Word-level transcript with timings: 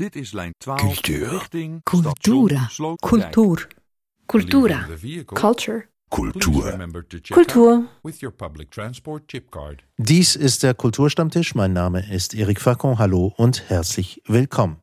Dit 0.00 0.16
is 0.16 0.32
lijn 0.32 0.52
12 0.58 0.80
Cultuur. 0.80 1.28
richting 1.28 1.82
Cultura. 1.82 2.70
Cultuur. 3.00 3.66
Cultura. 4.26 4.86
Culture. 5.34 5.88
Kultur. 6.08 6.78
Kultur. 7.32 7.72
out 7.72 7.84
with 8.04 8.22
your 8.22 8.30
public 8.32 8.70
transport 8.70 9.26
chip 9.26 9.50
card. 9.50 9.82
Dies 9.96 10.36
ist 10.36 10.62
der 10.62 10.74
Kulturstammtisch. 10.74 11.56
Mein 11.56 11.72
Name 11.72 12.12
ist 12.12 12.34
Eric 12.34 12.60
Facon. 12.60 12.98
Hallo 13.00 13.34
und 13.36 13.68
herzlich 13.68 14.22
willkommen. 14.26 14.76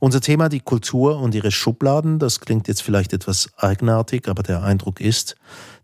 Unser 0.00 0.20
Thema 0.20 0.50
die 0.50 0.60
Kultur 0.60 1.18
und 1.18 1.34
ihre 1.34 1.50
Schubladen. 1.50 2.18
Das 2.18 2.38
klingt 2.40 2.68
jetzt 2.68 2.82
vielleicht 2.82 3.14
etwas 3.14 3.50
eigenartig, 3.56 4.28
aber 4.28 4.42
der 4.42 4.62
Eindruck 4.62 5.00
ist, 5.00 5.36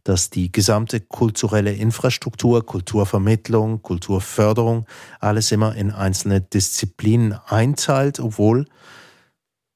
dass 0.05 0.30
die 0.30 0.52
gesamte 0.52 1.00
kulturelle 1.00 1.73
Infrastruktur, 1.73 2.64
Kulturvermittlung, 2.64 3.82
Kulturförderung 3.82 4.87
alles 5.19 5.50
immer 5.50 5.75
in 5.75 5.91
einzelne 5.91 6.41
Disziplinen 6.41 7.32
einteilt, 7.46 8.20
obwohl 8.20 8.66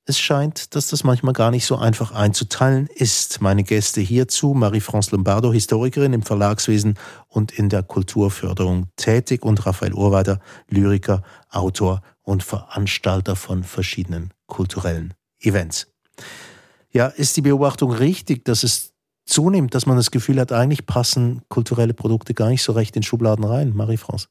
es 0.04 0.18
scheint, 0.18 0.74
dass 0.74 0.88
das 0.88 1.04
manchmal 1.04 1.34
gar 1.34 1.50
nicht 1.50 1.66
so 1.66 1.76
einfach 1.76 2.12
einzuteilen 2.12 2.88
ist. 2.94 3.42
Meine 3.42 3.62
Gäste 3.62 4.00
hierzu, 4.00 4.54
Marie-France 4.54 5.10
Lombardo, 5.14 5.52
Historikerin 5.52 6.14
im 6.14 6.22
Verlagswesen 6.22 6.94
und 7.28 7.52
in 7.52 7.68
der 7.68 7.82
Kulturförderung 7.82 8.86
tätig 8.96 9.44
und 9.44 9.66
Raphael 9.66 9.92
Urweiter, 9.92 10.40
Lyriker, 10.68 11.22
Autor 11.50 12.00
und 12.22 12.42
Veranstalter 12.42 13.36
von 13.36 13.64
verschiedenen 13.64 14.32
kulturellen 14.46 15.12
Events. 15.40 15.88
Ja, 16.90 17.08
ist 17.08 17.36
die 17.36 17.42
Beobachtung 17.42 17.92
richtig, 17.92 18.46
dass 18.46 18.62
es 18.62 18.94
zunimmt, 19.28 19.74
dass 19.74 19.86
man 19.86 19.96
das 19.96 20.10
Gefühl 20.10 20.40
hat, 20.40 20.52
eigentlich 20.52 20.86
passen 20.86 21.42
kulturelle 21.48 21.94
Produkte 21.94 22.34
gar 22.34 22.48
nicht 22.48 22.62
so 22.62 22.72
recht 22.72 22.96
in 22.96 23.02
Schubladen 23.02 23.44
rein, 23.44 23.74
Marie-France? 23.74 24.28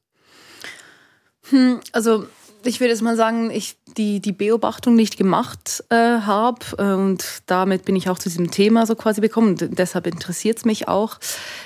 Hm, 1.50 1.80
also 1.92 2.26
ich 2.64 2.80
würde 2.80 2.90
jetzt 2.90 3.02
mal 3.02 3.16
sagen, 3.16 3.50
ich 3.50 3.76
die, 3.96 4.20
die 4.20 4.32
Beobachtung 4.32 4.94
nicht 4.94 5.16
gemacht 5.16 5.82
äh, 5.88 5.96
habe 5.96 6.60
und 6.76 7.24
damit 7.46 7.84
bin 7.84 7.96
ich 7.96 8.08
auch 8.08 8.18
zu 8.18 8.28
diesem 8.28 8.50
Thema 8.50 8.86
so 8.86 8.94
quasi 8.94 9.20
bekommen 9.20 9.48
und 9.48 9.78
deshalb 9.78 10.06
interessiert 10.06 10.58
es 10.58 10.64
mich 10.64 10.86
auch, 10.88 11.18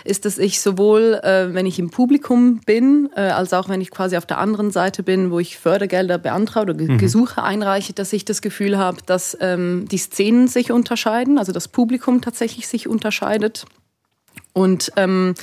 ist, 0.05 0.25
dass 0.25 0.39
ich 0.39 0.61
sowohl, 0.61 1.21
äh, 1.23 1.53
wenn 1.53 1.67
ich 1.67 1.79
im 1.79 1.91
Publikum 1.91 2.61
bin, 2.61 3.11
äh, 3.17 3.21
als 3.21 3.53
auch 3.53 3.69
wenn 3.69 3.81
ich 3.81 3.91
quasi 3.91 4.17
auf 4.17 4.27
der 4.27 4.39
anderen 4.39 4.71
Seite 4.71 5.03
bin, 5.03 5.31
wo 5.31 5.41
ich 5.41 5.59
Fördergelder 5.59 6.19
beantrage 6.19 6.73
oder 6.73 6.87
Ge- 6.87 6.97
Gesuche 6.97 7.43
einreiche, 7.43 7.93
dass 7.93 8.13
ich 8.13 8.25
das 8.25 8.41
Gefühl 8.41 8.79
habe, 8.79 8.99
dass 9.05 9.37
ähm, 9.41 9.87
die 9.91 9.99
Szenen 9.99 10.49
sich 10.49 10.73
unterscheiden, 10.73 11.39
also 11.39 11.53
das 11.53 11.69
Publikum 11.69 12.21
tatsächlich 12.23 12.69
sich 12.69 12.89
unterscheidet. 12.89 13.67
Und 14.55 14.93
ähm, 14.97 15.35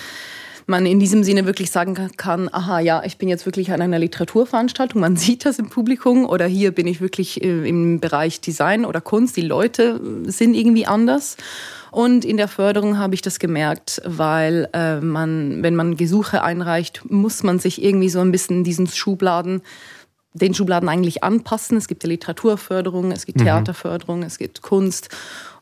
man 0.70 0.86
in 0.86 1.00
diesem 1.00 1.23
Sinne 1.23 1.45
wirklich 1.45 1.72
sagen 1.72 1.95
kann, 2.16 2.50
aha, 2.52 2.80
ja, 2.80 3.03
ich 3.03 3.17
bin 3.17 3.28
jetzt 3.28 3.45
wirklich 3.45 3.72
an 3.72 3.81
einer 3.81 4.00
Literaturveranstaltung, 4.00 5.02
man 5.02 5.16
sieht 5.17 5.45
das 5.45 5.59
im 5.59 5.70
Publikum 5.70 6.25
oder 6.25 6.45
hier 6.45 6.72
bin 6.72 6.88
ich 6.88 7.02
wirklich 7.02 7.44
äh, 7.44 7.67
im 7.67 8.00
Bereich 8.00 8.39
Design 8.39 8.86
oder 8.86 9.02
Kunst, 9.02 9.36
die 9.36 9.42
Leute 9.42 10.00
äh, 10.25 10.30
sind 10.30 10.53
irgendwie 10.53 10.86
anders. 10.86 11.36
Und 11.92 12.23
in 12.23 12.38
der 12.38 12.47
Förderung 12.47 13.00
habe 13.00 13.16
ich 13.16 13.23
das 13.23 13.40
gemerkt, 13.40 14.00
weil 14.06 14.70
äh, 14.73 15.02
man, 15.02 15.64
wenn 15.64 15.75
man 15.75 15.97
Gesuche 15.97 16.44
einreicht, 16.44 17.02
muss 17.09 17.42
man 17.42 17.58
sich 17.58 17.84
irgendwie 17.84 18.09
so 18.09 18.20
ein 18.20 18.31
bisschen 18.31 18.64
diesen 18.64 18.88
Schubladen 18.88 19.62
den 20.34 20.53
Schubladen 20.53 20.90
eigentlich 20.90 21.23
anpassen. 21.23 21.75
Es 21.75 21.88
gibt 21.88 22.03
ja 22.03 22.09
Literaturförderung, 22.09 23.12
es 23.12 23.25
gibt 23.25 23.40
Theaterförderung, 23.40 24.22
es 24.22 24.38
gibt 24.38 24.62
Kunst 24.62 25.09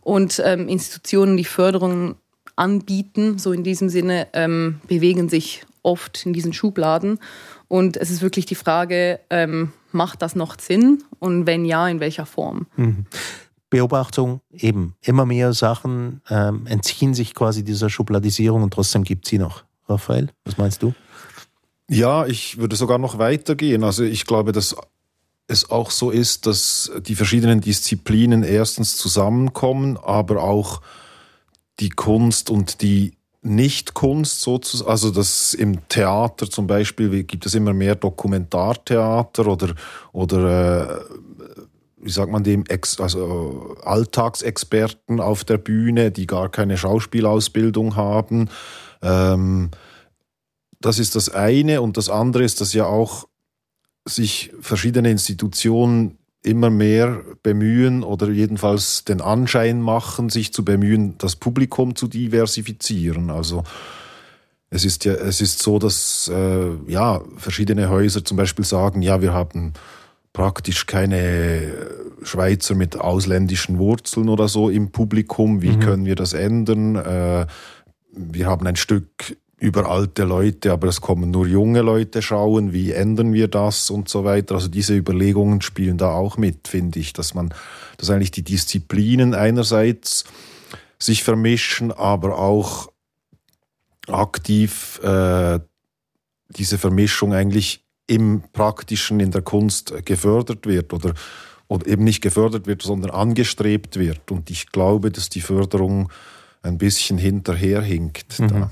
und 0.01 0.41
ähm, 0.45 0.67
Institutionen, 0.67 1.37
die 1.37 1.45
Förderung 1.45 2.15
anbieten, 2.57 3.39
so 3.39 3.53
in 3.53 3.63
diesem 3.63 3.87
Sinne, 3.87 4.27
ähm, 4.33 4.81
bewegen 4.87 5.29
sich 5.29 5.65
oft 5.83 6.25
in 6.25 6.33
diesen 6.33 6.51
Schubladen. 6.51 7.19
Und 7.69 7.97
es 7.97 8.09
ist 8.09 8.21
wirklich 8.21 8.45
die 8.45 8.55
Frage, 8.55 9.19
ähm, 9.29 9.71
macht 9.91 10.21
das 10.21 10.35
noch 10.35 10.59
Sinn? 10.59 11.03
Und 11.19 11.47
wenn 11.47 11.63
ja, 11.65 11.87
in 11.87 11.99
welcher 11.99 12.25
Form? 12.25 12.67
Beobachtung 13.69 14.41
eben. 14.51 14.95
Immer 15.01 15.25
mehr 15.25 15.53
Sachen 15.53 16.21
ähm, 16.29 16.67
entziehen 16.67 17.13
sich 17.13 17.33
quasi 17.33 17.63
dieser 17.63 17.89
Schubladisierung 17.89 18.63
und 18.63 18.73
trotzdem 18.73 19.03
gibt 19.03 19.27
sie 19.27 19.39
noch. 19.39 19.63
Raphael, 19.89 20.29
was 20.45 20.57
meinst 20.57 20.83
du? 20.83 20.93
Ja, 21.89 22.25
ich 22.25 22.57
würde 22.57 22.75
sogar 22.75 22.97
noch 22.97 23.17
weitergehen. 23.17 23.83
Also 23.83 24.03
ich 24.03 24.25
glaube, 24.25 24.51
dass 24.51 24.75
es 25.47 25.69
auch 25.69 25.91
so 25.91 26.11
ist, 26.11 26.45
dass 26.45 26.91
die 26.99 27.15
verschiedenen 27.15 27.61
Disziplinen 27.61 28.43
erstens 28.43 28.97
zusammenkommen, 28.97 29.97
aber 29.97 30.43
auch 30.43 30.81
die 31.79 31.89
Kunst 31.89 32.49
und 32.49 32.81
die 32.81 33.13
Nicht-Kunst 33.41 34.41
sozusagen, 34.41 34.89
also 34.89 35.11
das 35.11 35.53
im 35.53 35.87
Theater 35.89 36.49
zum 36.49 36.67
Beispiel 36.67 37.23
gibt 37.23 37.45
es 37.45 37.55
immer 37.55 37.73
mehr 37.73 37.95
Dokumentartheater 37.95 39.47
oder, 39.47 39.75
oder 40.11 40.99
äh, 40.99 41.03
wie 41.97 42.11
sagt 42.11 42.31
man 42.31 42.43
dem, 42.43 42.63
also 42.99 43.75
Alltagsexperten 43.83 45.19
auf 45.19 45.43
der 45.43 45.57
Bühne, 45.57 46.11
die 46.11 46.27
gar 46.27 46.49
keine 46.49 46.77
Schauspielausbildung 46.77 47.95
haben. 47.95 48.49
Ähm, 49.01 49.71
das 50.79 50.99
ist 50.99 51.15
das 51.15 51.29
eine. 51.29 51.81
Und 51.81 51.97
das 51.97 52.09
andere 52.09 52.43
ist, 52.43 52.61
dass 52.61 52.73
ja 52.73 52.85
auch 52.85 53.27
sich 54.05 54.53
verschiedene 54.61 55.11
Institutionen 55.11 56.17
immer 56.47 56.69
mehr 56.69 57.21
bemühen 57.43 58.03
oder 58.03 58.29
jedenfalls 58.29 59.03
den 59.05 59.21
Anschein 59.21 59.81
machen, 59.81 60.29
sich 60.29 60.53
zu 60.53 60.63
bemühen, 60.65 61.15
das 61.17 61.35
Publikum 61.35 61.95
zu 61.95 62.07
diversifizieren. 62.07 63.29
Also 63.29 63.63
es 64.69 64.85
ist 64.85 65.05
ja, 65.05 65.13
es 65.13 65.41
ist 65.41 65.59
so, 65.59 65.79
dass 65.79 66.29
äh, 66.33 66.69
ja 66.87 67.21
verschiedene 67.37 67.89
Häuser 67.89 68.23
zum 68.25 68.37
Beispiel 68.37 68.65
sagen, 68.65 69.01
ja, 69.01 69.21
wir 69.21 69.33
haben 69.33 69.73
praktisch 70.33 70.85
keine 70.85 71.73
Schweizer 72.21 72.75
mit 72.75 72.99
ausländischen 72.99 73.77
Wurzeln 73.77 74.29
oder 74.29 74.47
so 74.47 74.69
im 74.69 74.91
Publikum. 74.91 75.61
Wie 75.61 75.77
können 75.77 76.05
wir 76.05 76.15
das 76.15 76.33
ändern? 76.33 76.95
Äh, 76.95 77.47
wir 78.11 78.47
haben 78.47 78.67
ein 78.67 78.75
Stück 78.75 79.37
über 79.59 79.89
alte 79.89 80.23
Leute, 80.23 80.71
aber 80.71 80.87
es 80.87 81.01
kommen 81.01 81.31
nur 81.31 81.47
junge 81.47 81.81
Leute 81.81 82.21
schauen. 82.21 82.73
Wie 82.73 82.91
ändern 82.91 83.33
wir 83.33 83.47
das 83.47 83.89
und 83.89 84.07
so 84.07 84.23
weiter? 84.23 84.55
Also 84.55 84.67
diese 84.67 84.95
Überlegungen 84.95 85.61
spielen 85.61 85.97
da 85.97 86.11
auch 86.11 86.37
mit, 86.37 86.67
finde 86.67 86.99
ich, 86.99 87.13
dass 87.13 87.33
man, 87.33 87.53
dass 87.97 88.11
eigentlich 88.11 88.31
die 88.31 88.43
Disziplinen 88.43 89.33
einerseits 89.33 90.25
sich 90.99 91.23
vermischen, 91.23 91.91
aber 91.91 92.37
auch 92.37 92.91
aktiv 94.07 94.99
äh, 95.03 95.59
diese 96.49 96.77
Vermischung 96.77 97.33
eigentlich 97.33 97.83
im 98.05 98.43
Praktischen, 98.53 99.19
in 99.19 99.31
der 99.31 99.41
Kunst 99.41 99.93
gefördert 100.05 100.65
wird 100.67 100.93
oder, 100.93 101.13
oder 101.67 101.87
eben 101.87 102.03
nicht 102.03 102.21
gefördert 102.21 102.67
wird, 102.67 102.83
sondern 102.83 103.11
angestrebt 103.11 103.97
wird. 103.97 104.31
Und 104.31 104.49
ich 104.49 104.67
glaube, 104.71 105.11
dass 105.11 105.29
die 105.29 105.41
Förderung 105.41 106.09
ein 106.67 106.77
bisschen 106.77 107.17
hinterherhinkt. 107.17 108.39
Da. 108.39 108.71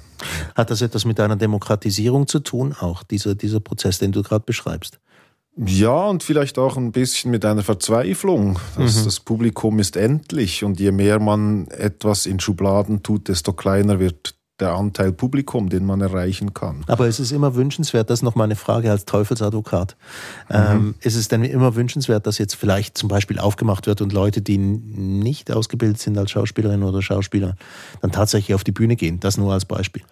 Hat 0.56 0.70
das 0.70 0.82
etwas 0.82 1.06
mit 1.06 1.20
einer 1.20 1.36
Demokratisierung 1.36 2.28
zu 2.28 2.40
tun, 2.40 2.74
auch 2.80 3.04
dieser, 3.04 3.36
dieser 3.36 3.60
Prozess, 3.60 4.00
den 4.00 4.12
du 4.12 4.24
gerade 4.24 4.44
beschreibst? 4.46 5.00
Ja, 5.58 6.08
und 6.08 6.22
vielleicht 6.22 6.58
auch 6.58 6.76
ein 6.76 6.92
bisschen 6.92 7.32
mit 7.32 7.46
einer 7.46 7.64
Verzweiflung. 7.64 8.60
Das, 8.78 9.06
das 9.06 9.22
Publikum 9.22 9.80
ist 9.80 9.96
endlich 9.96 10.66
und 10.66 10.82
je 10.82 10.92
mehr 10.92 11.20
man 11.20 11.68
etwas 11.68 12.26
in 12.26 12.42
Schubladen 12.42 13.04
tut, 13.04 13.30
desto 13.30 13.54
kleiner 13.54 14.00
wird 14.00 14.35
der 14.60 14.74
Anteil 14.74 15.12
Publikum, 15.12 15.70
den 15.70 15.86
man 15.86 16.02
erreichen 16.02 16.54
kann. 16.54 16.84
Aber 16.88 17.08
es 17.08 17.20
ist 17.20 17.32
immer 17.32 17.56
wünschenswert, 17.56 18.10
das 18.10 18.20
ist 18.20 18.24
noch 18.24 18.36
mal 18.36 18.46
eine 18.46 18.56
Frage 18.56 18.90
als 18.90 19.06
Teufelsadvokat. 19.06 19.98
Ähm, 20.50 20.96
ist 21.02 21.16
es 21.16 21.28
denn 21.28 21.44
immer 21.44 21.76
wünschenswert, 21.76 22.26
dass 22.26 22.38
jetzt 22.38 22.56
vielleicht 22.56 22.98
zum 22.98 23.10
Beispiel 23.10 23.38
aufgemacht 23.38 23.86
wird 23.86 24.02
und 24.02 24.14
Leute, 24.14 24.42
die 24.42 24.58
nicht 24.58 25.52
ausgebildet 25.52 26.00
sind 26.00 26.18
als 26.18 26.32
Schauspielerinnen 26.32 26.88
oder 26.88 27.02
Schauspieler, 27.02 27.56
dann 28.02 28.12
tatsächlich 28.12 28.56
auf 28.56 28.64
die 28.64 28.72
Bühne 28.72 28.96
gehen? 28.96 29.20
Das 29.20 29.38
nur 29.38 29.52
als 29.52 29.66
Beispiel. 29.66 30.04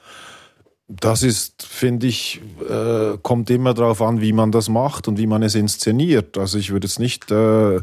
Das 0.89 1.23
ist, 1.23 1.63
finde 1.63 2.07
ich, 2.07 2.41
äh, 2.69 3.17
kommt 3.21 3.49
immer 3.49 3.73
darauf 3.73 4.01
an, 4.01 4.19
wie 4.19 4.33
man 4.33 4.51
das 4.51 4.67
macht 4.67 5.07
und 5.07 5.17
wie 5.17 5.27
man 5.27 5.41
es 5.41 5.55
inszeniert. 5.55 6.37
Also 6.37 6.57
ich 6.57 6.71
würde 6.71 6.87
jetzt 6.87 6.99
nicht, 6.99 7.31
äh, 7.31 7.79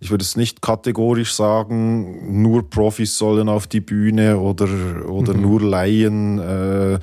ich 0.00 0.10
würde 0.10 0.24
jetzt 0.24 0.36
nicht 0.36 0.62
kategorisch 0.62 1.34
sagen, 1.34 2.40
nur 2.40 2.68
Profis 2.68 3.18
sollen 3.18 3.48
auf 3.48 3.66
die 3.66 3.80
Bühne 3.80 4.38
oder, 4.38 4.68
oder 5.08 5.34
nur 5.34 5.60
Laien. 5.60 6.38
Äh, 6.38 6.98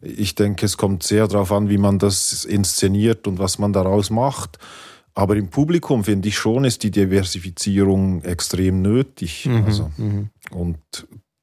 ich 0.00 0.34
denke, 0.36 0.66
es 0.66 0.76
kommt 0.76 1.02
sehr 1.02 1.26
darauf 1.26 1.50
an, 1.50 1.68
wie 1.68 1.78
man 1.78 1.98
das 1.98 2.44
inszeniert 2.44 3.26
und 3.26 3.38
was 3.38 3.58
man 3.58 3.72
daraus 3.72 4.10
macht. 4.10 4.58
Aber 5.14 5.34
im 5.36 5.48
Publikum 5.48 6.04
finde 6.04 6.28
ich 6.28 6.36
schon, 6.36 6.64
ist 6.64 6.82
die 6.82 6.90
Diversifizierung 6.90 8.22
extrem 8.22 8.82
nötig. 8.82 9.48
also, 9.64 9.90
Und 10.50 10.78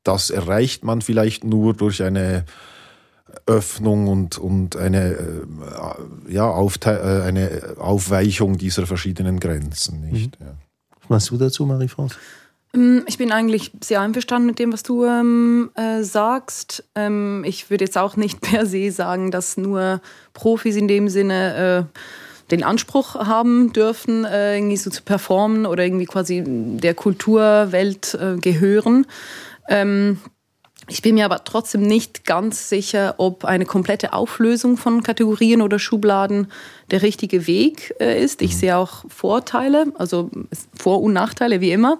das 0.03 0.29
erreicht 0.29 0.83
man 0.83 1.01
vielleicht 1.01 1.43
nur 1.43 1.73
durch 1.73 2.03
eine 2.03 2.45
Öffnung 3.45 4.07
und, 4.07 4.37
und 4.37 4.75
eine, 4.75 5.13
äh, 5.13 5.45
ja, 6.29 6.47
Aufte 6.47 6.91
äh, 6.91 7.27
eine 7.27 7.75
Aufweichung 7.77 8.57
dieser 8.57 8.85
verschiedenen 8.85 9.39
Grenzen. 9.39 10.01
Nicht? 10.01 10.37
Ja. 10.39 10.55
Was 11.03 11.09
meinst 11.09 11.31
du 11.31 11.37
dazu, 11.37 11.65
Marie-France? 11.65 12.15
Ähm, 12.73 13.03
Ich 13.07 13.17
bin 13.17 13.31
eigentlich 13.31 13.71
sehr 13.83 14.01
einverstanden 14.01 14.47
mit 14.47 14.59
dem, 14.59 14.73
was 14.73 14.83
du 14.83 15.05
ähm, 15.05 15.71
äh, 15.75 16.03
sagst. 16.03 16.83
Ähm, 16.95 17.43
ich 17.45 17.69
würde 17.69 17.85
jetzt 17.85 17.97
auch 17.97 18.15
nicht 18.15 18.41
per 18.41 18.65
se 18.65 18.91
sagen, 18.91 19.31
dass 19.31 19.57
nur 19.57 20.01
Profis 20.33 20.75
in 20.75 20.87
dem 20.87 21.09
Sinne 21.09 21.87
äh, 21.93 21.99
den 22.51 22.63
Anspruch 22.63 23.15
haben 23.15 23.73
dürfen, 23.73 24.25
äh, 24.25 24.57
irgendwie 24.57 24.77
so 24.77 24.89
zu 24.89 25.01
performen 25.03 25.65
oder 25.65 25.83
irgendwie 25.83 26.05
quasi 26.05 26.43
der 26.45 26.93
Kulturwelt 26.93 28.13
äh, 28.15 28.37
gehören. 28.37 29.05
Ähm, 29.69 30.19
ich 30.87 31.01
bin 31.01 31.15
mir 31.15 31.25
aber 31.25 31.43
trotzdem 31.43 31.81
nicht 31.81 32.25
ganz 32.25 32.67
sicher, 32.67 33.15
ob 33.17 33.45
eine 33.45 33.65
komplette 33.65 34.13
Auflösung 34.13 34.75
von 34.75 35.01
Kategorien 35.01 35.61
oder 35.61 35.79
Schubladen 35.79 36.47
der 36.91 37.01
richtige 37.01 37.47
Weg 37.47 37.95
äh, 37.99 38.21
ist. 38.21 38.41
Ich 38.41 38.53
mhm. 38.55 38.59
sehe 38.59 38.77
auch 38.77 39.05
Vorteile, 39.07 39.87
also 39.95 40.29
Vor- 40.77 41.01
und 41.01 41.13
Nachteile 41.13 41.61
wie 41.61 41.71
immer. 41.71 41.99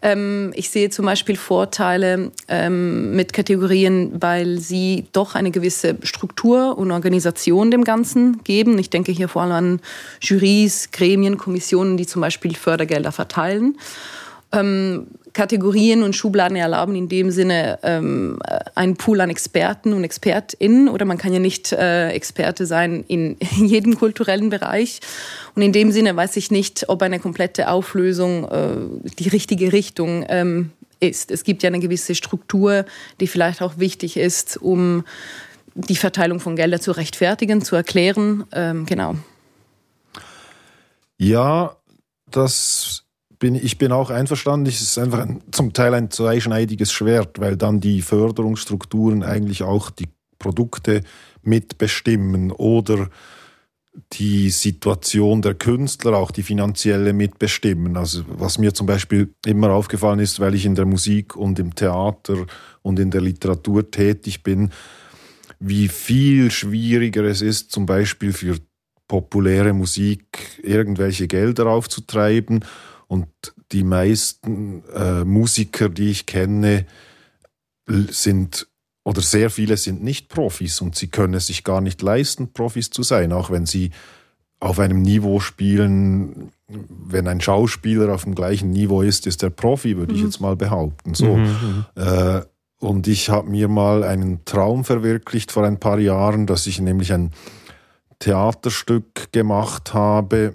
Ähm, 0.00 0.52
ich 0.54 0.70
sehe 0.70 0.88
zum 0.88 1.04
Beispiel 1.04 1.36
Vorteile 1.36 2.32
ähm, 2.48 3.14
mit 3.14 3.34
Kategorien, 3.34 4.12
weil 4.20 4.58
sie 4.58 5.06
doch 5.12 5.34
eine 5.34 5.50
gewisse 5.50 5.98
Struktur 6.02 6.78
und 6.78 6.90
Organisation 6.90 7.70
dem 7.70 7.84
Ganzen 7.84 8.42
geben. 8.44 8.78
Ich 8.78 8.88
denke 8.88 9.12
hier 9.12 9.28
vor 9.28 9.42
allem 9.42 9.52
an 9.52 9.80
Jurys, 10.20 10.90
Gremien, 10.90 11.36
Kommissionen, 11.36 11.98
die 11.98 12.06
zum 12.06 12.22
Beispiel 12.22 12.54
Fördergelder 12.54 13.12
verteilen. 13.12 13.76
Ähm, 14.52 15.06
Kategorien 15.32 16.02
und 16.02 16.14
Schubladen 16.14 16.56
erlauben 16.56 16.94
in 16.94 17.08
dem 17.08 17.30
Sinne 17.30 17.78
ähm, 17.82 18.38
einen 18.74 18.96
Pool 18.96 19.20
an 19.20 19.30
Experten 19.30 19.92
und 19.92 20.04
ExpertInnen 20.04 20.88
oder 20.88 21.04
man 21.04 21.18
kann 21.18 21.32
ja 21.32 21.38
nicht 21.38 21.72
äh, 21.72 22.10
Experte 22.10 22.66
sein 22.66 23.04
in 23.08 23.36
jedem 23.56 23.98
kulturellen 23.98 24.50
Bereich. 24.50 25.00
Und 25.54 25.62
in 25.62 25.72
dem 25.72 25.90
Sinne 25.92 26.14
weiß 26.16 26.36
ich 26.36 26.50
nicht, 26.50 26.88
ob 26.88 27.02
eine 27.02 27.18
komplette 27.18 27.68
Auflösung 27.68 28.44
äh, 28.48 29.10
die 29.18 29.28
richtige 29.28 29.72
Richtung 29.72 30.24
ähm, 30.28 30.70
ist. 31.00 31.30
Es 31.30 31.44
gibt 31.44 31.62
ja 31.62 31.68
eine 31.68 31.80
gewisse 31.80 32.14
Struktur, 32.14 32.84
die 33.20 33.26
vielleicht 33.26 33.62
auch 33.62 33.78
wichtig 33.78 34.16
ist, 34.16 34.56
um 34.56 35.04
die 35.74 35.96
Verteilung 35.96 36.40
von 36.40 36.56
Geldern 36.56 36.80
zu 36.80 36.92
rechtfertigen, 36.92 37.62
zu 37.62 37.76
erklären. 37.76 38.44
Ähm, 38.52 38.86
genau. 38.86 39.16
Ja, 41.18 41.76
das 42.30 43.01
bin, 43.42 43.56
ich 43.56 43.76
bin 43.76 43.90
auch 43.90 44.10
einverstanden. 44.10 44.66
Es 44.66 44.80
ist 44.80 44.96
einfach 44.98 45.18
ein, 45.18 45.42
zum 45.50 45.72
Teil 45.72 45.94
ein 45.94 46.12
zweischneidiges 46.12 46.92
Schwert, 46.92 47.40
weil 47.40 47.56
dann 47.56 47.80
die 47.80 48.00
Förderungsstrukturen 48.00 49.24
eigentlich 49.24 49.64
auch 49.64 49.90
die 49.90 50.08
Produkte 50.38 51.02
mitbestimmen 51.42 52.52
oder 52.52 53.08
die 54.12 54.48
Situation 54.50 55.42
der 55.42 55.54
Künstler, 55.54 56.16
auch 56.16 56.30
die 56.30 56.44
finanzielle 56.44 57.12
mitbestimmen. 57.12 57.96
Also 57.96 58.22
was 58.28 58.58
mir 58.58 58.74
zum 58.74 58.86
Beispiel 58.86 59.34
immer 59.44 59.70
aufgefallen 59.70 60.20
ist, 60.20 60.38
weil 60.38 60.54
ich 60.54 60.64
in 60.64 60.76
der 60.76 60.86
Musik 60.86 61.34
und 61.34 61.58
im 61.58 61.74
Theater 61.74 62.46
und 62.82 63.00
in 63.00 63.10
der 63.10 63.22
Literatur 63.22 63.90
tätig 63.90 64.44
bin, 64.44 64.70
wie 65.58 65.88
viel 65.88 66.52
schwieriger 66.52 67.24
es 67.24 67.42
ist, 67.42 67.72
zum 67.72 67.86
Beispiel 67.86 68.32
für 68.32 68.56
populäre 69.08 69.72
Musik 69.72 70.22
irgendwelche 70.62 71.26
Gelder 71.26 71.66
aufzutreiben 71.66 72.64
und 73.12 73.28
die 73.72 73.84
meisten 73.84 74.84
äh, 74.94 75.22
Musiker, 75.22 75.90
die 75.90 76.08
ich 76.08 76.24
kenne, 76.24 76.86
sind 77.86 78.68
oder 79.04 79.20
sehr 79.20 79.50
viele 79.50 79.76
sind 79.76 80.02
nicht 80.02 80.30
Profis 80.30 80.80
und 80.80 80.96
sie 80.96 81.08
können 81.08 81.34
es 81.34 81.48
sich 81.48 81.62
gar 81.62 81.82
nicht 81.82 82.00
leisten, 82.00 82.54
Profis 82.54 82.88
zu 82.88 83.02
sein, 83.02 83.32
auch 83.32 83.50
wenn 83.50 83.66
sie 83.66 83.90
auf 84.60 84.78
einem 84.78 85.02
Niveau 85.02 85.40
spielen, 85.40 86.52
wenn 86.68 87.28
ein 87.28 87.42
Schauspieler 87.42 88.14
auf 88.14 88.24
dem 88.24 88.34
gleichen 88.34 88.70
Niveau 88.70 89.02
ist, 89.02 89.26
ist 89.26 89.42
er 89.42 89.50
Profi, 89.50 89.98
würde 89.98 90.14
mhm. 90.14 90.18
ich 90.18 90.24
jetzt 90.24 90.40
mal 90.40 90.56
behaupten. 90.56 91.12
So. 91.12 91.36
Mhm, 91.36 91.44
mhm. 91.44 91.84
äh, 91.96 92.40
und 92.78 93.08
ich 93.08 93.28
habe 93.28 93.50
mir 93.50 93.68
mal 93.68 94.04
einen 94.04 94.46
Traum 94.46 94.86
verwirklicht 94.86 95.52
vor 95.52 95.64
ein 95.64 95.78
paar 95.78 95.98
Jahren, 95.98 96.46
dass 96.46 96.66
ich 96.66 96.80
nämlich 96.80 97.12
ein 97.12 97.32
Theaterstück 98.20 99.32
gemacht 99.32 99.92
habe 99.92 100.54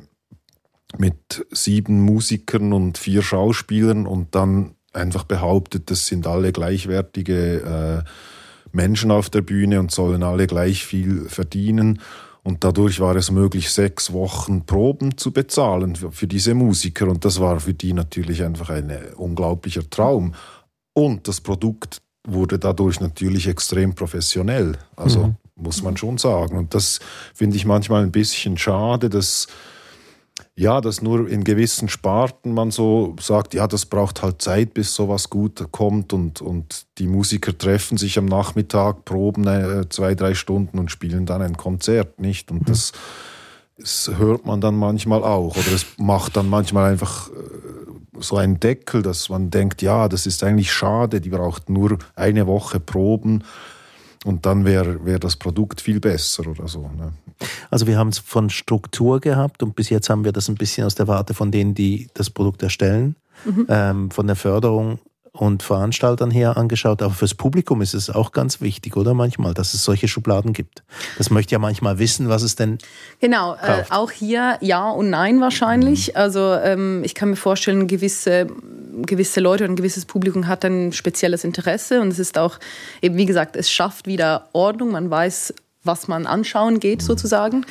mit 0.99 1.45
sieben 1.51 2.01
Musikern 2.01 2.73
und 2.73 2.97
vier 2.97 3.21
Schauspielern 3.21 4.07
und 4.07 4.35
dann 4.35 4.75
einfach 4.93 5.23
behauptet, 5.23 5.91
das 5.91 6.07
sind 6.07 6.27
alle 6.27 6.51
gleichwertige 6.51 8.03
äh, 8.05 8.09
Menschen 8.71 9.11
auf 9.11 9.29
der 9.29 9.41
Bühne 9.41 9.79
und 9.79 9.91
sollen 9.91 10.23
alle 10.23 10.47
gleich 10.47 10.85
viel 10.85 11.29
verdienen. 11.29 12.01
Und 12.43 12.63
dadurch 12.63 12.99
war 12.99 13.15
es 13.15 13.29
möglich, 13.29 13.69
sechs 13.71 14.13
Wochen 14.13 14.65
Proben 14.65 15.17
zu 15.17 15.31
bezahlen 15.31 15.97
für, 15.97 16.11
für 16.11 16.27
diese 16.27 16.53
Musiker. 16.53 17.07
Und 17.07 17.25
das 17.25 17.39
war 17.39 17.59
für 17.59 17.73
die 17.73 17.93
natürlich 17.93 18.43
einfach 18.43 18.69
ein 18.69 18.91
unglaublicher 19.17 19.89
Traum. 19.89 20.33
Und 20.93 21.27
das 21.27 21.41
Produkt 21.41 22.01
wurde 22.25 22.57
dadurch 22.57 22.99
natürlich 22.99 23.47
extrem 23.47 23.95
professionell. 23.95 24.77
Also 24.95 25.27
mhm. 25.27 25.35
muss 25.55 25.81
man 25.81 25.97
schon 25.97 26.17
sagen. 26.17 26.57
Und 26.57 26.73
das 26.73 26.99
finde 27.33 27.57
ich 27.57 27.65
manchmal 27.65 28.03
ein 28.03 28.11
bisschen 28.11 28.57
schade, 28.57 29.09
dass 29.09 29.47
ja, 30.59 30.81
dass 30.81 31.03
nur 31.03 31.29
in 31.29 31.43
gewissen 31.43 31.87
Sparten 31.87 32.51
man 32.51 32.71
so 32.71 33.15
sagt, 33.19 33.53
ja, 33.53 33.67
das 33.67 33.85
braucht 33.85 34.23
halt 34.23 34.41
Zeit, 34.41 34.73
bis 34.73 34.95
sowas 34.95 35.29
gut 35.29 35.63
kommt 35.71 36.13
und, 36.13 36.41
und 36.41 36.87
die 36.97 37.05
Musiker 37.05 37.55
treffen 37.55 37.95
sich 37.97 38.17
am 38.17 38.25
Nachmittag, 38.25 39.05
proben 39.05 39.45
äh, 39.45 39.87
zwei, 39.89 40.15
drei 40.15 40.33
Stunden 40.33 40.79
und 40.79 40.89
spielen 40.89 41.27
dann 41.27 41.43
ein 41.43 41.57
Konzert, 41.57 42.19
nicht? 42.19 42.49
Und 42.49 42.61
mhm. 42.61 42.65
das, 42.65 42.91
das 43.77 44.11
hört 44.17 44.47
man 44.47 44.59
dann 44.59 44.75
manchmal 44.75 45.23
auch 45.23 45.55
oder 45.55 45.71
es 45.73 45.85
macht 45.97 46.35
dann 46.35 46.49
manchmal 46.49 46.91
einfach 46.91 47.29
äh, 47.29 47.33
so 48.19 48.37
einen 48.37 48.59
Deckel, 48.59 49.03
dass 49.03 49.29
man 49.29 49.51
denkt, 49.51 49.83
ja, 49.83 50.09
das 50.09 50.25
ist 50.25 50.43
eigentlich 50.43 50.73
schade, 50.73 51.21
die 51.21 51.29
braucht 51.29 51.69
nur 51.69 51.99
eine 52.15 52.47
Woche 52.47 52.79
Proben 52.79 53.43
und 54.25 54.47
dann 54.47 54.65
wäre 54.65 55.05
wär 55.05 55.19
das 55.19 55.35
Produkt 55.35 55.81
viel 55.81 55.99
besser 55.99 56.47
oder 56.47 56.67
so. 56.67 56.89
Ne? 56.97 57.13
Also 57.69 57.87
wir 57.87 57.97
haben 57.97 58.09
es 58.09 58.19
von 58.19 58.49
Struktur 58.49 59.19
gehabt 59.19 59.63
und 59.63 59.75
bis 59.75 59.89
jetzt 59.89 60.09
haben 60.09 60.23
wir 60.23 60.31
das 60.31 60.49
ein 60.49 60.55
bisschen 60.55 60.85
aus 60.85 60.95
der 60.95 61.07
Warte 61.07 61.33
von 61.33 61.51
denen, 61.51 61.73
die 61.73 62.09
das 62.13 62.29
Produkt 62.29 62.63
erstellen, 62.63 63.15
mhm. 63.45 63.65
ähm, 63.69 64.11
von 64.11 64.27
der 64.27 64.35
Förderung 64.35 64.99
und 65.39 65.63
Veranstaltern 65.63 66.31
her 66.31 66.57
angeschaut, 66.57 67.01
aber 67.01 67.13
fürs 67.13 67.35
Publikum 67.35 67.81
ist 67.81 67.93
es 67.93 68.09
auch 68.09 68.31
ganz 68.31 68.61
wichtig, 68.61 68.97
oder 68.97 69.13
manchmal, 69.13 69.53
dass 69.53 69.73
es 69.73 69.83
solche 69.83 70.07
Schubladen 70.07 70.53
gibt. 70.53 70.83
Das 71.17 71.29
möchte 71.29 71.53
ja 71.53 71.59
manchmal 71.59 71.99
wissen, 71.99 72.29
was 72.29 72.41
es 72.41 72.55
denn. 72.55 72.77
Genau, 73.19 73.55
äh, 73.55 73.83
auch 73.89 74.11
hier 74.11 74.57
ja 74.61 74.89
und 74.89 75.09
nein 75.09 75.39
wahrscheinlich. 75.39 76.09
Mhm. 76.09 76.13
Also 76.15 76.53
ähm, 76.53 77.03
ich 77.03 77.15
kann 77.15 77.29
mir 77.29 77.35
vorstellen, 77.35 77.87
gewisse, 77.87 78.47
gewisse 79.05 79.39
Leute 79.39 79.63
und 79.63 79.71
ein 79.71 79.75
gewisses 79.75 80.05
Publikum 80.05 80.47
hat 80.47 80.65
ein 80.65 80.91
spezielles 80.91 81.43
Interesse 81.43 82.01
und 82.01 82.09
es 82.09 82.19
ist 82.19 82.37
auch 82.37 82.59
eben, 83.01 83.17
wie 83.17 83.25
gesagt, 83.25 83.55
es 83.55 83.71
schafft 83.71 84.07
wieder 84.07 84.49
Ordnung. 84.53 84.91
Man 84.91 85.09
weiß, 85.09 85.53
was 85.87 86.07
man 86.07 86.27
anschauen 86.27 86.79
geht 86.79 87.01
sozusagen. 87.01 87.65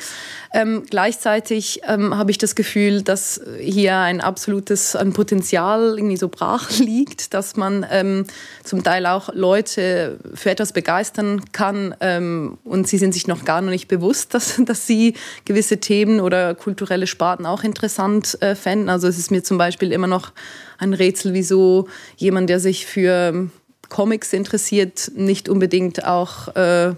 Ähm, 0.53 0.83
gleichzeitig 0.89 1.81
ähm, 1.87 2.17
habe 2.17 2.31
ich 2.31 2.37
das 2.37 2.55
Gefühl, 2.55 3.01
dass 3.01 3.41
hier 3.59 3.97
ein 3.97 4.21
absolutes 4.21 4.95
ein 4.95 5.13
Potenzial 5.13 5.97
irgendwie 5.97 6.17
so 6.17 6.29
brach 6.29 6.69
liegt, 6.79 7.33
dass 7.33 7.55
man 7.55 7.85
ähm, 7.91 8.25
zum 8.63 8.83
Teil 8.83 9.05
auch 9.05 9.29
Leute 9.33 10.19
für 10.33 10.49
etwas 10.49 10.73
begeistern 10.73 11.43
kann 11.51 11.95
ähm, 11.99 12.57
und 12.63 12.87
sie 12.87 12.97
sind 12.97 13.13
sich 13.13 13.27
noch 13.27 13.45
gar 13.45 13.61
nicht 13.61 13.87
bewusst, 13.87 14.33
dass, 14.33 14.59
dass 14.63 14.87
sie 14.87 15.15
gewisse 15.45 15.77
Themen 15.77 16.19
oder 16.19 16.55
kulturelle 16.55 17.07
Sparten 17.07 17.45
auch 17.45 17.63
interessant 17.63 18.41
äh, 18.41 18.55
fänden. 18.55 18.89
Also 18.89 19.07
es 19.07 19.17
ist 19.17 19.31
mir 19.31 19.43
zum 19.43 19.57
Beispiel 19.57 19.91
immer 19.91 20.07
noch 20.07 20.31
ein 20.77 20.93
Rätsel, 20.93 21.33
wieso 21.33 21.87
jemand, 22.17 22.49
der 22.49 22.59
sich 22.59 22.85
für 22.85 23.49
Comics 23.89 24.33
interessiert, 24.33 25.11
nicht 25.15 25.49
unbedingt 25.49 26.05
auch 26.05 26.55
äh, 26.55 26.93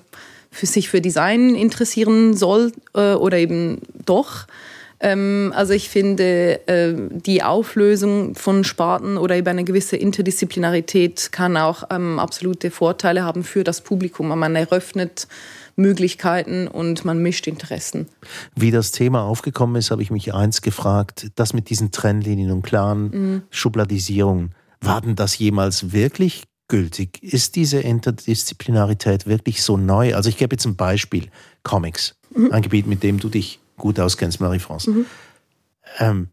für 0.52 0.66
sich 0.66 0.90
für 0.90 1.02
Design 1.02 1.56
interessieren 1.56 2.36
soll 2.36 2.72
äh, 2.94 3.14
oder 3.14 3.38
eben 3.38 3.80
doch. 4.06 4.48
Ähm, 5.00 5.54
also 5.56 5.74
ich 5.74 5.90
finde, 5.90 6.68
äh, 6.68 6.94
die 7.10 7.42
Auflösung 7.44 8.36
von 8.36 8.64
Sparten 8.64 9.18
oder 9.18 9.36
eben 9.36 9.48
eine 9.48 9.64
gewisse 9.64 9.96
Interdisziplinarität 9.96 11.32
kann 11.32 11.56
auch 11.56 11.84
ähm, 11.90 12.20
absolute 12.20 12.72
Vorteile 12.72 13.24
haben 13.24 13.44
für 13.44 13.64
das 13.64 13.82
Publikum. 13.82 14.28
Man 14.28 14.56
eröffnet 14.56 15.28
Möglichkeiten 15.76 16.68
und 16.68 17.06
man 17.06 17.20
mischt 17.20 17.48
Interessen. 17.48 18.08
Wie 18.56 18.72
das 18.72 18.92
Thema 18.92 19.24
aufgekommen 19.24 19.78
ist, 19.78 19.92
habe 19.92 20.02
ich 20.02 20.12
mich 20.12 20.34
eins 20.34 20.62
gefragt, 20.62 21.32
das 21.36 21.54
mit 21.54 21.70
diesen 21.70 21.92
Trennlinien 21.92 22.52
und 22.52 22.64
klaren 22.64 23.10
mhm. 23.12 23.42
Schubladisierungen. 23.50 24.54
War 24.82 25.02
denn 25.02 25.16
das 25.16 25.38
jemals 25.38 25.94
wirklich 25.94 26.44
gültig? 26.70 27.22
Ist 27.22 27.58
diese 27.58 27.82
Interdisziplinarität 27.82 29.28
wirklich 29.28 29.62
so 29.62 29.76
neu? 29.76 30.16
Also 30.16 30.30
ich 30.30 30.38
gebe 30.38 30.56
jetzt 30.56 30.66
ein 30.66 30.78
Beispiel. 30.78 31.30
Comics, 31.64 32.16
mhm. 32.34 32.54
ein 32.54 32.62
Gebiet, 32.62 32.88
mit 32.88 33.04
dem 33.04 33.20
du 33.20 33.28
dich 33.28 33.60
gut 33.76 34.00
auskennst, 34.00 34.40
Marie-France. 34.40 34.90
Mhm. 34.90 35.06
Ähm, 35.98 36.30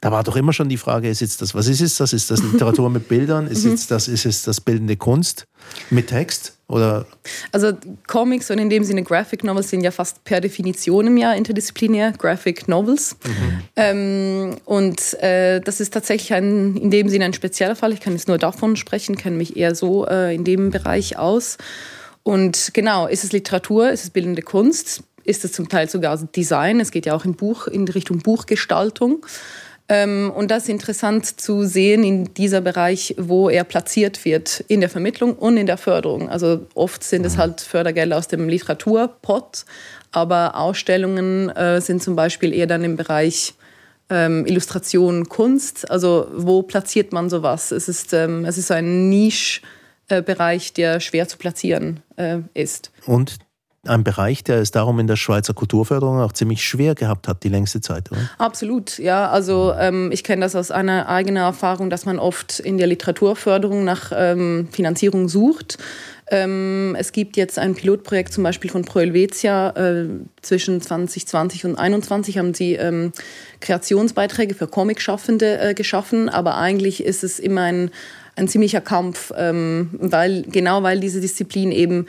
da 0.00 0.10
war 0.10 0.24
doch 0.24 0.34
immer 0.34 0.52
schon 0.52 0.68
die 0.68 0.78
Frage, 0.78 1.08
ist 1.08 1.20
jetzt 1.20 1.42
das, 1.42 1.54
was 1.54 1.68
ist 1.68 1.80
es 1.80 1.96
das? 1.96 2.12
Ist 2.12 2.30
das 2.30 2.42
Literatur 2.42 2.90
mit 2.90 3.08
Bildern? 3.08 3.46
Ist, 3.46 3.64
jetzt 3.64 3.90
das, 3.90 4.08
ist 4.08 4.26
es 4.26 4.42
das 4.42 4.60
bildende 4.60 4.96
Kunst 4.96 5.44
mit 5.90 6.08
Text? 6.08 6.58
Oder? 6.72 7.04
Also 7.52 7.72
Comics 8.06 8.50
und 8.50 8.56
in 8.56 8.70
dem 8.70 8.82
Sinne 8.82 9.02
Graphic 9.02 9.44
Novels 9.44 9.68
sind 9.68 9.82
ja 9.82 9.90
fast 9.90 10.24
per 10.24 10.40
Definition 10.40 11.06
im 11.06 11.18
Jahr 11.18 11.36
interdisziplinär, 11.36 12.12
Graphic 12.12 12.66
Novels. 12.66 13.14
Mhm. 13.24 13.62
Ähm, 13.76 14.56
und 14.64 15.22
äh, 15.22 15.60
das 15.60 15.80
ist 15.80 15.92
tatsächlich 15.92 16.32
ein, 16.32 16.78
in 16.78 16.90
dem 16.90 17.10
Sinne 17.10 17.26
ein 17.26 17.34
spezieller 17.34 17.76
Fall. 17.76 17.92
Ich 17.92 18.00
kann 18.00 18.14
jetzt 18.14 18.26
nur 18.26 18.38
davon 18.38 18.76
sprechen, 18.76 19.16
kenne 19.16 19.36
mich 19.36 19.54
eher 19.54 19.74
so 19.74 20.06
äh, 20.06 20.34
in 20.34 20.44
dem 20.44 20.70
Bereich 20.70 21.18
aus. 21.18 21.58
Und 22.22 22.70
genau, 22.72 23.06
ist 23.06 23.22
es 23.22 23.32
Literatur, 23.32 23.90
ist 23.90 24.04
es 24.04 24.10
bildende 24.10 24.40
Kunst? 24.40 25.02
ist 25.24 25.44
es 25.44 25.52
zum 25.52 25.68
Teil 25.68 25.88
sogar 25.88 26.16
Design. 26.16 26.80
Es 26.80 26.90
geht 26.90 27.06
ja 27.06 27.14
auch 27.14 27.24
in, 27.24 27.34
Buch, 27.34 27.68
in 27.68 27.86
Richtung 27.86 28.18
Buchgestaltung. 28.18 29.24
Ähm, 29.88 30.32
und 30.34 30.50
das 30.50 30.64
ist 30.64 30.68
interessant 30.68 31.40
zu 31.40 31.64
sehen 31.64 32.04
in 32.04 32.34
dieser 32.34 32.60
Bereich, 32.60 33.14
wo 33.18 33.50
er 33.50 33.64
platziert 33.64 34.24
wird, 34.24 34.64
in 34.68 34.80
der 34.80 34.88
Vermittlung 34.88 35.34
und 35.34 35.56
in 35.56 35.66
der 35.66 35.76
Förderung. 35.76 36.28
Also 36.28 36.66
oft 36.74 37.02
sind 37.02 37.26
es 37.26 37.34
mhm. 37.34 37.38
halt 37.38 37.60
Fördergelder 37.60 38.16
aus 38.16 38.28
dem 38.28 38.48
Literaturpot, 38.48 39.64
aber 40.12 40.56
Ausstellungen 40.56 41.50
äh, 41.50 41.80
sind 41.80 42.02
zum 42.02 42.16
Beispiel 42.16 42.54
eher 42.54 42.66
dann 42.66 42.84
im 42.84 42.96
Bereich 42.96 43.54
ähm, 44.08 44.46
Illustration, 44.46 45.28
Kunst. 45.28 45.90
Also 45.90 46.28
wo 46.34 46.62
platziert 46.62 47.12
man 47.12 47.28
sowas? 47.28 47.72
Es 47.72 47.88
ist, 47.88 48.12
ähm, 48.12 48.44
es 48.44 48.58
ist 48.58 48.70
ein 48.70 49.08
Niche-Bereich, 49.08 50.70
äh, 50.70 50.74
der 50.74 51.00
schwer 51.00 51.26
zu 51.28 51.38
platzieren 51.38 52.00
äh, 52.16 52.38
ist. 52.54 52.92
Und 53.06 53.38
ein 53.86 54.04
Bereich, 54.04 54.44
der 54.44 54.58
es 54.58 54.70
darum 54.70 55.00
in 55.00 55.08
der 55.08 55.16
Schweizer 55.16 55.54
Kulturförderung 55.54 56.20
auch 56.20 56.32
ziemlich 56.32 56.62
schwer 56.62 56.94
gehabt 56.94 57.26
hat, 57.26 57.42
die 57.42 57.48
längste 57.48 57.80
Zeit, 57.80 58.12
oder? 58.12 58.20
Absolut, 58.38 58.98
ja. 58.98 59.28
Also 59.28 59.74
ähm, 59.76 60.10
ich 60.12 60.22
kenne 60.22 60.42
das 60.42 60.54
aus 60.54 60.70
einer 60.70 61.08
eigenen 61.08 61.42
Erfahrung, 61.42 61.90
dass 61.90 62.06
man 62.06 62.20
oft 62.20 62.60
in 62.60 62.78
der 62.78 62.86
Literaturförderung 62.86 63.82
nach 63.84 64.12
ähm, 64.14 64.68
Finanzierung 64.70 65.28
sucht. 65.28 65.78
Ähm, 66.30 66.96
es 66.96 67.10
gibt 67.10 67.36
jetzt 67.36 67.58
ein 67.58 67.74
Pilotprojekt 67.74 68.32
zum 68.32 68.44
Beispiel 68.44 68.70
von 68.70 68.84
Pro 68.84 69.00
Helvetia. 69.00 69.70
Äh, 69.70 70.06
zwischen 70.42 70.80
2020 70.80 71.64
und 71.64 71.72
2021 71.72 72.38
haben 72.38 72.54
sie 72.54 72.74
ähm, 72.74 73.10
Kreationsbeiträge 73.60 74.54
für 74.54 74.68
Comicschaffende 74.68 75.58
äh, 75.58 75.74
geschaffen, 75.74 76.28
aber 76.28 76.56
eigentlich 76.56 77.02
ist 77.02 77.24
es 77.24 77.40
immer 77.40 77.62
ein, 77.62 77.90
ein 78.36 78.46
ziemlicher 78.46 78.80
Kampf, 78.80 79.32
ähm, 79.36 79.90
weil, 79.94 80.42
genau 80.42 80.84
weil 80.84 81.00
diese 81.00 81.20
Disziplin 81.20 81.72
eben 81.72 82.06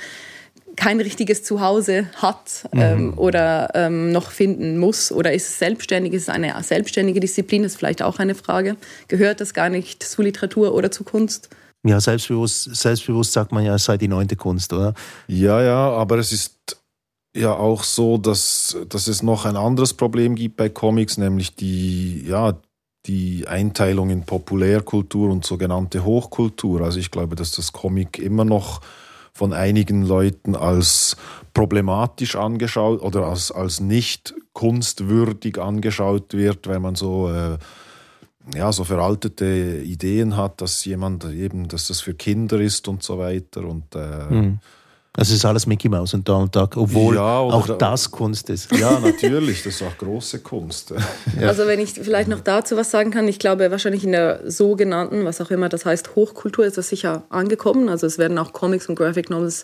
kein 0.75 0.99
richtiges 0.99 1.43
Zuhause 1.43 2.07
hat 2.15 2.67
ähm, 2.73 3.07
mhm. 3.07 3.17
oder 3.17 3.69
ähm, 3.73 4.11
noch 4.11 4.31
finden 4.31 4.77
muss? 4.77 5.11
Oder 5.11 5.33
ist 5.33 5.47
es 5.47 5.59
selbstständig? 5.59 6.13
Ist 6.13 6.23
es 6.23 6.29
eine 6.29 6.55
selbstständige 6.63 7.19
Disziplin? 7.19 7.63
Das 7.63 7.73
ist 7.73 7.77
vielleicht 7.77 8.01
auch 8.01 8.19
eine 8.19 8.35
Frage. 8.35 8.75
Gehört 9.07 9.41
das 9.41 9.53
gar 9.53 9.69
nicht 9.69 10.03
zu 10.03 10.21
Literatur 10.21 10.73
oder 10.73 10.91
zu 10.91 11.03
Kunst? 11.03 11.49
Ja, 11.85 11.99
selbstbewusst, 11.99 12.75
selbstbewusst 12.75 13.33
sagt 13.33 13.51
man 13.51 13.65
ja, 13.65 13.75
es 13.75 13.83
sei 13.83 13.97
die 13.97 14.07
neunte 14.07 14.35
Kunst, 14.35 14.71
oder? 14.71 14.93
Ja, 15.27 15.61
ja, 15.61 15.89
aber 15.89 16.17
es 16.17 16.31
ist 16.31 16.77
ja 17.35 17.53
auch 17.53 17.83
so, 17.83 18.17
dass, 18.17 18.77
dass 18.87 19.07
es 19.07 19.21
noch 19.21 19.45
ein 19.45 19.57
anderes 19.57 19.93
Problem 19.93 20.35
gibt 20.35 20.55
bei 20.55 20.69
Comics, 20.69 21.17
nämlich 21.17 21.55
die, 21.55 22.25
ja, 22.25 22.57
die 23.05 23.45
Einteilung 23.47 24.09
in 24.09 24.23
Populärkultur 24.23 25.29
und 25.29 25.45
sogenannte 25.45 26.05
Hochkultur. 26.05 26.81
Also 26.81 26.99
ich 26.99 27.11
glaube, 27.11 27.35
dass 27.35 27.51
das 27.51 27.73
Comic 27.73 28.17
immer 28.17 28.45
noch 28.45 28.79
von 29.33 29.53
einigen 29.53 30.03
Leuten 30.03 30.55
als 30.55 31.17
problematisch 31.53 32.35
angeschaut 32.35 33.01
oder 33.01 33.27
als, 33.27 33.51
als 33.51 33.79
nicht 33.79 34.33
kunstwürdig 34.53 35.59
angeschaut 35.59 36.33
wird, 36.33 36.67
weil 36.67 36.79
man 36.79 36.95
so, 36.95 37.31
äh, 37.31 37.57
ja, 38.55 38.71
so 38.71 38.83
veraltete 38.83 39.81
Ideen 39.83 40.35
hat, 40.37 40.61
dass 40.61 40.85
jemand 40.85 41.25
eben, 41.25 41.67
dass 41.67 41.87
das 41.87 42.01
für 42.01 42.13
Kinder 42.13 42.59
ist 42.59 42.87
und 42.87 43.03
so 43.03 43.17
weiter. 43.17 43.65
Und 43.65 43.95
äh, 43.95 44.33
mhm. 44.33 44.59
Es 45.15 45.29
ist 45.29 45.45
alles 45.45 45.67
Mickey 45.67 45.89
Mouse 45.89 46.15
und 46.15 46.27
Donald 46.27 46.55
Duck, 46.55 46.75
obwohl 46.75 47.15
ja, 47.15 47.37
auch 47.37 47.77
das 47.77 48.09
Kunst 48.09 48.49
ist. 48.49 48.71
Ja, 48.71 48.99
natürlich, 48.99 49.61
das 49.61 49.75
ist 49.75 49.83
auch 49.83 49.95
große 49.97 50.39
Kunst. 50.39 50.93
Ja. 51.39 51.47
Also 51.47 51.65
wenn 51.65 51.79
ich 51.79 51.93
vielleicht 51.93 52.27
noch 52.27 52.41
dazu 52.41 52.77
was 52.77 52.91
sagen 52.91 53.09
kann, 53.09 53.27
ich 53.27 53.39
glaube 53.39 53.71
wahrscheinlich 53.71 54.03
in 54.03 54.11
der 54.11 54.39
sogenannten, 54.49 55.25
was 55.25 55.41
auch 55.41 55.49
immer 55.49 55.67
das 55.67 55.85
heißt, 55.85 56.15
Hochkultur 56.15 56.65
ist 56.65 56.77
das 56.77 56.89
sicher 56.89 57.23
angekommen. 57.29 57.89
Also 57.89 58.05
es 58.05 58.17
werden 58.17 58.37
auch 58.37 58.53
Comics 58.53 58.87
und 58.87 58.95
Graphic 58.95 59.29
Novels 59.29 59.63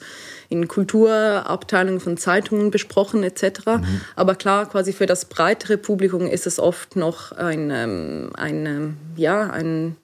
in 0.50 0.68
Kulturabteilungen 0.68 2.00
von 2.00 2.18
Zeitungen 2.18 2.72
besprochen 2.72 3.24
etc. 3.24 3.44
Mhm. 3.65 4.01
Aber 4.15 4.36
klar, 4.36 4.68
quasi 4.68 4.94
für 4.94 5.06
das 5.06 5.25
breitere 5.25 5.77
Publikum 5.77 6.27
ist 6.27 6.48
es 6.48 6.60
oft 6.60 6.96
noch 6.96 7.34
ein, 7.34 7.70
ähm, 7.72 8.32
ein 8.36 8.65
ähm, 8.65 8.98
ja, 9.15 9.50
ein 9.50 9.96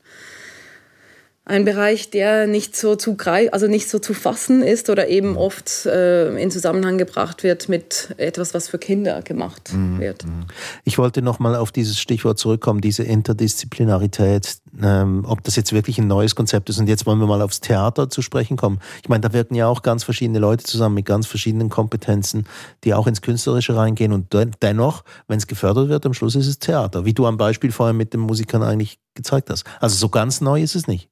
ein 1.47 1.63
Bereich, 1.63 2.09
der 2.09 2.47
nicht 2.47 2.75
so 2.75 2.95
zu 2.95 3.15
greif, 3.15 3.49
also 3.53 3.67
nicht 3.67 3.87
so 3.87 3.99
zu 3.99 4.15
fassen 4.15 4.63
ist 4.63 4.89
oder 4.89 5.07
eben 5.09 5.31
mhm. 5.31 5.37
oft 5.37 5.85
äh, 5.85 6.35
in 6.41 6.49
Zusammenhang 6.49 6.97
gebracht 6.97 7.43
wird 7.43 7.69
mit 7.69 8.15
etwas, 8.17 8.55
was 8.55 8.67
für 8.67 8.79
Kinder 8.79 9.21
gemacht 9.21 9.71
mhm. 9.71 9.99
wird. 9.99 10.25
Mhm. 10.25 10.47
Ich 10.85 10.97
wollte 10.97 11.21
noch 11.21 11.37
mal 11.37 11.55
auf 11.55 11.71
dieses 11.71 11.99
Stichwort 11.99 12.39
zurückkommen, 12.39 12.81
diese 12.81 13.03
Interdisziplinarität, 13.03 14.57
ähm, 14.81 15.23
ob 15.27 15.43
das 15.43 15.55
jetzt 15.55 15.71
wirklich 15.71 15.99
ein 15.99 16.07
neues 16.07 16.33
Konzept 16.33 16.67
ist. 16.69 16.79
Und 16.79 16.89
jetzt 16.89 17.05
wollen 17.05 17.19
wir 17.19 17.27
mal 17.27 17.43
aufs 17.43 17.61
Theater 17.61 18.09
zu 18.09 18.23
sprechen 18.23 18.57
kommen. 18.57 18.79
Ich 19.03 19.09
meine, 19.09 19.21
da 19.21 19.31
wirken 19.31 19.53
ja 19.53 19.67
auch 19.67 19.83
ganz 19.83 20.03
verschiedene 20.03 20.39
Leute 20.39 20.63
zusammen 20.63 20.95
mit 20.95 21.05
ganz 21.05 21.27
verschiedenen 21.27 21.69
Kompetenzen, 21.69 22.47
die 22.83 22.95
auch 22.95 23.05
ins 23.05 23.21
Künstlerische 23.21 23.75
reingehen. 23.75 24.13
Und 24.13 24.35
dennoch, 24.63 25.03
wenn 25.27 25.37
es 25.37 25.45
gefördert 25.45 25.89
wird, 25.89 26.07
am 26.07 26.15
Schluss 26.15 26.33
ist 26.35 26.47
es 26.47 26.57
Theater, 26.57 27.05
wie 27.05 27.13
du 27.13 27.27
am 27.27 27.37
Beispiel 27.37 27.71
vorher 27.71 27.93
mit 27.93 28.13
den 28.13 28.21
Musikern 28.21 28.63
eigentlich 28.63 28.97
gezeigt 29.13 29.51
hast. 29.51 29.63
Also 29.79 29.95
so 29.95 30.09
ganz 30.09 30.41
neu 30.41 30.63
ist 30.63 30.75
es 30.75 30.87
nicht. 30.87 31.09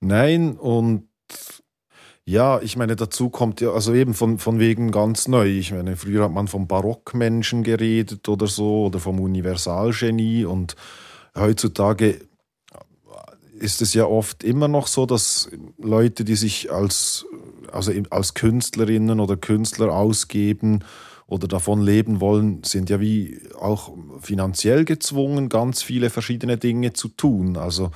Nein, 0.00 0.56
und 0.56 1.08
ja, 2.24 2.60
ich 2.60 2.76
meine, 2.76 2.96
dazu 2.96 3.30
kommt 3.30 3.60
ja, 3.60 3.70
also 3.70 3.94
eben 3.94 4.12
von, 4.12 4.38
von 4.38 4.58
wegen 4.58 4.90
ganz 4.90 5.28
neu. 5.28 5.46
Ich 5.46 5.72
meine, 5.72 5.96
früher 5.96 6.24
hat 6.24 6.32
man 6.32 6.48
vom 6.48 6.66
Barockmenschen 6.66 7.62
geredet 7.62 8.28
oder 8.28 8.48
so 8.48 8.86
oder 8.86 8.98
vom 8.98 9.20
Universalgenie 9.20 10.44
und 10.44 10.74
heutzutage 11.36 12.20
ist 13.58 13.80
es 13.80 13.94
ja 13.94 14.06
oft 14.06 14.44
immer 14.44 14.68
noch 14.68 14.86
so, 14.86 15.06
dass 15.06 15.50
Leute, 15.78 16.24
die 16.24 16.36
sich 16.36 16.70
als, 16.72 17.24
also 17.72 17.92
als 18.10 18.34
Künstlerinnen 18.34 19.20
oder 19.20 19.36
Künstler 19.36 19.92
ausgeben 19.92 20.80
oder 21.26 21.48
davon 21.48 21.80
leben 21.80 22.20
wollen, 22.20 22.62
sind 22.64 22.90
ja 22.90 23.00
wie 23.00 23.40
auch 23.58 23.92
finanziell 24.20 24.84
gezwungen, 24.84 25.48
ganz 25.48 25.82
viele 25.82 26.10
verschiedene 26.10 26.58
Dinge 26.58 26.92
zu 26.92 27.08
tun. 27.08 27.56
Also 27.56 27.90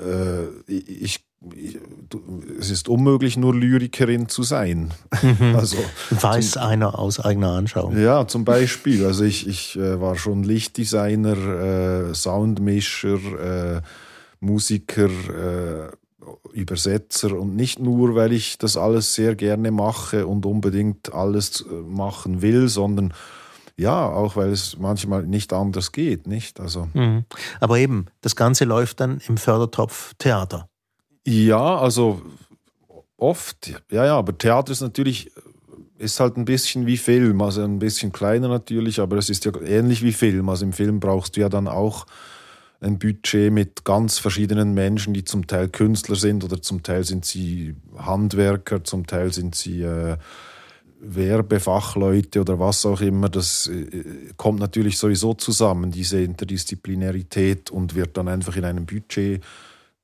äh, 0.00 0.48
ich, 0.66 1.20
ich, 1.54 1.78
es 2.58 2.70
ist 2.70 2.88
unmöglich, 2.88 3.36
nur 3.36 3.54
Lyrikerin 3.54 4.28
zu 4.28 4.42
sein. 4.42 4.92
Mhm. 5.22 5.54
Also, 5.56 5.76
Weiß 6.10 6.52
zum, 6.52 6.62
einer 6.62 6.98
aus 6.98 7.20
eigener 7.20 7.52
Anschauung. 7.52 7.98
Ja, 7.98 8.26
zum 8.26 8.44
Beispiel. 8.44 9.04
Also 9.06 9.24
ich, 9.24 9.46
ich 9.46 9.76
äh, 9.76 10.00
war 10.00 10.16
schon 10.16 10.42
Lichtdesigner, 10.42 12.10
äh, 12.10 12.14
Soundmischer, 12.14 13.78
äh, 13.78 13.82
Musiker, 14.40 15.08
äh, 15.08 15.90
Übersetzer 16.52 17.38
und 17.38 17.54
nicht 17.54 17.78
nur, 17.78 18.14
weil 18.14 18.32
ich 18.32 18.58
das 18.58 18.76
alles 18.76 19.14
sehr 19.14 19.34
gerne 19.36 19.70
mache 19.70 20.26
und 20.26 20.46
unbedingt 20.46 21.12
alles 21.12 21.62
äh, 21.62 21.72
machen 21.72 22.42
will, 22.42 22.68
sondern 22.68 23.12
ja, 23.80 24.06
auch 24.06 24.36
weil 24.36 24.50
es 24.50 24.76
manchmal 24.78 25.24
nicht 25.24 25.52
anders 25.52 25.92
geht, 25.92 26.26
nicht? 26.26 26.60
Also. 26.60 26.88
Mhm. 26.92 27.24
Aber 27.60 27.78
eben, 27.78 28.06
das 28.20 28.36
Ganze 28.36 28.64
läuft 28.64 29.00
dann 29.00 29.20
im 29.26 29.38
Fördertopf 29.38 30.12
Theater. 30.18 30.68
Ja, 31.26 31.78
also 31.78 32.20
oft, 33.16 33.82
ja, 33.90 34.04
ja, 34.04 34.16
aber 34.16 34.36
Theater 34.36 34.72
ist 34.72 34.82
natürlich, 34.82 35.30
ist 35.98 36.20
halt 36.20 36.36
ein 36.36 36.44
bisschen 36.44 36.86
wie 36.86 36.98
Film, 36.98 37.40
also 37.40 37.62
ein 37.62 37.78
bisschen 37.78 38.12
kleiner 38.12 38.48
natürlich, 38.48 39.00
aber 39.00 39.16
es 39.16 39.30
ist 39.30 39.44
ja 39.46 39.52
ähnlich 39.62 40.02
wie 40.02 40.12
Film. 40.12 40.48
Also 40.50 40.66
im 40.66 40.72
Film 40.72 41.00
brauchst 41.00 41.36
du 41.36 41.40
ja 41.40 41.48
dann 41.48 41.66
auch 41.66 42.06
ein 42.80 42.98
Budget 42.98 43.52
mit 43.52 43.84
ganz 43.84 44.18
verschiedenen 44.18 44.74
Menschen, 44.74 45.14
die 45.14 45.24
zum 45.24 45.46
Teil 45.46 45.68
Künstler 45.68 46.16
sind 46.16 46.44
oder 46.44 46.60
zum 46.60 46.82
Teil 46.82 47.04
sind 47.04 47.24
sie 47.24 47.76
Handwerker, 47.96 48.84
zum 48.84 49.06
Teil 49.06 49.32
sind 49.32 49.54
sie 49.54 49.82
äh, 49.82 50.16
Werbefachleute 51.00 52.40
oder 52.40 52.58
was 52.58 52.84
auch 52.84 53.00
immer, 53.00 53.28
das 53.28 53.66
äh, 53.68 54.32
kommt 54.36 54.60
natürlich 54.60 54.98
sowieso 54.98 55.34
zusammen, 55.34 55.90
diese 55.90 56.20
Interdisziplinarität 56.20 57.70
und 57.70 57.94
wird 57.94 58.16
dann 58.16 58.28
einfach 58.28 58.56
in 58.56 58.64
einem 58.64 58.86
Budget 58.86 59.42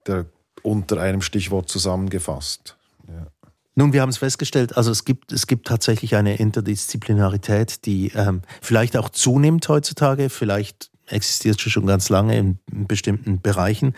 der, 0.07 0.27
unter 0.63 1.01
einem 1.01 1.23
Stichwort 1.23 1.69
zusammengefasst. 1.69 2.77
Ja. 3.09 3.27
Nun, 3.75 3.93
wir 3.93 4.01
haben 4.01 4.09
es 4.09 4.17
festgestellt, 4.17 4.77
also 4.77 4.91
es 4.91 5.05
gibt, 5.05 5.33
es 5.33 5.47
gibt 5.47 5.67
tatsächlich 5.67 6.17
eine 6.17 6.37
Interdisziplinarität, 6.37 7.85
die 7.85 8.11
ähm, 8.15 8.41
vielleicht 8.63 8.97
auch 8.97 9.11
zunimmt 9.11 9.69
heutzutage, 9.69 10.31
vielleicht 10.31 10.91
existiert 11.09 11.61
sie 11.61 11.71
schon 11.71 11.87
ganz 11.87 12.09
lange 12.09 12.39
in, 12.39 12.59
in 12.73 12.87
bestimmten 12.87 13.41
Bereichen. 13.43 13.95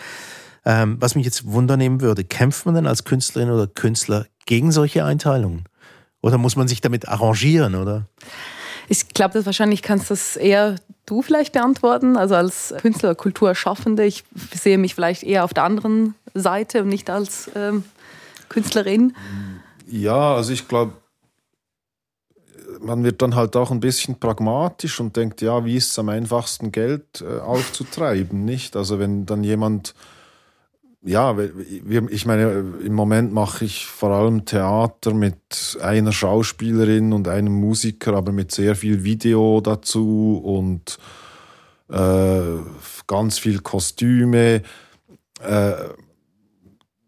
Ähm, 0.65 0.97
was 0.99 1.15
mich 1.15 1.25
jetzt 1.25 1.47
wundernehmen 1.47 2.01
würde, 2.01 2.25
kämpft 2.25 2.67
man 2.67 2.75
denn 2.75 2.89
als 2.89 3.05
Künstlerin 3.05 3.51
oder 3.51 3.69
Künstler 3.69 4.27
gegen 4.47 4.73
solche 4.73 5.05
Einteilungen? 5.05 5.65
Oder 6.23 6.39
muss 6.39 6.57
man 6.57 6.69
sich 6.69 6.81
damit 6.81 7.09
arrangieren, 7.09 7.75
oder? 7.75 8.07
Ich 8.89 9.09
glaube, 9.09 9.35
dass 9.35 9.47
wahrscheinlich 9.47 9.83
kannst 9.83 10.11
das 10.11 10.37
eher 10.37 10.77
du 11.07 11.23
vielleicht 11.23 11.53
beantworten, 11.53 12.17
also 12.17 12.35
als 12.35 12.75
Künstler, 12.81 13.15
Kulturschaffende. 13.15 14.05
Ich 14.05 14.25
sehe 14.53 14.79
mich 14.79 14.95
vielleicht 14.95 15.23
eher 15.23 15.45
auf 15.45 15.55
der 15.55 15.65
anderen 15.65 16.15
Seite 16.35 16.83
und 16.83 16.89
nicht 16.89 17.11
als 17.11 17.51
ähm, 17.55 17.85
Künstlerin. 18.49 19.15
Ja, 19.87 20.35
also 20.35 20.53
ich 20.53 20.69
glaube, 20.69 20.93
man 22.81 23.05
wird 23.05 23.23
dann 23.23 23.35
halt 23.35 23.57
auch 23.57 23.71
ein 23.71 23.81
bisschen 23.81 24.19
pragmatisch 24.19 25.01
und 25.01 25.17
denkt, 25.17 25.41
ja, 25.43 25.65
wie 25.65 25.77
ist 25.77 25.91
es 25.91 25.99
am 25.99 26.09
einfachsten, 26.09 26.73
Geld 26.73 27.23
äh, 27.23 27.41
aufzutreiben, 27.41 28.45
nicht? 28.45 28.77
Also 28.77 28.99
wenn 28.99 29.27
dann 29.27 29.45
jemand 29.45 29.95
ja, 31.03 31.37
ich 31.39 32.27
meine, 32.27 32.65
im 32.85 32.93
Moment 32.93 33.33
mache 33.33 33.65
ich 33.65 33.87
vor 33.87 34.11
allem 34.11 34.45
Theater 34.45 35.15
mit 35.15 35.79
einer 35.81 36.13
Schauspielerin 36.13 37.13
und 37.13 37.29
einem 37.29 37.53
Musiker, 37.53 38.15
aber 38.15 38.33
mit 38.33 38.51
sehr 38.51 38.75
viel 38.75 39.05
Video 39.05 39.61
dazu 39.61 40.41
und 40.45 40.99
äh, 41.89 42.59
ganz 43.07 43.39
viel 43.39 43.61
Kostüme. 43.61 44.63
Äh, 45.41 45.73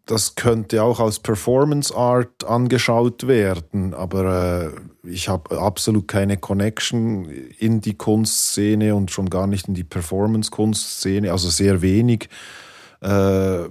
das 0.05 0.35
könnte 0.35 0.83
auch 0.83 0.99
als 0.99 1.19
Performance 1.19 1.95
Art 1.95 2.43
angeschaut 2.43 3.27
werden, 3.27 3.93
aber 3.93 4.71
äh, 5.03 5.09
ich 5.09 5.29
habe 5.29 5.59
absolut 5.59 6.07
keine 6.07 6.37
Connection 6.37 7.25
in 7.25 7.81
die 7.81 7.93
Kunstszene 7.93 8.95
und 8.95 9.11
schon 9.11 9.29
gar 9.29 9.47
nicht 9.47 9.67
in 9.67 9.73
die 9.73 9.83
Performance-Kunstszene, 9.83 11.31
also 11.31 11.49
sehr 11.49 11.81
wenig. 11.81 12.29
Äh, 13.01 13.67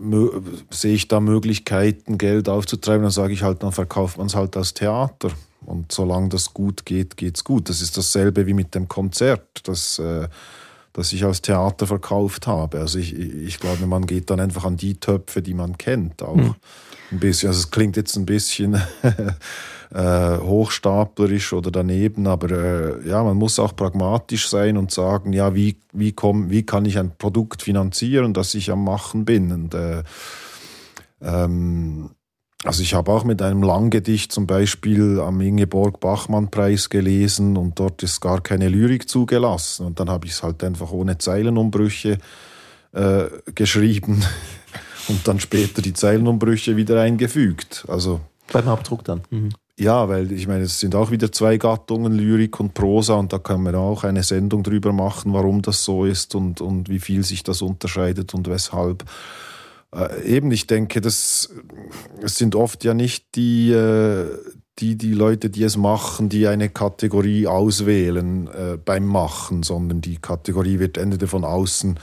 sehe 0.71 0.95
ich 0.95 1.09
da 1.09 1.21
Möglichkeiten, 1.21 2.19
Geld 2.19 2.49
aufzutreiben, 2.49 3.03
dann 3.03 3.13
sage 3.13 3.33
ich 3.33 3.43
halt, 3.43 3.63
dann 3.63 3.73
verkauft 3.73 4.19
man 4.19 4.27
es 4.27 4.35
halt 4.35 4.57
als 4.57 4.75
Theater. 4.75 5.31
Und 5.65 5.93
solange 5.93 6.31
das 6.31 6.53
gut 6.53 6.85
geht, 6.85 7.17
geht 7.17 7.37
es 7.37 7.45
gut. 7.45 7.69
Das 7.69 7.81
ist 7.81 7.97
dasselbe 7.97 8.47
wie 8.47 8.55
mit 8.55 8.75
dem 8.75 8.89
Konzert. 8.89 9.61
Das 9.65 9.99
äh, 9.99 10.27
das 10.93 11.13
ich 11.13 11.25
als 11.25 11.41
Theater 11.41 11.87
verkauft 11.87 12.47
habe. 12.47 12.81
Also 12.81 12.99
ich, 12.99 13.15
ich 13.15 13.61
glaube, 13.61 13.87
man 13.87 14.07
geht 14.07 14.31
dann 14.31 14.41
einfach 14.41 14.65
an 14.65 14.77
die 14.77 14.99
Töpfe, 14.99 15.43
die 15.43 15.55
man 15.55 15.79
kennt, 15.79 16.23
auch 16.23 16.35
mhm. 16.35 16.55
ein 17.13 17.21
bisschen. 17.21 17.49
Also 17.49 17.61
es 17.61 17.71
klingt 17.71 17.97
jetzt 17.97 18.17
ein 18.17 18.27
bisschen 18.27 18.81
äh, 19.93 20.39
hochstaplerisch 20.39 21.53
oder 21.53 21.71
daneben, 21.71 22.27
aber 22.27 22.51
äh, 22.51 23.09
ja, 23.09 23.23
man 23.25 23.37
muss 23.37 23.59
auch 23.59 23.75
pragmatisch 23.75 24.49
sein 24.49 24.77
und 24.77 24.91
sagen, 24.91 25.33
ja, 25.33 25.55
wie, 25.55 25.77
wie, 25.93 26.13
komm, 26.13 26.51
wie 26.51 26.65
kann 26.65 26.85
ich 26.85 26.99
ein 26.99 27.17
Produkt 27.17 27.63
finanzieren, 27.63 28.33
das 28.33 28.55
ich 28.55 28.71
am 28.71 28.85
Machen 28.85 29.25
bin? 29.25 29.51
Und 29.53 29.75
äh, 29.75 30.03
ähm, 31.21 32.11
also 32.63 32.83
ich 32.83 32.93
habe 32.93 33.11
auch 33.11 33.25
mit 33.25 33.41
einem 33.41 33.63
Langgedicht 33.63 34.33
zum 34.33 34.47
Beispiel 34.47 35.19
am 35.19 35.41
Ingeborg-Bachmann-Preis 35.41 36.91
gelesen 36.91 37.57
und 37.57 37.79
dort 37.79 38.03
ist 38.03 38.21
gar 38.21 38.43
keine 38.43 38.69
Lyrik 38.69 39.09
zugelassen. 39.09 39.87
Und 39.87 39.99
dann 39.99 40.11
habe 40.11 40.27
ich 40.27 40.33
es 40.33 40.43
halt 40.43 40.63
einfach 40.63 40.93
ohne 40.93 41.17
Zeilenumbrüche 41.17 42.19
äh, 42.93 43.25
geschrieben 43.55 44.23
und 45.09 45.27
dann 45.27 45.41
später 45.41 45.81
die 45.81 45.95
Zeilenumbrüche 45.95 46.77
wieder 46.77 47.01
eingefügt. 47.01 47.87
Also 47.89 48.21
beim 48.53 48.69
Abdruck 48.69 49.05
dann. 49.05 49.23
Mhm. 49.31 49.51
Ja, 49.81 50.11
weil 50.11 50.31
ich 50.31 50.47
meine, 50.47 50.65
es 50.65 50.79
sind 50.79 50.95
auch 50.95 51.11
wieder 51.11 51.33
zwei 51.33 51.57
Gattungen, 51.57 52.13
Lyrik 52.13 52.61
und 52.61 52.75
Prosa, 52.75 53.15
und 53.15 53.33
da 53.33 53.39
kann 53.39 53.63
man 53.63 53.75
auch 53.75 54.05
eine 54.05 54.23
Sendung 54.23 54.63
drüber 54.63 54.93
machen, 54.93 55.33
warum 55.33 55.63
das 55.63 55.85
so 55.85 56.05
ist 56.05 56.35
und, 56.35 56.61
und 56.61 56.91
wie 56.91 56.99
viel 56.99 57.25
sich 57.25 57.45
das 57.45 57.63
unterscheidet 57.63 58.35
und 58.35 58.47
weshalb. 58.47 59.07
Äh, 59.95 60.37
eben, 60.37 60.53
ich 60.53 60.67
denke, 60.67 61.01
das 61.01 61.49
es 62.21 62.37
sind 62.37 62.57
oft 62.57 62.85
ja 62.85 62.93
nicht 62.93 63.35
die, 63.37 63.73
äh, 63.73 64.27
die, 64.81 64.97
die 64.97 65.15
Leute, 65.15 65.49
die 65.49 65.63
es 65.63 65.79
machen, 65.79 66.29
die 66.29 66.47
eine 66.47 66.69
Kategorie 66.69 67.47
auswählen 67.47 68.49
äh, 68.49 68.77
beim 68.77 69.07
Machen, 69.07 69.63
sondern 69.63 70.03
die 70.03 70.19
Kategorie 70.19 70.79
wird 70.79 70.99
entweder 70.99 71.27
von 71.27 71.43
außen 71.43 71.99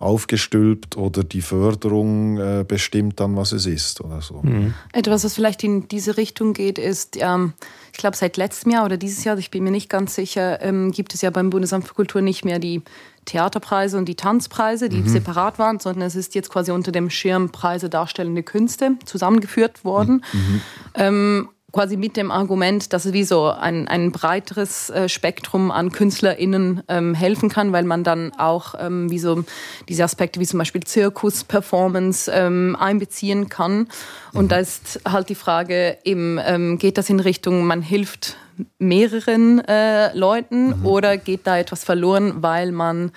aufgestülpt 0.00 0.96
oder 0.96 1.22
die 1.22 1.42
Förderung 1.42 2.38
äh, 2.38 2.64
bestimmt 2.66 3.20
dann, 3.20 3.36
was 3.36 3.52
es 3.52 3.66
ist 3.66 4.00
oder 4.00 4.22
so. 4.22 4.40
Mhm. 4.42 4.72
Etwas, 4.94 5.24
was 5.24 5.34
vielleicht 5.34 5.62
in 5.62 5.88
diese 5.88 6.16
Richtung 6.16 6.54
geht, 6.54 6.78
ist, 6.78 7.18
ähm, 7.20 7.52
ich 7.92 7.98
glaube, 7.98 8.16
seit 8.16 8.38
letztem 8.38 8.72
Jahr 8.72 8.86
oder 8.86 8.96
dieses 8.96 9.24
Jahr, 9.24 9.36
ich 9.36 9.50
bin 9.50 9.62
mir 9.62 9.70
nicht 9.70 9.90
ganz 9.90 10.14
sicher, 10.14 10.62
ähm, 10.62 10.90
gibt 10.90 11.12
es 11.12 11.20
ja 11.20 11.28
beim 11.28 11.50
Bundesamt 11.50 11.86
für 11.86 11.92
Kultur 11.92 12.22
nicht 12.22 12.46
mehr 12.46 12.58
die 12.58 12.82
Theaterpreise 13.26 13.98
und 13.98 14.06
die 14.06 14.14
Tanzpreise, 14.14 14.88
die 14.88 15.02
mhm. 15.02 15.08
separat 15.08 15.58
waren, 15.58 15.78
sondern 15.78 16.02
es 16.02 16.16
ist 16.16 16.34
jetzt 16.34 16.48
quasi 16.48 16.72
unter 16.72 16.92
dem 16.92 17.10
Schirm 17.10 17.50
Preise 17.50 17.90
darstellende 17.90 18.42
Künste 18.42 18.92
zusammengeführt 19.04 19.84
worden. 19.84 20.24
Mhm. 20.32 20.60
Ähm, 20.94 21.48
quasi 21.72 21.96
mit 21.96 22.16
dem 22.16 22.30
Argument, 22.30 22.92
dass 22.92 23.04
es 23.04 23.12
wie 23.12 23.24
so 23.24 23.46
ein, 23.46 23.88
ein 23.88 24.12
breiteres 24.12 24.90
äh, 24.90 25.08
Spektrum 25.08 25.70
an 25.70 25.92
KünstlerInnen 25.92 26.82
ähm, 26.88 27.14
helfen 27.14 27.48
kann, 27.48 27.72
weil 27.72 27.84
man 27.84 28.04
dann 28.04 28.32
auch 28.38 28.74
ähm, 28.78 29.10
wie 29.10 29.18
so 29.18 29.44
diese 29.88 30.04
Aspekte 30.04 30.40
wie 30.40 30.46
zum 30.46 30.58
Beispiel 30.58 30.82
Zirkus, 30.82 31.44
Performance 31.44 32.30
ähm, 32.32 32.76
einbeziehen 32.78 33.48
kann. 33.48 33.88
Und 34.32 34.44
mhm. 34.44 34.48
da 34.48 34.56
ist 34.58 35.00
halt 35.06 35.28
die 35.28 35.34
Frage 35.34 35.98
eben, 36.04 36.38
ähm, 36.44 36.78
geht 36.78 36.98
das 36.98 37.10
in 37.10 37.20
Richtung, 37.20 37.64
man 37.66 37.82
hilft 37.82 38.36
mehreren 38.78 39.60
äh, 39.66 40.16
Leuten 40.16 40.80
mhm. 40.80 40.86
oder 40.86 41.16
geht 41.16 41.46
da 41.46 41.58
etwas 41.58 41.84
verloren, 41.84 42.42
weil 42.42 42.72
man 42.72 43.12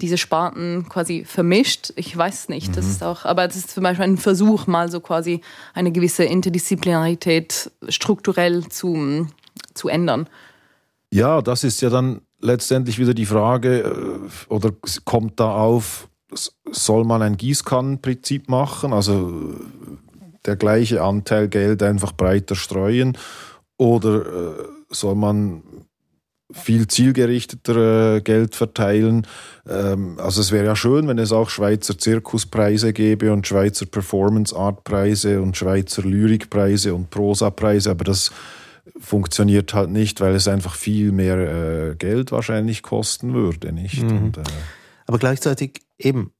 diese 0.00 0.18
Sparten 0.18 0.86
quasi 0.88 1.24
vermischt. 1.24 1.92
Ich 1.96 2.16
weiß 2.16 2.48
nicht. 2.48 2.70
Mhm. 2.70 2.74
Das 2.74 2.86
ist 2.86 3.02
auch, 3.02 3.24
aber 3.24 3.46
das 3.46 3.56
ist 3.56 3.70
zum 3.70 3.82
Beispiel 3.82 4.04
ein 4.04 4.16
Versuch, 4.16 4.66
mal 4.66 4.90
so 4.90 5.00
quasi 5.00 5.40
eine 5.74 5.92
gewisse 5.92 6.24
Interdisziplinarität 6.24 7.70
strukturell 7.88 8.68
zu, 8.68 9.26
zu 9.74 9.88
ändern. 9.88 10.28
Ja, 11.10 11.42
das 11.42 11.64
ist 11.64 11.80
ja 11.80 11.90
dann 11.90 12.20
letztendlich 12.40 12.98
wieder 12.98 13.14
die 13.14 13.26
Frage, 13.26 13.80
äh, 13.80 14.52
oder 14.52 14.72
kommt 15.04 15.40
da 15.40 15.54
auf, 15.56 16.08
soll 16.70 17.04
man 17.04 17.22
ein 17.22 17.36
Gießkannenprinzip 17.36 18.48
machen, 18.48 18.92
also 18.92 19.54
der 20.44 20.56
gleiche 20.56 21.02
Anteil 21.02 21.48
Geld 21.48 21.82
einfach 21.82 22.12
breiter 22.12 22.54
streuen, 22.54 23.16
oder 23.78 24.26
äh, 24.26 24.64
soll 24.90 25.14
man 25.14 25.62
viel 26.50 26.88
zielgerichteter 26.88 28.16
äh, 28.16 28.20
Geld 28.20 28.54
verteilen. 28.54 29.26
Ähm, 29.68 30.18
also 30.18 30.40
es 30.40 30.50
wäre 30.50 30.64
ja 30.64 30.76
schön, 30.76 31.06
wenn 31.06 31.18
es 31.18 31.32
auch 31.32 31.50
Schweizer 31.50 31.98
Zirkuspreise 31.98 32.92
gäbe 32.92 33.32
und 33.32 33.46
Schweizer 33.46 33.86
Performance 33.86 34.56
Art 34.56 34.84
Preise 34.84 35.42
und 35.42 35.56
Schweizer 35.56 36.02
Lyrikpreise 36.02 36.94
und 36.94 37.10
Prosapreise, 37.10 37.90
aber 37.90 38.04
das 38.04 38.30
funktioniert 38.98 39.74
halt 39.74 39.90
nicht, 39.90 40.20
weil 40.20 40.34
es 40.34 40.48
einfach 40.48 40.74
viel 40.74 41.12
mehr 41.12 41.90
äh, 41.90 41.94
Geld 41.96 42.32
wahrscheinlich 42.32 42.82
kosten 42.82 43.34
würde, 43.34 43.72
nicht? 43.72 44.02
Mhm. 44.02 44.18
Und, 44.18 44.38
äh, 44.38 44.42
aber 45.06 45.18
gleichzeitig 45.18 45.82
eben 45.98 46.32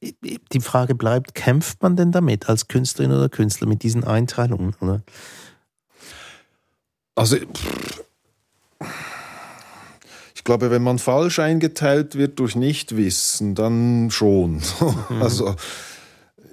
die 0.00 0.60
Frage 0.60 0.94
bleibt, 0.94 1.34
kämpft 1.34 1.82
man 1.82 1.96
denn 1.96 2.12
damit 2.12 2.48
als 2.48 2.68
Künstlerin 2.68 3.12
oder 3.12 3.28
Künstler 3.28 3.66
mit 3.66 3.82
diesen 3.82 4.04
Einteilungen, 4.04 4.74
oder? 4.80 5.02
Also 7.16 7.36
pff, 7.36 8.04
ich 10.40 10.44
glaube, 10.44 10.70
wenn 10.70 10.82
man 10.82 10.98
falsch 10.98 11.38
eingeteilt 11.38 12.14
wird 12.14 12.38
durch 12.38 12.56
Nichtwissen, 12.56 13.54
dann 13.54 14.10
schon. 14.10 14.62
Mhm. 15.10 15.22
Also 15.22 15.54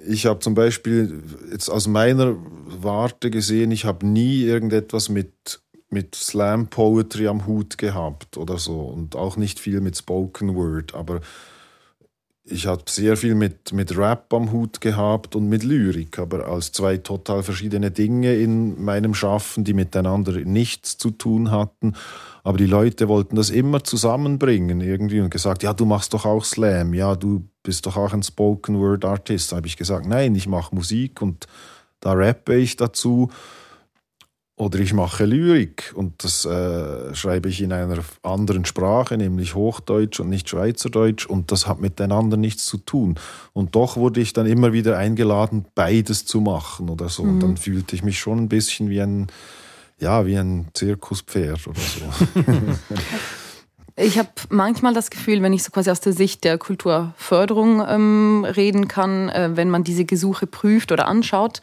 ich 0.06 0.26
habe 0.26 0.40
zum 0.40 0.54
Beispiel 0.54 1.22
jetzt 1.50 1.70
aus 1.70 1.86
meiner 1.86 2.36
Warte 2.66 3.30
gesehen, 3.30 3.70
ich 3.70 3.86
habe 3.86 4.06
nie 4.06 4.42
irgendetwas 4.42 5.08
mit, 5.08 5.60
mit 5.88 6.14
Slam 6.14 6.66
Poetry 6.66 7.28
am 7.28 7.46
Hut 7.46 7.78
gehabt 7.78 8.36
oder 8.36 8.58
so 8.58 8.80
und 8.80 9.16
auch 9.16 9.38
nicht 9.38 9.58
viel 9.58 9.80
mit 9.80 9.96
Spoken 9.96 10.54
Word, 10.54 10.94
aber 10.94 11.20
ich 12.44 12.66
habe 12.66 12.82
sehr 12.88 13.16
viel 13.16 13.34
mit, 13.34 13.72
mit 13.72 13.96
Rap 13.96 14.32
am 14.34 14.52
Hut 14.52 14.82
gehabt 14.82 15.34
und 15.34 15.48
mit 15.48 15.64
Lyrik, 15.64 16.18
aber 16.18 16.46
als 16.46 16.72
zwei 16.72 16.98
total 16.98 17.42
verschiedene 17.42 17.90
Dinge 17.90 18.34
in 18.34 18.82
meinem 18.84 19.14
Schaffen, 19.14 19.64
die 19.64 19.74
miteinander 19.74 20.32
nichts 20.32 20.98
zu 20.98 21.10
tun 21.10 21.50
hatten. 21.50 21.94
Aber 22.44 22.58
die 22.58 22.66
Leute 22.66 23.08
wollten 23.08 23.36
das 23.36 23.50
immer 23.50 23.84
zusammenbringen 23.84 24.80
irgendwie 24.80 25.20
und 25.20 25.30
gesagt, 25.30 25.62
ja, 25.62 25.72
du 25.72 25.84
machst 25.84 26.14
doch 26.14 26.24
auch 26.24 26.44
Slam, 26.44 26.94
ja, 26.94 27.14
du 27.14 27.48
bist 27.62 27.86
doch 27.86 27.96
auch 27.96 28.12
ein 28.12 28.22
Spoken 28.22 28.78
Word 28.78 29.04
Artist. 29.04 29.52
Da 29.52 29.56
habe 29.56 29.66
ich 29.66 29.76
gesagt, 29.76 30.06
nein, 30.06 30.34
ich 30.34 30.46
mache 30.46 30.74
Musik 30.74 31.20
und 31.22 31.46
da 32.00 32.12
rappe 32.12 32.56
ich 32.56 32.76
dazu. 32.76 33.30
Oder 34.58 34.80
ich 34.80 34.92
mache 34.92 35.24
Lyrik 35.24 35.92
und 35.94 36.24
das 36.24 36.44
äh, 36.44 37.14
schreibe 37.14 37.48
ich 37.48 37.62
in 37.62 37.72
einer 37.72 38.00
anderen 38.24 38.64
Sprache, 38.64 39.16
nämlich 39.16 39.54
Hochdeutsch 39.54 40.18
und 40.18 40.30
nicht 40.30 40.48
Schweizerdeutsch 40.48 41.26
und 41.26 41.52
das 41.52 41.68
hat 41.68 41.80
miteinander 41.80 42.36
nichts 42.36 42.66
zu 42.66 42.78
tun. 42.78 43.20
Und 43.52 43.76
doch 43.76 43.96
wurde 43.96 44.20
ich 44.20 44.32
dann 44.32 44.46
immer 44.46 44.72
wieder 44.72 44.98
eingeladen, 44.98 45.64
beides 45.76 46.24
zu 46.24 46.40
machen 46.40 46.90
oder 46.90 47.08
so. 47.08 47.22
Mhm. 47.22 47.30
Und 47.30 47.40
dann 47.40 47.56
fühlte 47.56 47.94
ich 47.94 48.02
mich 48.02 48.18
schon 48.18 48.38
ein 48.38 48.48
bisschen 48.48 48.90
wie 48.90 49.00
ein, 49.00 49.28
ja, 49.98 50.26
wie 50.26 50.36
ein 50.36 50.68
Zirkuspferd 50.74 51.66
oder 51.66 51.80
so. 51.80 52.02
Ich 54.00 54.16
habe 54.16 54.28
manchmal 54.48 54.94
das 54.94 55.10
Gefühl, 55.10 55.42
wenn 55.42 55.52
ich 55.52 55.64
so 55.64 55.72
quasi 55.72 55.90
aus 55.90 55.98
der 55.98 56.12
Sicht 56.12 56.44
der 56.44 56.56
Kulturförderung 56.56 57.84
ähm, 57.84 58.44
reden 58.44 58.86
kann, 58.86 59.28
äh, 59.28 59.50
wenn 59.54 59.70
man 59.70 59.82
diese 59.82 60.04
Gesuche 60.04 60.46
prüft 60.46 60.92
oder 60.92 61.08
anschaut, 61.08 61.60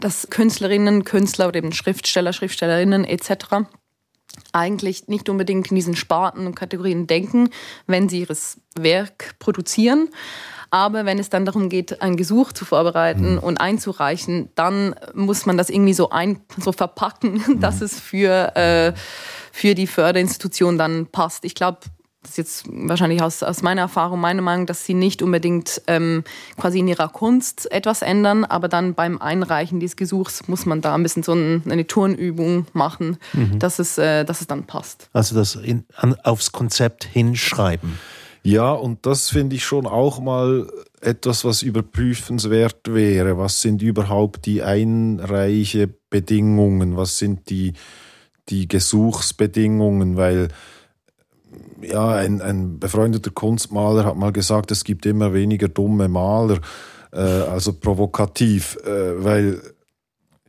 dass 0.00 0.28
Künstlerinnen, 0.30 1.04
Künstler 1.04 1.48
oder 1.48 1.58
eben 1.58 1.72
Schriftsteller, 1.72 2.32
Schriftstellerinnen 2.32 3.04
etc. 3.04 3.66
eigentlich 4.52 5.08
nicht 5.08 5.28
unbedingt 5.28 5.70
in 5.70 5.74
diesen 5.74 5.96
Sparten 5.96 6.46
und 6.46 6.54
Kategorien 6.54 7.06
denken, 7.06 7.50
wenn 7.86 8.08
sie 8.08 8.20
ihres 8.20 8.58
Werk 8.74 9.34
produzieren. 9.38 10.08
Aber 10.70 11.04
wenn 11.04 11.18
es 11.18 11.30
dann 11.30 11.44
darum 11.44 11.68
geht, 11.68 12.02
ein 12.02 12.16
Gesuch 12.16 12.52
zu 12.52 12.64
vorbereiten 12.64 13.34
mhm. 13.34 13.38
und 13.38 13.60
einzureichen, 13.60 14.50
dann 14.54 14.94
muss 15.14 15.46
man 15.46 15.56
das 15.56 15.70
irgendwie 15.70 15.94
so, 15.94 16.10
ein, 16.10 16.40
so 16.58 16.72
verpacken, 16.72 17.42
mhm. 17.46 17.60
dass 17.60 17.80
es 17.80 18.00
für 18.00 18.54
äh, 18.56 18.92
für 19.56 19.74
die 19.74 19.86
Förderinstitution 19.86 20.76
dann 20.76 21.06
passt. 21.06 21.46
Ich 21.46 21.54
glaube, 21.54 21.78
das 22.20 22.32
ist 22.32 22.36
jetzt 22.36 22.64
wahrscheinlich 22.68 23.22
aus, 23.22 23.42
aus 23.42 23.62
meiner 23.62 23.82
Erfahrung, 23.82 24.20
meine 24.20 24.42
Meinung, 24.42 24.66
dass 24.66 24.84
sie 24.84 24.92
nicht 24.92 25.22
unbedingt 25.22 25.80
ähm, 25.86 26.24
quasi 26.58 26.80
in 26.80 26.88
ihrer 26.88 27.08
Kunst 27.08 27.70
etwas 27.72 28.02
ändern, 28.02 28.44
aber 28.44 28.68
dann 28.68 28.94
beim 28.94 29.18
Einreichen 29.18 29.80
dieses 29.80 29.96
Gesuchs 29.96 30.46
muss 30.46 30.66
man 30.66 30.82
da 30.82 30.94
ein 30.94 31.02
bisschen 31.02 31.22
so 31.22 31.32
ein, 31.32 31.62
eine 31.70 31.86
Turnübung 31.86 32.66
machen, 32.74 33.16
mhm. 33.32 33.58
dass, 33.60 33.78
es, 33.78 33.96
äh, 33.96 34.24
dass 34.24 34.42
es 34.42 34.46
dann 34.46 34.64
passt. 34.64 35.08
Also 35.14 35.34
das 35.34 35.54
in, 35.54 35.86
an, 35.96 36.16
aufs 36.22 36.52
Konzept 36.52 37.04
hinschreiben. 37.04 37.98
Ja, 38.46 38.70
und 38.70 39.04
das 39.06 39.28
finde 39.28 39.56
ich 39.56 39.64
schon 39.64 39.88
auch 39.88 40.20
mal 40.20 40.70
etwas, 41.00 41.44
was 41.44 41.62
überprüfenswert 41.62 42.94
wäre. 42.94 43.38
Was 43.38 43.60
sind 43.60 43.82
überhaupt 43.82 44.46
die 44.46 44.62
Einreichebedingungen? 44.62 46.96
Was 46.96 47.18
sind 47.18 47.50
die, 47.50 47.72
die 48.48 48.68
Gesuchsbedingungen? 48.68 50.16
Weil 50.16 50.46
ja, 51.82 52.10
ein, 52.10 52.40
ein 52.40 52.78
befreundeter 52.78 53.32
Kunstmaler 53.32 54.04
hat 54.04 54.14
mal 54.14 54.30
gesagt, 54.30 54.70
es 54.70 54.84
gibt 54.84 55.06
immer 55.06 55.34
weniger 55.34 55.66
dumme 55.66 56.06
Maler, 56.06 56.60
äh, 57.12 57.18
also 57.18 57.72
provokativ, 57.72 58.78
äh, 58.84 59.24
weil 59.24 59.60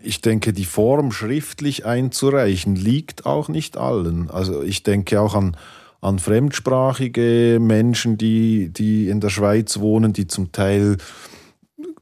ich 0.04 0.22
denke, 0.22 0.54
die 0.54 0.66
Form 0.66 1.12
schriftlich 1.12 1.88
einzureichen 1.88 2.76
liegt 2.76 3.26
auch 3.26 3.50
nicht 3.50 3.76
allen. 3.76 4.30
Also 4.30 4.62
ich 4.62 4.84
denke 4.84 5.20
auch 5.20 5.34
an, 5.34 5.58
an 6.02 6.20
fremdsprachige 6.20 7.60
Menschen, 7.60 8.18
die, 8.18 8.70
die 8.70 9.10
in 9.10 9.20
der 9.20 9.30
Schweiz 9.30 9.80
wohnen, 9.80 10.14
die 10.14 10.28
zum 10.28 10.52
Teil 10.52 10.98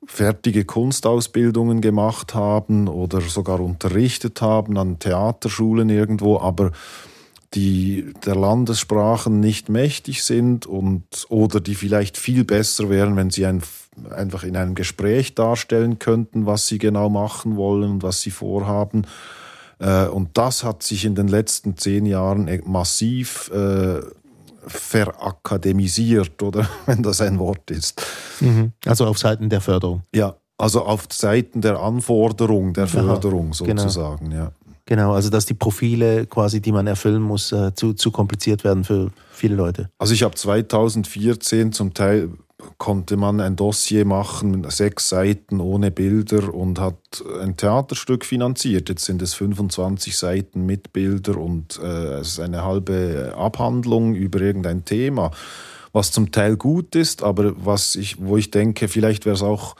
fertige 0.05 0.65
Kunstausbildungen 0.65 1.81
gemacht 1.81 2.35
haben 2.35 2.87
oder 2.87 3.21
sogar 3.21 3.59
unterrichtet 3.59 4.41
haben 4.41 4.77
an 4.77 4.99
Theaterschulen 4.99 5.89
irgendwo, 5.89 6.39
aber 6.39 6.71
die 7.53 8.13
der 8.25 8.35
Landessprachen 8.35 9.39
nicht 9.39 9.69
mächtig 9.69 10.23
sind 10.23 10.65
und 10.65 11.25
oder 11.29 11.59
die 11.59 11.75
vielleicht 11.75 12.17
viel 12.17 12.43
besser 12.43 12.89
wären, 12.89 13.15
wenn 13.15 13.29
sie 13.29 13.45
ein, 13.45 13.61
einfach 14.11 14.43
in 14.43 14.57
einem 14.57 14.75
Gespräch 14.75 15.35
darstellen 15.35 15.97
könnten, 15.97 16.45
was 16.45 16.67
sie 16.67 16.77
genau 16.77 17.09
machen 17.09 17.55
wollen 17.55 17.91
und 17.91 18.03
was 18.03 18.21
sie 18.21 18.31
vorhaben. 18.31 19.07
Äh, 19.79 20.07
und 20.07 20.37
das 20.37 20.63
hat 20.63 20.83
sich 20.83 21.05
in 21.05 21.15
den 21.15 21.27
letzten 21.27 21.77
zehn 21.77 22.05
Jahren 22.05 22.47
e, 22.47 22.61
massiv 22.65 23.51
äh, 23.51 24.01
verakademisiert, 24.67 26.41
oder 26.41 26.67
wenn 26.85 27.03
das 27.03 27.21
ein 27.21 27.39
Wort 27.39 27.69
ist. 27.71 28.01
Mhm. 28.39 28.71
Also 28.85 29.05
auf 29.05 29.17
Seiten 29.17 29.49
der 29.49 29.61
Förderung. 29.61 30.01
Ja, 30.13 30.35
also 30.57 30.85
auf 30.85 31.07
Seiten 31.11 31.61
der 31.61 31.79
Anforderung 31.79 32.73
der 32.73 32.87
Förderung 32.87 33.51
Aha, 33.53 33.65
genau. 33.65 33.81
sozusagen, 33.81 34.29
genau. 34.29 34.43
ja. 34.43 34.51
Genau, 34.87 35.13
also 35.13 35.31
dass 35.31 35.47
die 35.47 35.55
Profile 35.55 36.27
quasi, 36.27 36.61
die 36.61 36.71
man 36.71 36.85
erfüllen 36.85 37.21
muss, 37.21 37.51
äh, 37.51 37.73
zu, 37.73 37.93
zu 37.93 38.11
kompliziert 38.11 38.63
werden 38.63 38.83
für 38.83 39.09
viele 39.31 39.55
Leute. 39.55 39.89
Also 39.97 40.13
ich 40.13 40.21
habe 40.21 40.35
2014 40.35 41.71
zum 41.71 41.95
Teil 41.95 42.29
konnte 42.77 43.17
man 43.17 43.39
ein 43.39 43.55
Dossier 43.55 44.05
machen 44.05 44.65
sechs 44.69 45.09
Seiten 45.09 45.59
ohne 45.59 45.91
Bilder 45.91 46.53
und 46.53 46.79
hat 46.79 47.23
ein 47.41 47.57
Theaterstück 47.57 48.25
finanziert. 48.25 48.89
Jetzt 48.89 49.05
sind 49.05 49.21
es 49.21 49.33
25 49.33 50.17
Seiten 50.17 50.65
mit 50.65 50.93
Bilder 50.93 51.37
und 51.37 51.79
äh, 51.81 52.19
es 52.19 52.33
ist 52.33 52.39
eine 52.39 52.63
halbe 52.63 53.33
Abhandlung 53.37 54.15
über 54.15 54.41
irgendein 54.41 54.85
Thema, 54.85 55.31
was 55.93 56.11
zum 56.11 56.31
Teil 56.31 56.57
gut 56.57 56.95
ist, 56.95 57.23
aber 57.23 57.53
was 57.65 57.95
ich, 57.95 58.17
wo 58.19 58.37
ich 58.37 58.51
denke, 58.51 58.87
vielleicht 58.87 59.25
wäre 59.25 59.35
es 59.35 59.43
auch 59.43 59.75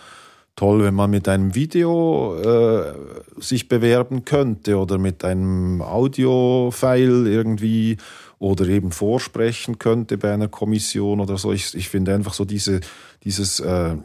toll, 0.56 0.84
wenn 0.84 0.94
man 0.94 1.10
mit 1.10 1.28
einem 1.28 1.54
Video 1.54 2.38
äh, 2.38 2.94
sich 3.38 3.68
bewerben 3.68 4.24
könnte 4.24 4.78
oder 4.78 4.98
mit 4.98 5.26
einem 5.26 5.82
Audio-File 5.82 7.28
irgendwie 7.28 7.98
oder 8.46 8.68
eben 8.68 8.92
vorsprechen 8.92 9.80
könnte 9.80 10.20
bei 10.20 10.32
einer 10.32 10.48
Kommission 10.48 11.20
oder 11.20 11.36
so. 11.40 11.52
Ich, 11.52 11.74
ich 11.74 11.90
finde 11.90 12.14
einfach 12.14 12.36
so 12.36 12.46
diese, 12.46 12.80
dieses, 13.24 13.60
äh, 13.60 13.96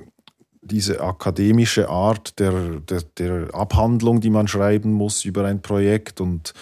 diese 0.63 1.03
akademische 1.03 1.91
Art 1.91 2.39
der, 2.39 2.81
der, 2.81 3.03
der 3.19 3.55
Abhandlung, 3.55 4.21
die 4.21 4.31
man 4.31 4.49
schreiben 4.49 4.93
muss 4.93 5.27
über 5.27 5.45
ein 5.45 5.61
Projekt 5.61 6.23
und 6.23 6.55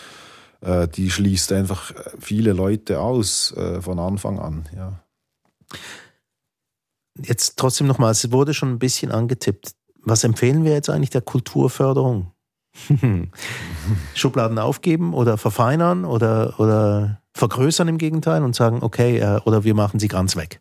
äh, 0.61 0.89
die 0.89 1.09
schließt 1.09 1.53
einfach 1.53 1.93
viele 2.19 2.53
Leute 2.53 2.99
aus 2.99 3.53
äh, 3.57 3.81
von 3.81 4.01
Anfang 4.01 4.41
an. 4.41 4.69
Ja. 4.75 4.99
Jetzt 7.23 7.59
trotzdem 7.59 7.87
nochmal, 7.87 8.11
es 8.11 8.33
wurde 8.33 8.55
schon 8.55 8.73
ein 8.73 8.81
bisschen 8.81 9.13
angetippt. 9.13 9.71
Was 10.03 10.25
empfehlen 10.25 10.65
wir 10.65 10.73
jetzt 10.73 10.91
eigentlich 10.91 11.11
der 11.11 11.23
Kulturförderung? 11.23 12.33
Schubladen 14.15 14.59
aufgeben 14.59 15.15
oder 15.15 15.39
verfeinern 15.39 16.05
oder, 16.05 16.59
oder 16.59 17.23
vergrößern 17.39 17.89
im 17.89 17.99
Gegenteil 17.99 18.43
und 18.43 18.55
sagen, 18.55 18.79
okay, 18.83 19.19
äh, 19.19 19.41
oder 19.45 19.65
wir 19.65 19.75
machen 19.75 20.01
sie 20.01 20.09
ganz 20.09 20.37
weg? 20.37 20.61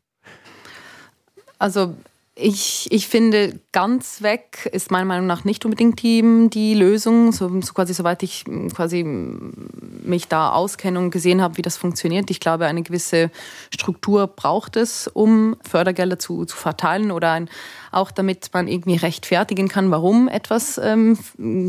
Also 1.60 1.96
ich, 2.40 2.88
ich 2.92 3.08
finde, 3.08 3.60
ganz 3.72 4.22
weg 4.22 4.70
ist 4.72 4.92
meiner 4.92 5.06
Meinung 5.06 5.26
nach 5.26 5.44
nicht 5.44 5.66
unbedingt 5.66 6.04
die, 6.04 6.50
die 6.54 6.76
Lösung. 6.76 7.32
So, 7.32 7.50
so 7.62 7.74
quasi, 7.74 7.96
soweit 7.96 8.22
ich 8.22 8.46
quasi 8.76 9.04
mich 9.04 10.28
da 10.28 10.52
auskenne 10.52 11.00
und 11.00 11.10
gesehen 11.10 11.42
habe, 11.42 11.58
wie 11.58 11.64
das 11.64 11.78
funktioniert. 11.78 12.30
Ich 12.30 12.40
glaube, 12.40 12.68
eine 12.68 12.84
gewisse 12.84 13.32
Struktur 13.74 14.28
braucht 14.28 14.76
es, 14.76 15.08
um 15.08 15.56
Fördergelder 15.68 16.20
zu, 16.20 16.46
zu 16.46 16.56
verteilen 16.56 17.10
oder 17.10 17.32
ein, 17.32 17.50
auch 17.92 18.12
damit 18.12 18.52
man 18.54 18.68
irgendwie 18.68 18.98
rechtfertigen 18.98 19.68
kann, 19.68 19.90
warum 19.90 20.28
etwas 20.28 20.78
ähm, 20.78 21.18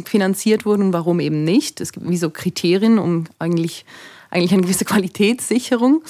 finanziert 0.04 0.66
wurde 0.66 0.82
und 0.82 0.92
warum 0.92 1.18
eben 1.20 1.44
nicht. 1.44 1.80
Es 1.80 1.92
gibt 1.92 2.06
wie 2.06 2.18
so 2.18 2.28
Kriterien, 2.28 2.98
um 2.98 3.24
eigentlich, 3.38 3.86
eigentlich 4.30 4.52
eine 4.52 4.62
gewisse 4.62 4.84
Qualitätssicherung. 4.86 6.02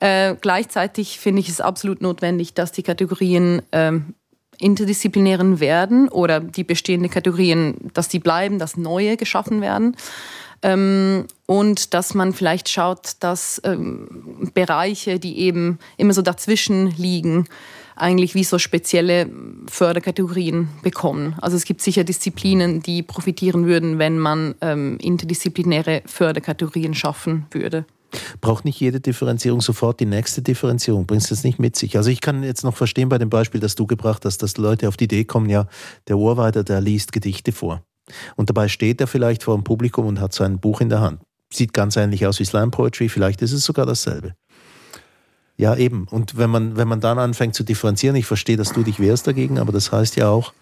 Äh, 0.00 0.36
gleichzeitig 0.40 1.18
finde 1.20 1.40
ich 1.40 1.48
es 1.48 1.60
absolut 1.60 2.00
notwendig, 2.00 2.54
dass 2.54 2.72
die 2.72 2.82
Kategorien 2.82 3.62
ähm, 3.72 4.14
interdisziplinären 4.58 5.60
werden 5.60 6.08
oder 6.08 6.40
die 6.40 6.64
bestehenden 6.64 7.10
Kategorien, 7.10 7.90
dass 7.94 8.08
die 8.08 8.18
bleiben, 8.18 8.58
dass 8.58 8.76
neue 8.76 9.16
geschaffen 9.16 9.60
werden. 9.60 9.96
Ähm, 10.62 11.26
und 11.46 11.92
dass 11.92 12.14
man 12.14 12.32
vielleicht 12.32 12.68
schaut, 12.68 13.12
dass 13.20 13.60
ähm, 13.64 14.50
Bereiche, 14.54 15.18
die 15.18 15.38
eben 15.40 15.78
immer 15.96 16.12
so 16.12 16.22
dazwischen 16.22 16.92
liegen, 16.96 17.48
eigentlich 18.02 18.34
wie 18.34 18.44
so 18.44 18.58
spezielle 18.58 19.30
Förderkategorien 19.68 20.68
bekommen. 20.82 21.34
Also 21.40 21.56
es 21.56 21.64
gibt 21.64 21.80
sicher 21.80 22.04
Disziplinen, 22.04 22.82
die 22.82 23.02
profitieren 23.02 23.66
würden, 23.66 23.98
wenn 23.98 24.18
man 24.18 24.54
ähm, 24.60 24.98
interdisziplinäre 25.00 26.02
Förderkategorien 26.06 26.94
schaffen 26.94 27.46
würde. 27.50 27.86
Braucht 28.40 28.64
nicht 28.64 28.78
jede 28.78 29.00
Differenzierung 29.00 29.60
sofort 29.60 30.00
die 30.00 30.06
nächste 30.06 30.42
Differenzierung? 30.42 31.06
Bringst 31.06 31.30
du 31.30 31.34
das 31.34 31.44
nicht 31.44 31.58
mit 31.58 31.76
sich? 31.76 31.96
Also 31.96 32.10
ich 32.10 32.20
kann 32.20 32.42
jetzt 32.42 32.64
noch 32.64 32.76
verstehen 32.76 33.08
bei 33.08 33.18
dem 33.18 33.30
Beispiel, 33.30 33.60
das 33.60 33.74
du 33.74 33.86
gebracht 33.86 34.24
hast, 34.24 34.42
dass 34.42 34.58
Leute 34.58 34.88
auf 34.88 34.96
die 34.96 35.04
Idee 35.04 35.24
kommen, 35.24 35.48
ja, 35.48 35.66
der 36.08 36.18
Ohrweiter, 36.18 36.64
der 36.64 36.80
liest 36.80 37.12
Gedichte 37.12 37.52
vor. 37.52 37.82
Und 38.36 38.50
dabei 38.50 38.68
steht 38.68 39.00
er 39.00 39.06
vielleicht 39.06 39.44
vor 39.44 39.56
dem 39.56 39.64
Publikum 39.64 40.06
und 40.06 40.20
hat 40.20 40.34
sein 40.34 40.58
Buch 40.58 40.80
in 40.80 40.90
der 40.90 41.00
Hand. 41.00 41.20
Sieht 41.50 41.72
ganz 41.72 41.96
ähnlich 41.96 42.26
aus 42.26 42.40
wie 42.40 42.44
Slam 42.44 42.70
Poetry, 42.70 43.08
vielleicht 43.08 43.42
ist 43.42 43.52
es 43.52 43.64
sogar 43.64 43.86
dasselbe. 43.86 44.34
Ja, 45.56 45.76
eben. 45.76 46.06
Und 46.10 46.36
wenn 46.36 46.50
man, 46.50 46.76
wenn 46.76 46.88
man 46.88 47.00
dann 47.00 47.18
anfängt 47.18 47.54
zu 47.54 47.62
differenzieren, 47.62 48.16
ich 48.16 48.26
verstehe, 48.26 48.56
dass 48.56 48.72
du 48.72 48.82
dich 48.82 48.98
wehrst 49.00 49.26
dagegen, 49.26 49.58
aber 49.58 49.72
das 49.72 49.92
heißt 49.92 50.16
ja 50.16 50.28
auch, 50.28 50.52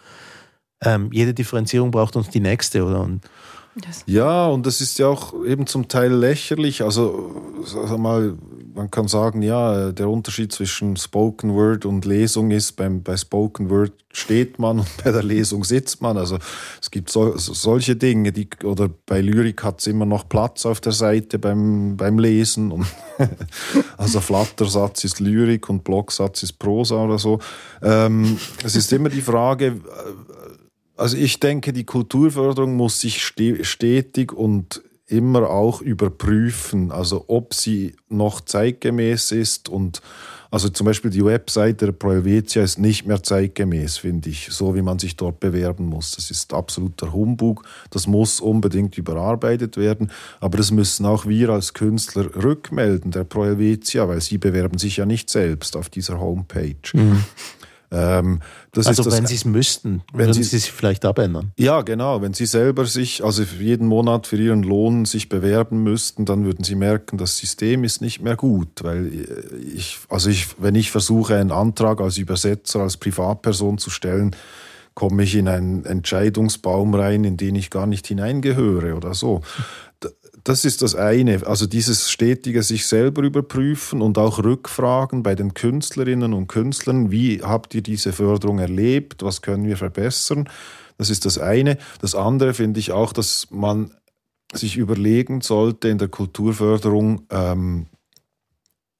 ähm, 0.82 1.10
jede 1.12 1.34
Differenzierung 1.34 1.90
braucht 1.90 2.16
uns 2.16 2.30
die 2.30 2.40
nächste, 2.40 2.84
oder? 2.84 3.00
Und 3.00 3.22
ja, 4.06 4.48
und 4.48 4.66
das 4.66 4.80
ist 4.80 4.98
ja 4.98 5.08
auch 5.08 5.32
eben 5.44 5.66
zum 5.66 5.88
Teil 5.88 6.12
lächerlich. 6.12 6.82
Also, 6.82 7.62
sag 7.64 7.98
mal, 7.98 8.36
man 8.74 8.90
kann 8.90 9.08
sagen, 9.08 9.42
ja, 9.42 9.92
der 9.92 10.08
Unterschied 10.08 10.52
zwischen 10.52 10.96
Spoken 10.96 11.54
Word 11.54 11.84
und 11.84 12.04
Lesung 12.04 12.50
ist, 12.50 12.72
beim, 12.72 13.02
bei 13.02 13.16
Spoken 13.16 13.70
Word 13.70 13.92
steht 14.12 14.58
man 14.58 14.80
und 14.80 14.88
bei 15.04 15.12
der 15.12 15.22
Lesung 15.22 15.64
sitzt 15.64 16.02
man. 16.02 16.16
Also 16.16 16.38
es 16.80 16.90
gibt 16.90 17.10
so, 17.10 17.36
solche 17.36 17.96
Dinge, 17.96 18.32
die, 18.32 18.48
oder 18.64 18.88
bei 18.88 19.20
Lyrik 19.20 19.62
hat 19.62 19.80
es 19.80 19.86
immer 19.86 20.06
noch 20.06 20.28
Platz 20.28 20.66
auf 20.66 20.80
der 20.80 20.92
Seite 20.92 21.38
beim, 21.38 21.96
beim 21.96 22.18
Lesen. 22.18 22.72
Und 22.72 22.86
also 23.96 24.20
Flattersatz 24.20 25.04
ist 25.04 25.20
Lyrik 25.20 25.68
und 25.68 25.84
Blocksatz 25.84 26.42
ist 26.42 26.58
Prosa 26.58 26.96
oder 26.96 27.18
so. 27.18 27.38
Ähm, 27.82 28.38
es 28.64 28.76
ist 28.76 28.92
immer 28.92 29.08
die 29.08 29.22
Frage, 29.22 29.80
also 31.00 31.16
ich 31.16 31.40
denke, 31.40 31.72
die 31.72 31.84
Kulturförderung 31.84 32.76
muss 32.76 33.00
sich 33.00 33.22
stetig 33.22 34.32
und 34.32 34.82
immer 35.06 35.50
auch 35.50 35.80
überprüfen, 35.80 36.92
also 36.92 37.24
ob 37.26 37.54
sie 37.54 37.96
noch 38.08 38.40
zeitgemäß 38.42 39.32
ist 39.32 39.68
und 39.68 40.00
also 40.52 40.68
zum 40.68 40.84
Beispiel 40.84 41.10
die 41.12 41.24
Webseite 41.24 41.86
der 41.86 41.92
Pro 41.92 42.10
Helvetia 42.10 42.62
ist 42.62 42.78
nicht 42.78 43.06
mehr 43.06 43.22
zeitgemäß, 43.22 43.98
finde 43.98 44.30
ich, 44.30 44.48
so 44.50 44.74
wie 44.74 44.82
man 44.82 44.98
sich 44.98 45.14
dort 45.14 45.38
bewerben 45.38 45.86
muss. 45.86 46.16
Das 46.16 46.32
ist 46.32 46.52
absoluter 46.52 47.12
Humbug. 47.12 47.62
Das 47.90 48.08
muss 48.08 48.40
unbedingt 48.40 48.98
überarbeitet 48.98 49.76
werden. 49.76 50.10
Aber 50.40 50.58
das 50.58 50.72
müssen 50.72 51.06
auch 51.06 51.24
wir 51.24 51.50
als 51.50 51.72
Künstler 51.72 52.34
rückmelden, 52.34 53.12
der 53.12 53.22
Pro 53.22 53.44
Helvetia, 53.44 54.08
weil 54.08 54.20
sie 54.20 54.38
bewerben 54.38 54.78
sich 54.78 54.96
ja 54.96 55.06
nicht 55.06 55.30
selbst 55.30 55.76
auf 55.76 55.88
dieser 55.88 56.18
Homepage. 56.18 56.74
Mhm. 56.94 57.24
Ähm, 57.92 58.40
also 58.76 59.10
wenn 59.10 59.26
Sie 59.26 59.34
es 59.34 59.44
müssten, 59.44 60.02
wenn 60.12 60.26
würden 60.28 60.34
Sie- 60.34 60.58
sich 60.58 60.70
vielleicht 60.70 61.04
abändern. 61.04 61.50
ja, 61.56 61.82
genau. 61.82 62.22
Wenn 62.22 62.34
Sie 62.34 62.46
selber 62.46 62.86
sich, 62.86 63.24
also 63.24 63.42
jeden 63.42 63.88
Monat 63.88 64.28
für 64.28 64.36
Ihren 64.36 64.62
Lohn 64.62 65.04
sich 65.06 65.28
bewerben 65.28 65.82
müssten, 65.82 66.24
dann 66.24 66.44
würden 66.44 66.64
Sie 66.64 66.76
merken, 66.76 67.18
das 67.18 67.36
System 67.38 67.82
ist 67.82 68.00
nicht 68.00 68.20
mehr 68.20 68.36
gut. 68.36 68.84
Weil 68.84 69.10
ich, 69.74 69.98
also 70.08 70.30
ich, 70.30 70.46
wenn 70.62 70.76
ich 70.76 70.90
versuche, 70.92 71.34
einen 71.36 71.50
Antrag 71.50 72.00
als 72.00 72.16
Übersetzer, 72.16 72.80
als 72.80 72.96
Privatperson 72.96 73.78
zu 73.78 73.90
stellen, 73.90 74.36
komme 74.94 75.22
ich 75.22 75.34
in 75.34 75.48
einen 75.48 75.84
Entscheidungsbaum 75.84 76.94
rein, 76.94 77.24
in 77.24 77.36
den 77.36 77.54
ich 77.54 77.70
gar 77.70 77.86
nicht 77.86 78.06
hineingehöre 78.06 78.94
oder 78.96 79.14
so. 79.14 79.40
Das 80.44 80.64
ist 80.64 80.82
das 80.82 80.94
eine, 80.94 81.46
also 81.46 81.66
dieses 81.66 82.10
stetige 82.10 82.62
sich 82.62 82.86
selber 82.86 83.22
überprüfen 83.22 84.00
und 84.00 84.16
auch 84.16 84.42
Rückfragen 84.42 85.22
bei 85.22 85.34
den 85.34 85.54
Künstlerinnen 85.54 86.32
und 86.32 86.46
Künstlern, 86.46 87.10
wie 87.10 87.42
habt 87.42 87.74
ihr 87.74 87.82
diese 87.82 88.12
Förderung 88.12 88.58
erlebt, 88.58 89.22
was 89.22 89.42
können 89.42 89.66
wir 89.66 89.76
verbessern? 89.76 90.48
Das 90.96 91.10
ist 91.10 91.24
das 91.26 91.38
eine. 91.38 91.78
Das 92.00 92.14
andere 92.14 92.54
finde 92.54 92.80
ich 92.80 92.92
auch, 92.92 93.12
dass 93.12 93.48
man 93.50 93.94
sich 94.52 94.76
überlegen 94.76 95.40
sollte 95.40 95.88
in 95.88 95.98
der 95.98 96.08
Kulturförderung, 96.08 97.26
ähm, 97.30 97.86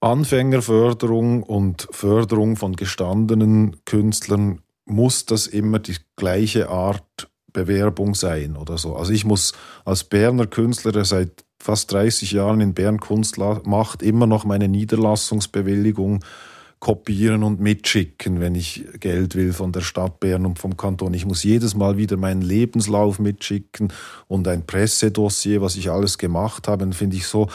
Anfängerförderung 0.00 1.42
und 1.42 1.88
Förderung 1.90 2.57
von 2.57 2.76
gestandenen 2.76 3.76
Künstlern, 3.85 4.61
muss 4.87 5.26
das 5.26 5.46
immer 5.46 5.79
die 5.79 5.96
gleiche 6.16 6.68
Art 6.68 7.29
Bewerbung 7.52 8.14
sein 8.14 8.56
oder 8.56 8.78
so. 8.78 8.96
Also 8.96 9.12
ich 9.12 9.24
muss 9.24 9.52
als 9.84 10.04
Berner 10.04 10.46
Künstler, 10.46 10.92
der 10.92 11.04
seit 11.04 11.44
fast 11.58 11.92
30 11.92 12.32
Jahren 12.32 12.60
in 12.60 12.74
Bern 12.74 13.00
Kunst 13.00 13.38
macht, 13.38 14.02
immer 14.02 14.26
noch 14.26 14.44
meine 14.44 14.68
Niederlassungsbewilligung 14.68 16.24
kopieren 16.80 17.42
und 17.42 17.60
mitschicken, 17.60 18.40
wenn 18.40 18.54
ich 18.54 18.86
Geld 18.98 19.34
will 19.34 19.52
von 19.52 19.70
der 19.70 19.82
Stadt 19.82 20.18
Bern 20.18 20.46
und 20.46 20.58
vom 20.58 20.78
Kanton. 20.78 21.12
Ich 21.12 21.26
muss 21.26 21.44
jedes 21.44 21.74
Mal 21.74 21.98
wieder 21.98 22.16
meinen 22.16 22.40
Lebenslauf 22.40 23.18
mitschicken 23.18 23.92
und 24.28 24.48
ein 24.48 24.64
Pressedossier, 24.64 25.60
was 25.60 25.76
ich 25.76 25.90
alles 25.90 26.16
gemacht 26.16 26.68
habe. 26.68 26.90
Finde 26.92 27.16
ich 27.16 27.26
so, 27.26 27.48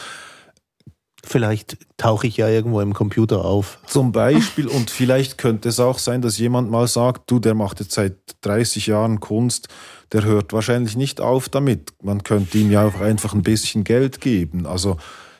Vielleicht 1.28 1.76
tauche 1.96 2.28
ich 2.28 2.36
ja 2.36 2.48
irgendwo 2.48 2.80
im 2.80 2.94
Computer 2.94 3.44
auf. 3.44 3.78
Zum 3.86 4.12
Beispiel, 4.12 4.68
und 4.68 4.90
vielleicht 4.90 5.38
könnte 5.38 5.68
es 5.70 5.80
auch 5.80 5.98
sein, 5.98 6.22
dass 6.22 6.38
jemand 6.38 6.70
mal 6.70 6.86
sagt, 6.86 7.28
du, 7.28 7.40
der 7.40 7.54
macht 7.54 7.80
jetzt 7.80 7.92
seit 7.92 8.14
30 8.42 8.86
Jahren 8.86 9.18
Kunst, 9.18 9.68
der 10.12 10.22
hört 10.22 10.52
wahrscheinlich 10.52 10.96
nicht 10.96 11.20
auf 11.20 11.48
damit. 11.48 11.92
Man 12.00 12.22
könnte 12.22 12.58
ihm 12.58 12.70
ja 12.70 12.86
auch 12.86 13.00
einfach 13.00 13.34
ein 13.34 13.42
bisschen 13.42 13.82
Geld 13.82 14.20
geben. 14.20 14.66
Also 14.66 14.98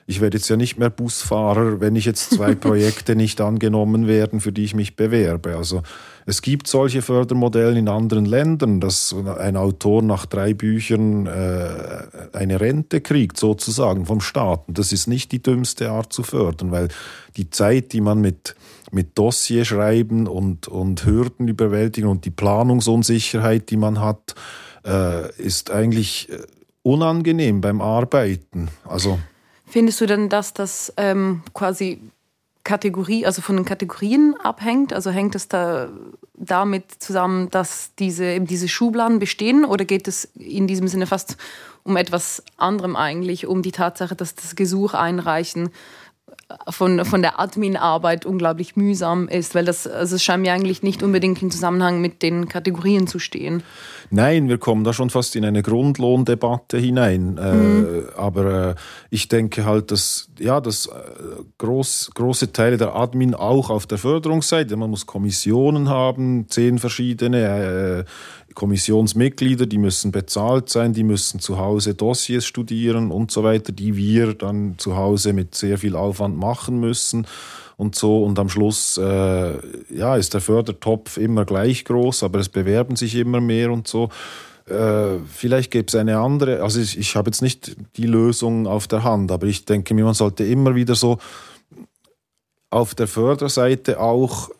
ich 0.09 0.21
werde 0.21 0.37
jetzt 0.37 0.49
ja 0.49 0.57
nicht 0.57 0.79
mehr 0.79 0.91
Busfahrer, 0.91 1.81
wenn 1.81 1.97
ich 1.97 2.05
jetzt 2.05 2.31
zwei 2.31 2.55
Projekte 2.55 3.17
nicht 3.17 3.41
angenommen 3.41 4.07
werden, 4.07 4.41
für 4.41 4.53
die 4.53 4.63
ich 4.63 4.75
mich 4.75 4.95
bewerbe. 4.95 5.57
Also 5.57 5.83
es 6.27 6.43
gibt 6.43 6.69
solche 6.69 7.03
Fördermodelle 7.03 7.77
in 7.77 7.89
anderen 7.89 8.25
Ländern, 8.25 8.81
dass 8.81 9.15
ein 9.39 9.57
Autor 9.57 10.03
nach 10.03 10.27
drei 10.27 10.55
Büchern 10.55 11.27
äh, 11.27 12.03
eine 12.33 12.61
Rente 12.61 13.01
kriegt, 13.01 13.37
sozusagen 13.37 14.07
vom 14.07 14.21
Staat. 14.21 14.69
Und 14.69 14.79
das 14.79 14.93
ist 14.93 15.09
nicht 15.09 15.33
die 15.33 15.43
dümmste 15.43 15.91
Art 15.91 16.13
zu 16.13 16.23
fördern, 16.23 16.71
weil 16.71 16.89
die 17.37 17.51
Zeit, 17.51 17.93
die 17.93 18.01
man 18.01 18.21
mit, 18.21 18.55
mit 18.93 19.19
Dossier 19.19 19.65
schreiben 19.65 20.29
und, 20.29 20.69
und 20.69 21.05
Hürden 21.05 21.49
überwältigen 21.49 22.09
und 22.09 22.25
die 22.25 22.31
Planungsunsicherheit, 22.31 23.71
die 23.71 23.77
man 23.77 24.01
hat, 24.01 24.37
äh, 24.85 25.33
ist 25.43 25.73
eigentlich 25.73 26.29
äh, 26.31 26.39
unangenehm 26.83 27.61
beim 27.61 27.81
Arbeiten. 27.81 28.69
Also 28.85 29.19
Findest 29.67 30.01
du 30.01 30.07
denn, 30.07 30.29
dass 30.29 30.55
das 30.55 30.93
ähm, 30.97 31.43
quasi 31.53 32.01
Kategorie, 32.65 33.27
also 33.27 33.43
von 33.43 33.57
den 33.57 33.65
Kategorien 33.65 34.35
abhängt? 34.43 34.93
Also 34.93 35.11
hängt 35.11 35.35
es 35.35 35.49
da 35.49 35.89
damit 36.35 36.85
zusammen, 36.99 37.51
dass 37.51 37.95
diese, 37.99 38.41
diese 38.41 38.69
Schubladen 38.69 39.19
bestehen 39.19 39.65
oder 39.65 39.85
geht 39.85 40.09
es 40.09 40.27
in 40.35 40.67
diesem 40.67 40.89
Sinne 40.89 41.07
fast 41.07 41.37
um 41.83 41.97
etwas 41.97 42.43
anderem 42.57 42.97
eigentlich, 42.97 43.47
um 43.47 43.63
die 43.63 43.73
Tatsache, 43.73 44.17
dass 44.17 44.35
das 44.35 44.57
Gesuch 44.57 44.95
einreichen 44.95 45.71
von, 46.69 47.05
von 47.05 47.23
der 47.23 47.41
Admin-Arbeit 47.41 48.25
unglaublich 48.27 48.77
mühsam 48.77 49.29
ist, 49.29 49.55
weil 49.55 49.65
das, 49.65 49.87
also 49.87 50.17
es 50.17 50.23
scheint 50.23 50.43
mir 50.43 50.53
eigentlich 50.53 50.83
nicht 50.83 51.03
unbedingt 51.03 51.43
im 51.43 51.51
Zusammenhang 51.51 52.01
mit 52.01 52.23
den 52.23 52.49
Kategorien 52.49 53.07
zu 53.07 53.19
stehen. 53.19 53.63
Nein, 54.11 54.49
wir 54.49 54.59
kommen 54.59 54.85
da 54.85 54.93
schon 54.93 55.11
fast 55.11 55.35
in 55.35 55.45
eine 55.45 55.63
Grundlohndebatte 55.63 56.79
hinein. 56.79 57.39
Äh, 57.39 58.17
aber 58.17 58.71
äh, 58.71 58.75
ich 59.11 59.29
denke 59.29 59.65
halt, 59.65 59.91
dass, 59.91 60.29
ja, 60.39 60.61
dass 60.61 60.87
äh, 60.87 60.91
groß, 61.59 62.13
große 62.15 62.53
Teile 62.53 62.77
der 62.77 62.95
Admin 62.95 63.35
auch 63.35 63.71
auf 63.71 63.87
der 63.87 63.99
Förderungsseite, 63.99 64.77
man 64.77 64.91
muss 64.91 65.07
Kommissionen 65.07 65.89
haben, 65.89 66.47
zehn 66.49 66.79
verschiedene 66.79 68.05
äh, 68.07 68.46
Kommissionsmitglieder, 68.57 69.67
die 69.67 69.79
müssen 69.79 70.11
bezahlt 70.11 70.69
sein, 70.71 70.95
die 70.95 71.05
müssen 71.05 71.39
zu 71.39 71.59
Hause 71.59 71.95
Dossiers 71.95 72.45
studieren 72.45 73.13
und 73.13 73.31
so 73.31 73.45
weiter, 73.45 73.71
die 73.71 73.97
wir 73.97 74.35
dann 74.35 74.75
zu 74.79 74.97
Hause 74.97 75.33
mit 75.33 75.55
sehr 75.55 75.79
viel 75.79 75.95
Aufwand 75.95 76.37
machen 76.37 76.81
müssen 76.81 77.27
und 77.77 77.95
so. 77.95 78.25
Und 78.25 78.39
am 78.39 78.49
Schluss 78.49 78.97
äh, 78.97 79.53
ja, 79.95 80.17
ist 80.17 80.35
der 80.35 80.41
Fördertopf 80.41 81.19
immer 81.19 81.45
gleich 81.45 81.85
groß, 81.85 82.25
aber 82.25 82.41
es 82.41 82.49
bewerben 82.49 82.97
sich 82.97 83.15
immer 83.15 83.41
mehr 83.41 83.71
und 83.71 83.87
so. 83.87 84.09
Äh, 84.67 85.19
vielleicht 85.33 85.71
gäbe 85.71 85.87
es 85.87 85.95
eine 85.95 86.19
andere, 86.19 86.63
also 86.63 86.81
ich, 86.81 86.99
ich 86.99 87.15
habe 87.15 87.29
jetzt 87.29 87.43
nicht 87.43 87.77
die 87.97 88.07
Lösung 88.07 88.67
auf 88.67 88.89
der 88.89 89.05
Hand, 89.05 89.31
aber 89.31 89.47
ich 89.47 89.65
denke 89.67 89.95
mir, 89.95 90.05
man 90.05 90.15
sollte 90.15 90.45
immer 90.45 90.75
wieder 90.75 90.97
so 90.97 91.19
auf 92.71 92.95
der 92.95 93.07
Förderseite 93.07 94.01
auch 94.01 94.51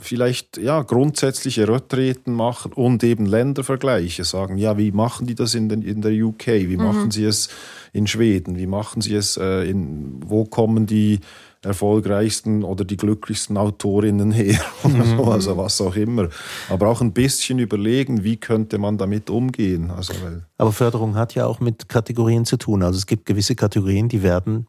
vielleicht 0.00 0.58
ja 0.58 0.82
grundsätzliche 0.82 1.68
Retreten 1.68 2.32
machen 2.32 2.72
und 2.72 3.04
eben 3.04 3.26
Ländervergleiche 3.26 4.24
sagen, 4.24 4.56
ja, 4.56 4.76
wie 4.78 4.92
machen 4.92 5.26
die 5.26 5.34
das 5.34 5.54
in, 5.54 5.68
den, 5.68 5.82
in 5.82 6.02
der 6.02 6.12
UK, 6.12 6.46
wie 6.46 6.76
machen 6.76 7.10
sie 7.10 7.24
es 7.24 7.48
in 7.92 8.06
Schweden, 8.06 8.56
wie 8.56 8.66
machen 8.66 9.02
sie 9.02 9.14
es 9.14 9.36
äh, 9.36 9.68
in, 9.68 10.20
wo 10.24 10.44
kommen 10.44 10.86
die 10.86 11.20
erfolgreichsten 11.62 12.64
oder 12.64 12.84
die 12.84 12.96
glücklichsten 12.96 13.56
Autorinnen 13.56 14.32
her 14.32 14.60
oder 14.82 15.04
so, 15.04 15.24
also 15.24 15.56
was 15.56 15.80
auch 15.80 15.94
immer. 15.94 16.28
Aber 16.68 16.88
auch 16.88 17.00
ein 17.00 17.12
bisschen 17.12 17.58
überlegen, 17.58 18.24
wie 18.24 18.36
könnte 18.38 18.78
man 18.78 18.96
damit 18.96 19.28
umgehen. 19.28 19.90
Also, 19.90 20.14
weil, 20.22 20.46
Aber 20.56 20.72
Förderung 20.72 21.16
hat 21.16 21.34
ja 21.34 21.46
auch 21.46 21.60
mit 21.60 21.88
Kategorien 21.88 22.44
zu 22.44 22.56
tun. 22.56 22.82
Also 22.82 22.96
es 22.96 23.06
gibt 23.06 23.26
gewisse 23.26 23.54
Kategorien, 23.54 24.08
die 24.08 24.22
werden 24.22 24.66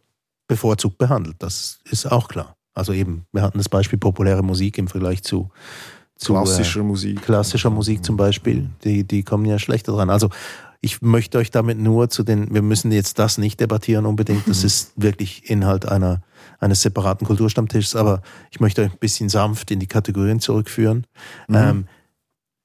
bevorzugt 0.48 0.98
behandelt. 0.98 1.38
Das 1.40 1.80
ist 1.90 2.12
auch 2.12 2.28
klar. 2.28 2.58
Also 2.74 2.94
eben, 2.94 3.26
wir 3.32 3.42
hatten 3.42 3.58
das 3.58 3.70
Beispiel 3.70 4.00
populäre 4.00 4.44
Musik 4.44 4.78
im 4.78 4.88
Vergleich 4.88 5.24
zu, 5.24 5.50
zu 6.16 6.34
klassischer 6.34 6.84
Musik. 6.84 7.18
Äh, 7.18 7.22
klassischer 7.22 7.70
Musik 7.70 8.06
zum 8.06 8.18
Beispiel. 8.18 8.70
Die, 8.84 9.06
die 9.06 9.24
kommen 9.24 9.46
ja 9.46 9.60
schlechter 9.60 9.92
dran. 9.92 10.10
Also 10.10 10.30
ich 10.82 11.02
möchte 11.02 11.38
euch 11.38 11.52
damit 11.52 11.78
nur 11.78 12.10
zu 12.10 12.24
den, 12.24 12.54
wir 12.54 12.64
müssen 12.64 12.92
jetzt 12.92 13.20
das 13.20 13.38
nicht 13.38 13.60
debattieren 13.60 14.06
unbedingt. 14.06 14.48
Das 14.48 14.64
ist 14.64 14.94
wirklich 14.96 15.50
Inhalt 15.50 15.88
einer, 15.88 16.24
eines 16.60 16.82
separaten 16.82 17.28
Kulturstammtisches, 17.28 17.96
aber 17.96 18.24
ich 18.50 18.60
möchte 18.60 18.82
euch 18.82 18.92
ein 18.92 18.98
bisschen 18.98 19.30
sanft 19.30 19.70
in 19.70 19.80
die 19.80 19.88
Kategorien 19.88 20.40
zurückführen. 20.40 21.06
Mhm. 21.48 21.56
Ähm, 21.56 21.88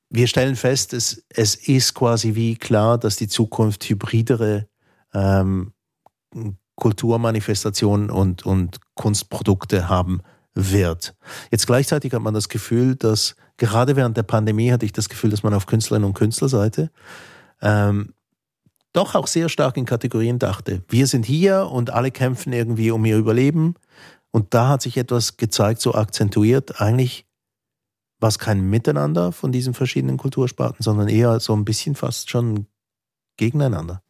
wir 0.09 0.29
stellen 0.29 0.57
fest, 0.57 0.95
es, 0.95 1.27
es 1.29 1.57
ist 1.57 1.93
quasi 1.93 2.35
wie 2.35 2.57
klar, 2.57 2.97
dass 2.97 3.17
die 3.17 3.29
Zukunft 3.29 3.85
hybridere 3.85 4.67
ähm, 5.13 5.73
Kulturmanifestationen 6.77 8.11
und, 8.11 8.47
und 8.47 8.79
Kunstprodukte 8.95 9.89
haben 9.89 10.23
wird. 10.55 11.15
Jetzt 11.51 11.67
gleichzeitig 11.67 12.13
hat 12.13 12.23
man 12.23 12.35
das 12.35 12.49
Gefühl, 12.49 12.97
dass 12.97 13.37
gerade 13.57 13.97
während 13.97 14.17
der 14.17 14.23
Pandemie 14.23 14.73
hatte 14.73 14.87
ich 14.87 14.93
das 14.93 15.09
Gefühl, 15.09 15.31
dass 15.31 15.43
man 15.43 15.55
auf 15.55 15.67
Künstlerinnen 15.67 16.07
und 16.07 16.15
Künstlerseite 16.15 16.91
ähm, 17.61 18.15
doch 18.93 19.15
auch 19.15 19.27
sehr 19.27 19.49
stark 19.49 19.77
in 19.77 19.85
Kategorien 19.85 20.39
dachte. 20.39 20.83
Wir 20.89 21.07
sind 21.07 21.27
hier 21.27 21.69
und 21.71 21.91
alle 21.91 22.11
kämpfen 22.11 22.53
irgendwie 22.53 22.91
um 22.91 23.05
ihr 23.05 23.19
Überleben. 23.19 23.75
Und 24.31 24.55
da 24.55 24.69
hat 24.69 24.83
sich 24.83 24.97
etwas 24.97 25.37
gezeigt, 25.37 25.81
so 25.81 25.95
akzentuiert. 25.95 26.81
Eigentlich 26.81 27.27
war 28.19 28.29
es 28.29 28.39
kein 28.39 28.69
Miteinander 28.69 29.33
von 29.33 29.53
diesen 29.53 29.75
verschiedenen 29.75 30.17
Kultursparten, 30.17 30.83
sondern 30.83 31.09
eher 31.09 31.41
so 31.41 31.55
ein 31.55 31.65
bisschen 31.65 31.95
fast 31.95 32.31
schon 32.31 32.67
gegeneinander. 33.37 34.03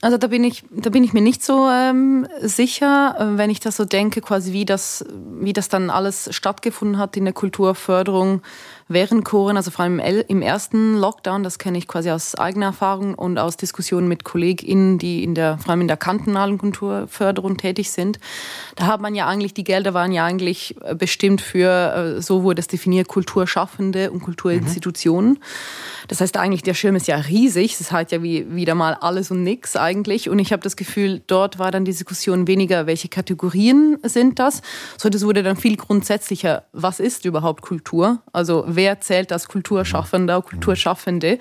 Also 0.00 0.16
da 0.16 0.28
bin 0.28 0.44
ich, 0.44 0.62
da 0.70 0.90
bin 0.90 1.02
ich 1.02 1.12
mir 1.12 1.20
nicht 1.20 1.42
so 1.42 1.68
ähm, 1.68 2.28
sicher, 2.40 3.16
äh, 3.18 3.36
wenn 3.38 3.50
ich 3.50 3.58
das 3.58 3.76
so 3.76 3.84
denke, 3.84 4.20
quasi 4.20 4.52
wie 4.52 4.64
das, 4.64 5.04
wie 5.40 5.52
das 5.52 5.68
dann 5.68 5.90
alles 5.90 6.28
stattgefunden 6.34 6.98
hat 6.98 7.16
in 7.16 7.24
der 7.24 7.34
Kulturförderung 7.34 8.42
während 8.88 9.24
Corona, 9.24 9.58
also 9.58 9.70
vor 9.70 9.84
allem 9.84 9.98
im, 9.98 10.42
ersten 10.42 10.96
Lockdown, 10.96 11.42
das 11.42 11.58
kenne 11.58 11.78
ich 11.78 11.86
quasi 11.86 12.10
aus 12.10 12.34
eigener 12.34 12.66
Erfahrung 12.66 13.14
und 13.14 13.38
aus 13.38 13.56
Diskussionen 13.56 14.08
mit 14.08 14.24
KollegInnen, 14.24 14.98
die 14.98 15.22
in 15.22 15.34
der, 15.34 15.58
vor 15.58 15.70
allem 15.70 15.82
in 15.82 15.88
der 15.88 15.96
kantonalen 15.96 16.58
Kulturförderung 16.58 17.56
tätig 17.56 17.90
sind. 17.90 18.18
Da 18.76 18.86
hat 18.86 19.00
man 19.00 19.14
ja 19.14 19.26
eigentlich, 19.26 19.54
die 19.54 19.64
Gelder 19.64 19.94
waren 19.94 20.12
ja 20.12 20.24
eigentlich 20.24 20.74
äh, 20.82 20.94
bestimmt 20.94 21.40
für, 21.40 22.16
äh, 22.18 22.22
so 22.22 22.42
wurde 22.42 22.60
es 22.60 22.68
definiert, 22.68 23.08
Kulturschaffende 23.08 24.10
und 24.10 24.20
Kulturinstitutionen. 24.20 25.38
Das 26.08 26.20
heißt 26.20 26.36
eigentlich, 26.38 26.62
der 26.62 26.74
Schirm 26.74 26.96
ist 26.96 27.06
ja 27.06 27.16
riesig. 27.16 27.78
Ist 27.78 27.92
halt 27.92 28.10
ja 28.12 28.22
wie 28.22 28.54
wieder 28.54 28.74
mal 28.74 28.94
alles 28.94 29.30
und 29.30 29.42
nix 29.42 29.76
eigentlich. 29.76 30.28
Und 30.30 30.38
ich 30.38 30.52
habe 30.52 30.62
das 30.62 30.76
Gefühl, 30.76 31.22
dort 31.26 31.58
war 31.58 31.70
dann 31.70 31.84
die 31.84 31.92
Diskussion 31.92 32.46
weniger, 32.46 32.86
welche 32.86 33.08
Kategorien 33.08 33.98
sind 34.02 34.38
das, 34.38 34.62
sondern 34.96 35.18
es 35.18 35.26
wurde 35.26 35.42
dann 35.42 35.56
viel 35.56 35.76
grundsätzlicher, 35.76 36.64
was 36.72 36.98
ist 36.98 37.24
überhaupt 37.24 37.62
Kultur? 37.62 38.22
Also 38.32 38.64
wer 38.78 39.02
zählt 39.02 39.30
als 39.32 39.48
Kulturschaffender, 39.48 40.40
Kulturschaffende? 40.40 41.38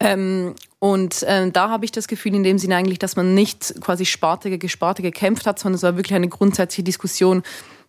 Ähm, 0.00 0.54
und 0.80 1.22
äh, 1.22 1.50
da 1.52 1.70
habe 1.70 1.84
ich 1.84 1.92
das 1.92 2.08
Gefühl 2.08 2.34
in 2.34 2.42
dem 2.42 2.58
Sinne 2.58 2.76
eigentlich, 2.76 2.98
dass 2.98 3.14
man 3.14 3.34
nicht 3.34 3.80
quasi 3.80 4.04
Sparte 4.04 4.50
gegen 4.50 4.68
Sparte 4.68 5.02
gekämpft 5.02 5.46
hat, 5.46 5.60
sondern 5.60 5.76
es 5.76 5.82
war 5.84 5.96
wirklich 5.96 6.14
eine 6.14 6.28
grundsätzliche 6.28 6.82
Diskussion. 6.82 7.42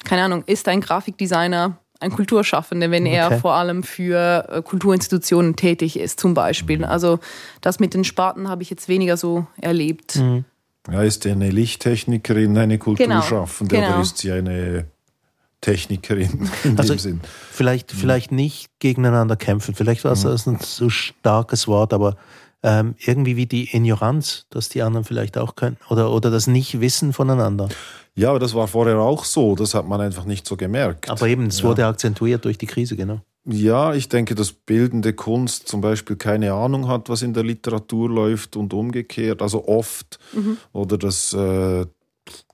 Keine 0.03 0.23
Ahnung, 0.23 0.43
ist 0.45 0.67
ein 0.67 0.81
Grafikdesigner 0.81 1.79
ein 2.01 2.11
Kulturschaffender, 2.11 2.91
wenn 2.91 3.05
okay. 3.07 3.15
er 3.15 3.39
vor 3.39 3.53
allem 3.53 3.81
für 3.81 4.47
äh, 4.49 4.61
Kulturinstitutionen 4.61 5.55
tätig 5.55 5.97
ist, 5.97 6.19
zum 6.19 6.33
Beispiel. 6.33 6.83
Also 6.83 7.19
das 7.61 7.79
mit 7.79 7.93
den 7.93 8.03
Sparten 8.03 8.49
habe 8.49 8.63
ich 8.63 8.69
jetzt 8.69 8.89
weniger 8.89 9.17
so 9.17 9.47
erlebt. 9.61 10.17
Mhm. 10.17 10.43
Ja, 10.91 11.01
ist 11.01 11.25
eine 11.25 11.49
Lichttechnikerin 11.49 12.57
eine 12.57 12.77
Kulturschaffende 12.77 13.75
genau, 13.75 13.87
genau. 13.87 13.95
oder 13.95 14.03
ist 14.03 14.17
sie 14.19 14.31
eine 14.31 14.85
Technikerin 15.65 16.49
in 16.63 16.77
also 16.77 16.93
dem 16.93 16.99
Sinn? 16.99 17.21
Vielleicht, 17.51 17.93
mhm. 17.93 17.97
vielleicht 17.97 18.31
nicht 18.31 18.67
gegeneinander 18.79 19.35
kämpfen, 19.35 19.73
vielleicht 19.73 20.03
war 20.03 20.11
es 20.11 20.23
mhm. 20.23 20.53
ein 20.53 20.59
so 20.61 20.89
starkes 20.89 21.67
Wort, 21.67 21.91
aber 21.91 22.17
ähm, 22.61 22.95
irgendwie 22.99 23.35
wie 23.35 23.47
die 23.47 23.75
Ignoranz, 23.75 24.45
dass 24.49 24.69
die 24.69 24.83
anderen 24.83 25.05
vielleicht 25.05 25.37
auch 25.37 25.55
können 25.55 25.77
oder, 25.89 26.11
oder 26.11 26.29
das 26.29 26.47
Nicht-Wissen 26.47 27.13
voneinander. 27.13 27.69
Ja, 28.15 28.29
aber 28.29 28.39
das 28.39 28.53
war 28.53 28.67
vorher 28.67 28.99
auch 28.99 29.25
so, 29.25 29.55
das 29.55 29.73
hat 29.73 29.87
man 29.87 30.01
einfach 30.01 30.25
nicht 30.25 30.47
so 30.47 30.55
gemerkt. 30.55 31.09
Aber 31.09 31.27
eben, 31.27 31.47
es 31.47 31.59
ja. 31.59 31.65
wurde 31.65 31.85
akzentuiert 31.85 32.45
durch 32.45 32.57
die 32.57 32.67
Krise, 32.67 32.95
genau. 32.95 33.21
Ja, 33.47 33.93
ich 33.93 34.09
denke, 34.09 34.33
dass 34.33 34.51
bildende 34.51 35.13
Kunst 35.13 35.67
zum 35.67 35.81
Beispiel 35.81 36.15
keine 36.15 36.53
Ahnung 36.53 36.87
hat, 36.87 37.09
was 37.09 37.21
in 37.21 37.33
der 37.33 37.43
Literatur 37.43 38.09
läuft 38.09 38.55
und 38.55 38.73
umgekehrt, 38.73 39.41
also 39.41 39.67
oft. 39.67 40.17
Mhm. 40.33 40.57
Oder 40.73 40.97
dass 40.97 41.33
äh, 41.33 41.85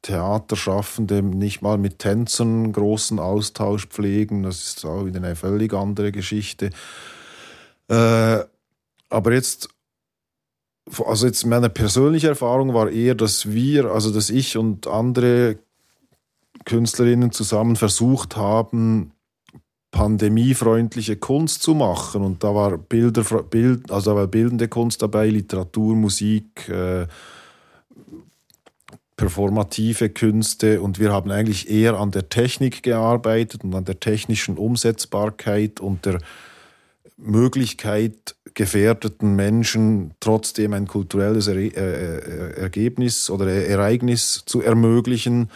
Theaterschaffende 0.02 1.22
nicht 1.22 1.62
mal 1.62 1.78
mit 1.78 2.00
Tänzern 2.00 2.72
großen 2.72 3.20
Austausch 3.20 3.88
pflegen, 3.88 4.44
das 4.44 4.64
ist 4.64 4.86
auch 4.86 5.06
wieder 5.06 5.18
eine 5.18 5.36
völlig 5.36 5.74
andere 5.74 6.12
Geschichte. 6.12 6.72
Äh, 7.88 8.40
aber 9.10 9.34
jetzt 9.34 9.70
also 11.06 11.28
jetzt 11.28 11.46
meine 11.46 11.70
persönliche 11.70 12.30
Erfahrung 12.30 12.74
war 12.74 12.90
eher, 12.90 13.16
dass 13.16 13.52
wir, 13.52 13.92
also 13.92 14.12
dass 14.12 14.30
ich 14.30 14.58
und 14.58 14.88
andere 14.88 15.60
Künstlerinnen 16.66 17.32
zusammen 17.32 17.76
versucht 17.76 18.36
haben, 18.36 19.14
pandemiefreundliche 19.92 21.18
Kunst 21.18 21.64
zu 21.64 21.76
machen. 21.76 22.24
Und 22.24 22.44
da 22.44 22.56
war 22.56 22.78
Bilder, 22.78 23.24
Bild, 23.44 23.92
also 23.92 24.12
da 24.12 24.16
war 24.16 24.28
bildende 24.28 24.68
Kunst 24.68 25.02
dabei, 25.02 25.28
Literatur, 25.30 25.96
Musik, 25.96 26.68
äh, 26.70 27.08
performative 29.22 30.10
Künste 30.10 30.82
und 30.82 31.00
wir 31.00 31.12
haben 31.14 31.30
eigentlich 31.30 31.70
eher 31.70 32.00
an 32.00 32.10
der 32.10 32.30
Technik 32.30 32.82
gearbeitet 32.82 33.64
und 33.64 33.76
an 33.76 33.86
der 33.86 34.00
technischen 34.00 34.58
Umsetzbarkeit 34.58 35.80
und 35.80 36.06
der 36.06 36.18
Möglichkeit, 37.18 38.36
gefährdeten 38.56 39.36
Menschen 39.36 40.16
trotzdem 40.20 40.74
ein 40.74 40.88
kulturelles 40.88 41.48
er 41.48 41.56
äh, 41.56 42.60
Ergebnis 42.60 43.30
oder 43.30 43.48
Ereignis 43.48 44.44
zu 44.46 44.62
ermöglichen. 44.62 45.52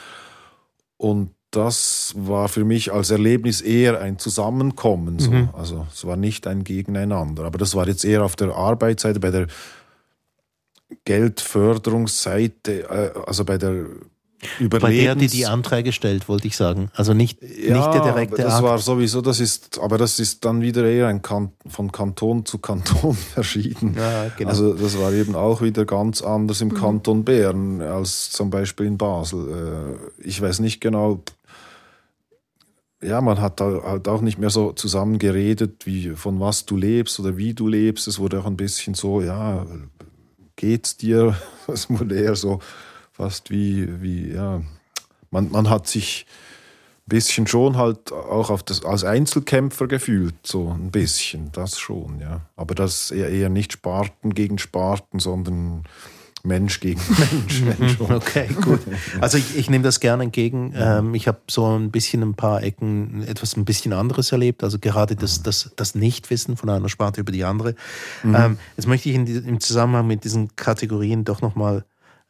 Und 0.97 1.31
das 1.49 2.13
war 2.15 2.49
für 2.49 2.65
mich 2.65 2.93
als 2.93 3.09
Erlebnis 3.09 3.61
eher 3.61 3.99
ein 3.99 4.19
Zusammenkommen. 4.19 5.17
So. 5.17 5.31
Mhm. 5.31 5.49
Also 5.53 5.87
es 5.91 6.05
war 6.05 6.17
nicht 6.17 6.45
ein 6.45 6.63
Gegeneinander. 6.63 7.45
Aber 7.45 7.57
das 7.57 7.73
war 7.75 7.87
jetzt 7.87 8.05
eher 8.05 8.23
auf 8.23 8.35
der 8.35 8.55
Arbeitsseite, 8.55 9.19
bei 9.19 9.31
der 9.31 9.47
Geldförderungsseite, 11.03 12.89
äh, 12.89 13.19
also 13.25 13.45
bei 13.45 13.57
der 13.57 13.85
Überlebens 14.59 14.81
Bei 14.81 14.91
der, 14.91 15.15
die 15.15 15.27
die 15.27 15.45
Anträge 15.45 15.91
stellt, 15.91 16.27
wollte 16.27 16.47
ich 16.47 16.55
sagen. 16.55 16.91
Also 16.93 17.13
nicht, 17.13 17.41
ja, 17.41 17.77
nicht 17.77 17.93
der 17.93 18.01
direkte 18.01 18.41
das 18.41 18.55
Akt. 18.55 18.63
war 18.63 18.77
sowieso, 18.77 19.21
das 19.21 19.39
ist, 19.39 19.79
aber 19.79 19.97
das 19.97 20.19
ist 20.19 20.45
dann 20.45 20.61
wieder 20.61 20.85
eher 20.85 21.07
ein 21.07 21.21
kan 21.21 21.51
von 21.65 21.91
Kanton 21.91 22.45
zu 22.45 22.59
Kanton 22.59 23.13
verschieden. 23.33 23.95
Ja, 23.97 24.29
genau. 24.37 24.49
Also 24.49 24.73
das 24.73 24.99
war 24.99 25.13
eben 25.13 25.35
auch 25.35 25.61
wieder 25.61 25.85
ganz 25.85 26.21
anders 26.21 26.61
im 26.61 26.69
mhm. 26.69 26.75
Kanton 26.75 27.23
Bern 27.23 27.81
als 27.81 28.31
zum 28.31 28.49
Beispiel 28.49 28.85
in 28.85 28.97
Basel. 28.97 29.97
Äh, 30.19 30.27
ich 30.27 30.41
weiß 30.41 30.59
nicht 30.59 30.79
genau, 30.79 31.23
ja, 33.01 33.21
man 33.21 33.39
hat 33.39 33.61
halt 33.61 34.07
auch 34.07 34.21
nicht 34.21 34.37
mehr 34.37 34.49
so 34.49 34.71
zusammen 34.71 35.19
geredet, 35.19 35.85
wie 35.85 36.09
von 36.09 36.39
was 36.39 36.65
du 36.65 36.75
lebst 36.75 37.19
oder 37.19 37.37
wie 37.37 37.53
du 37.53 37.67
lebst. 37.67 38.07
Es 38.07 38.19
wurde 38.19 38.39
auch 38.39 38.45
ein 38.45 38.57
bisschen 38.57 38.95
so, 38.95 39.21
ja, 39.21 39.65
geht's 40.55 40.97
dir? 40.97 41.35
Es 41.67 41.89
wurde 41.89 42.19
eher 42.19 42.35
so, 42.35 42.59
fast 43.15 43.49
wie, 43.49 44.01
wie 44.01 44.33
ja, 44.33 44.61
man, 45.31 45.49
man 45.51 45.69
hat 45.69 45.87
sich 45.87 46.25
ein 47.05 47.09
bisschen 47.09 47.47
schon 47.47 47.77
halt 47.77 48.11
auch 48.11 48.49
auf 48.49 48.63
das, 48.63 48.83
als 48.83 49.03
Einzelkämpfer 49.03 49.87
gefühlt, 49.87 50.35
so 50.43 50.69
ein 50.69 50.91
bisschen, 50.91 51.51
das 51.53 51.79
schon, 51.79 52.19
ja. 52.19 52.41
Aber 52.55 52.75
das 52.75 53.11
eher, 53.11 53.29
eher 53.29 53.49
nicht 53.49 53.73
Sparten 53.73 54.33
gegen 54.33 54.57
Sparten, 54.57 55.19
sondern 55.19 55.83
Mensch 56.45 56.79
gegen 56.79 57.01
Mensch. 57.79 57.99
okay, 57.99 58.47
gut. 58.61 58.81
Also 59.21 59.37
ich, 59.37 59.57
ich 59.57 59.69
nehme 59.69 59.83
das 59.83 59.99
gerne 59.99 60.23
entgegen. 60.23 60.73
Ähm, 60.75 61.13
ich 61.13 61.27
habe 61.27 61.39
so 61.49 61.77
ein 61.77 61.91
bisschen 61.91 62.21
ein 62.23 62.33
paar 62.33 62.63
Ecken 62.63 63.23
etwas 63.27 63.55
ein 63.55 63.65
bisschen 63.65 63.93
anderes 63.93 64.31
erlebt. 64.31 64.63
Also 64.63 64.79
gerade 64.79 65.15
das, 65.15 65.43
das, 65.43 65.71
das 65.75 65.95
Nichtwissen 65.95 66.57
von 66.57 66.69
einer 66.69 66.89
Sparte 66.89 67.21
über 67.21 67.31
die 67.31 67.43
andere. 67.43 67.75
Mhm. 68.23 68.35
Ähm, 68.35 68.57
jetzt 68.77 68.87
möchte 68.87 69.09
ich 69.09 69.15
in, 69.15 69.27
im 69.27 69.59
Zusammenhang 69.59 70.07
mit 70.07 70.23
diesen 70.23 70.55
Kategorien 70.55 71.23
doch 71.25 71.41
nochmal 71.41 71.85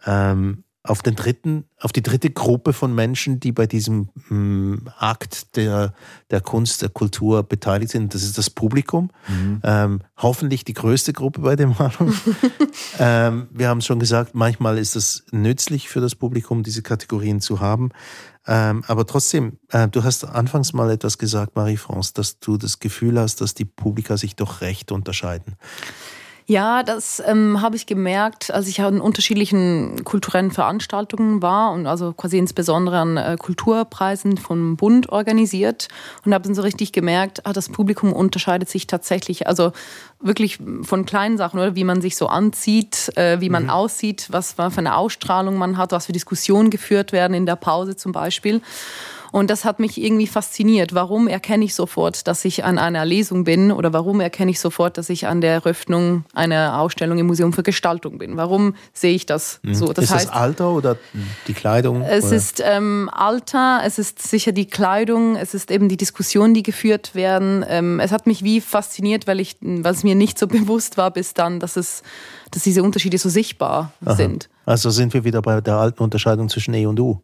ähm, 0.05 0.64
auf 0.85 1.01
den 1.01 1.15
dritten, 1.15 1.65
auf 1.79 1.91
die 1.91 2.03
dritte 2.03 2.29
Gruppe 2.29 2.73
von 2.73 2.93
Menschen, 2.93 3.39
die 3.39 3.51
bei 3.51 3.65
diesem 3.65 4.09
ähm, 4.29 4.87
Akt 4.97 5.55
der, 5.55 5.93
der 6.31 6.41
Kunst, 6.41 6.81
der 6.81 6.89
Kultur 6.89 7.43
beteiligt 7.43 7.91
sind. 7.91 8.13
Das 8.13 8.23
ist 8.23 8.37
das 8.37 8.49
Publikum. 8.49 9.11
Mhm. 9.27 9.61
Ähm, 9.63 10.01
hoffentlich 10.17 10.63
die 10.63 10.73
größte 10.73 11.13
Gruppe 11.13 11.41
bei 11.41 11.55
dem 11.55 11.75
Malung. 11.77 12.13
ähm, 12.99 13.47
wir 13.51 13.69
haben 13.69 13.79
es 13.79 13.85
schon 13.85 13.99
gesagt, 13.99 14.35
manchmal 14.35 14.77
ist 14.77 14.95
es 14.95 15.25
nützlich 15.31 15.89
für 15.89 16.01
das 16.01 16.15
Publikum, 16.15 16.63
diese 16.63 16.81
Kategorien 16.81 17.41
zu 17.41 17.59
haben. 17.59 17.89
Ähm, 18.47 18.83
aber 18.87 19.07
trotzdem, 19.07 19.57
äh, 19.69 19.87
du 19.87 20.03
hast 20.03 20.23
anfangs 20.23 20.73
mal 20.73 20.91
etwas 20.91 21.17
gesagt, 21.17 21.55
Marie-France, 21.55 22.13
dass 22.13 22.39
du 22.39 22.57
das 22.57 22.79
Gefühl 22.79 23.19
hast, 23.19 23.41
dass 23.41 23.55
die 23.55 23.65
Publika 23.65 24.17
sich 24.17 24.35
doch 24.35 24.61
recht 24.61 24.91
unterscheiden. 24.91 25.55
Ja, 26.47 26.83
das 26.83 27.23
ähm, 27.25 27.59
habe 27.61 27.75
ich 27.75 27.87
gemerkt, 27.87 28.53
als 28.53 28.67
ich 28.67 28.79
an 28.79 29.01
unterschiedlichen 29.01 30.03
kulturellen 30.03 30.51
Veranstaltungen 30.51 31.41
war 31.41 31.71
und 31.71 31.87
also 31.87 32.13
quasi 32.13 32.37
insbesondere 32.37 32.99
an 32.99 33.17
äh, 33.17 33.35
Kulturpreisen 33.39 34.37
vom 34.37 34.77
Bund 34.77 35.09
organisiert 35.09 35.87
und 36.23 36.35
habe 36.35 36.43
dann 36.43 36.53
so 36.53 36.61
richtig 36.61 36.91
gemerkt, 36.91 37.47
ah, 37.47 37.53
das 37.53 37.69
Publikum 37.69 38.13
unterscheidet 38.13 38.69
sich 38.69 38.85
tatsächlich, 38.85 39.47
also 39.47 39.71
wirklich 40.19 40.59
von 40.83 41.07
kleinen 41.07 41.37
Sachen, 41.37 41.59
oder 41.59 41.75
wie 41.75 41.83
man 41.83 42.01
sich 42.01 42.15
so 42.15 42.27
anzieht, 42.27 43.11
äh, 43.17 43.41
wie 43.41 43.49
man 43.49 43.63
mhm. 43.63 43.69
aussieht, 43.71 44.27
was 44.29 44.53
für 44.53 44.77
eine 44.77 44.97
Ausstrahlung 44.97 45.57
man 45.57 45.77
hat, 45.77 45.93
was 45.93 46.05
für 46.05 46.13
Diskussionen 46.13 46.69
geführt 46.69 47.11
werden 47.11 47.33
in 47.33 47.47
der 47.47 47.55
Pause 47.55 47.95
zum 47.95 48.11
Beispiel. 48.11 48.61
Und 49.35 49.49
das 49.49 49.65
hat 49.65 49.81
mich 49.81 50.01
irgendwie 50.01 50.27
fasziniert. 50.27 50.93
Warum 50.93 51.27
erkenne 51.27 51.65
ich 51.65 51.75
sofort, 51.75 52.25
dass 52.25 52.45
ich 52.45 52.63
an 52.63 52.77
einer 52.77 53.03
Lesung 53.03 53.43
bin 53.43 53.69
oder 53.69 53.91
warum 53.91 54.21
erkenne 54.21 54.49
ich 54.49 54.61
sofort, 54.61 54.97
dass 54.97 55.09
ich 55.09 55.27
an 55.27 55.41
der 55.41 55.51
Eröffnung 55.51 56.23
einer 56.33 56.79
Ausstellung 56.79 57.17
im 57.17 57.25
Museum 57.25 57.51
für 57.51 57.61
Gestaltung 57.61 58.17
bin? 58.17 58.37
Warum 58.37 58.75
sehe 58.93 59.13
ich 59.13 59.25
das 59.25 59.59
mhm. 59.61 59.75
so? 59.75 59.91
Das 59.91 60.05
ist 60.05 60.11
heißt, 60.11 60.27
das 60.29 60.33
Alter 60.33 60.71
oder 60.71 60.95
die 61.47 61.53
Kleidung? 61.53 62.01
Es 62.01 62.27
oder? 62.27 62.35
ist 62.37 62.63
ähm, 62.65 63.09
Alter, 63.11 63.81
es 63.83 63.99
ist 63.99 64.21
sicher 64.21 64.53
die 64.53 64.67
Kleidung, 64.67 65.35
es 65.35 65.53
ist 65.53 65.69
eben 65.69 65.89
die 65.89 65.97
Diskussionen, 65.97 66.53
die 66.53 66.63
geführt 66.63 67.13
werden. 67.13 67.65
Ähm, 67.67 67.99
es 67.99 68.13
hat 68.13 68.27
mich 68.27 68.41
wie 68.41 68.61
fasziniert, 68.61 69.27
weil 69.27 69.41
ich, 69.41 69.57
was 69.59 70.05
mir 70.05 70.15
nicht 70.15 70.39
so 70.39 70.47
bewusst 70.47 70.95
war 70.95 71.11
bis 71.11 71.33
dann, 71.33 71.59
dass 71.59 71.75
es, 71.75 72.03
dass 72.51 72.63
diese 72.63 72.83
Unterschiede 72.83 73.17
so 73.17 73.27
sichtbar 73.27 73.91
Aha. 74.05 74.15
sind. 74.15 74.47
Also 74.65 74.91
sind 74.91 75.13
wir 75.13 75.25
wieder 75.25 75.41
bei 75.41 75.59
der 75.59 75.75
alten 75.75 76.01
Unterscheidung 76.01 76.47
zwischen 76.47 76.73
E 76.73 76.85
und 76.85 76.97
U. 77.01 77.19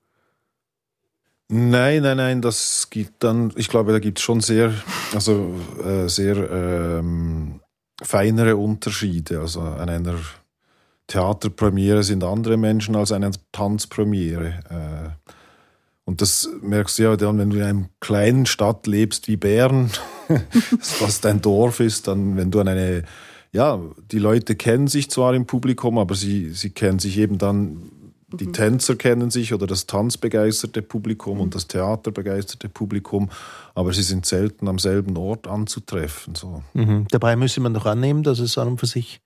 Nein, 1.53 2.03
nein, 2.03 2.15
nein, 2.15 2.41
das 2.41 2.89
gibt 2.89 3.25
dann, 3.25 3.51
ich 3.57 3.67
glaube, 3.67 3.91
da 3.91 3.99
gibt 3.99 4.19
es 4.19 4.23
schon 4.23 4.39
sehr, 4.39 4.73
also 5.13 5.53
äh, 5.83 6.07
sehr 6.07 6.49
ähm, 6.49 7.59
feinere 8.01 8.55
Unterschiede. 8.55 9.41
Also 9.41 9.59
an 9.59 9.89
einer 9.89 10.15
Theaterpremiere 11.07 12.03
sind 12.03 12.23
andere 12.23 12.55
Menschen 12.55 12.95
als 12.95 13.11
an 13.11 13.25
einer 13.25 13.35
Tanzpremiere. 13.51 14.61
Äh, 14.69 15.29
und 16.05 16.21
das 16.21 16.47
merkst 16.61 16.99
du 16.99 17.03
ja 17.03 17.17
dann, 17.17 17.37
wenn 17.37 17.49
du 17.49 17.57
in 17.57 17.63
einer 17.63 17.89
kleinen 17.99 18.45
Stadt 18.45 18.87
lebst 18.87 19.27
wie 19.27 19.35
Bern, 19.35 19.91
das 20.77 20.93
fast 20.93 21.25
ein 21.25 21.41
Dorf 21.41 21.81
ist, 21.81 22.07
dann, 22.07 22.37
wenn 22.37 22.49
du 22.49 22.61
an 22.61 22.69
eine, 22.69 23.03
ja, 23.51 23.77
die 24.09 24.19
Leute 24.19 24.55
kennen 24.55 24.87
sich 24.87 25.09
zwar 25.09 25.33
im 25.33 25.47
Publikum, 25.47 25.97
aber 25.97 26.15
sie, 26.15 26.51
sie 26.51 26.69
kennen 26.69 26.99
sich 26.99 27.17
eben 27.17 27.37
dann 27.37 27.91
die 28.33 28.47
mhm. 28.47 28.53
Tänzer 28.53 28.95
kennen 28.95 29.31
sich 29.31 29.53
oder 29.53 29.67
das 29.67 29.87
tanzbegeisterte 29.87 30.81
Publikum 30.81 31.35
mhm. 31.35 31.41
und 31.41 31.55
das 31.55 31.67
theaterbegeisterte 31.67 32.69
Publikum, 32.69 33.29
aber 33.75 33.93
sie 33.93 34.03
sind 34.03 34.25
selten 34.25 34.67
am 34.67 34.79
selben 34.79 35.17
Ort 35.17 35.47
anzutreffen. 35.47 36.35
So. 36.35 36.63
Mhm. 36.73 37.07
Dabei 37.11 37.35
müsste 37.35 37.61
man 37.61 37.73
doch 37.73 37.85
annehmen, 37.85 38.23
dass 38.23 38.39
es 38.39 38.57
an 38.57 38.67
und 38.67 38.79
für 38.79 38.87
sich 38.87 39.21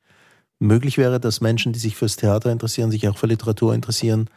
möglich 0.59 0.97
wäre, 0.97 1.19
dass 1.19 1.41
Menschen, 1.41 1.73
die 1.73 1.79
sich 1.79 1.95
fürs 1.95 2.15
Theater 2.15 2.51
interessieren, 2.51 2.91
sich 2.91 3.07
auch 3.07 3.17
für 3.17 3.27
Literatur 3.27 3.73
interessieren? 3.73 4.29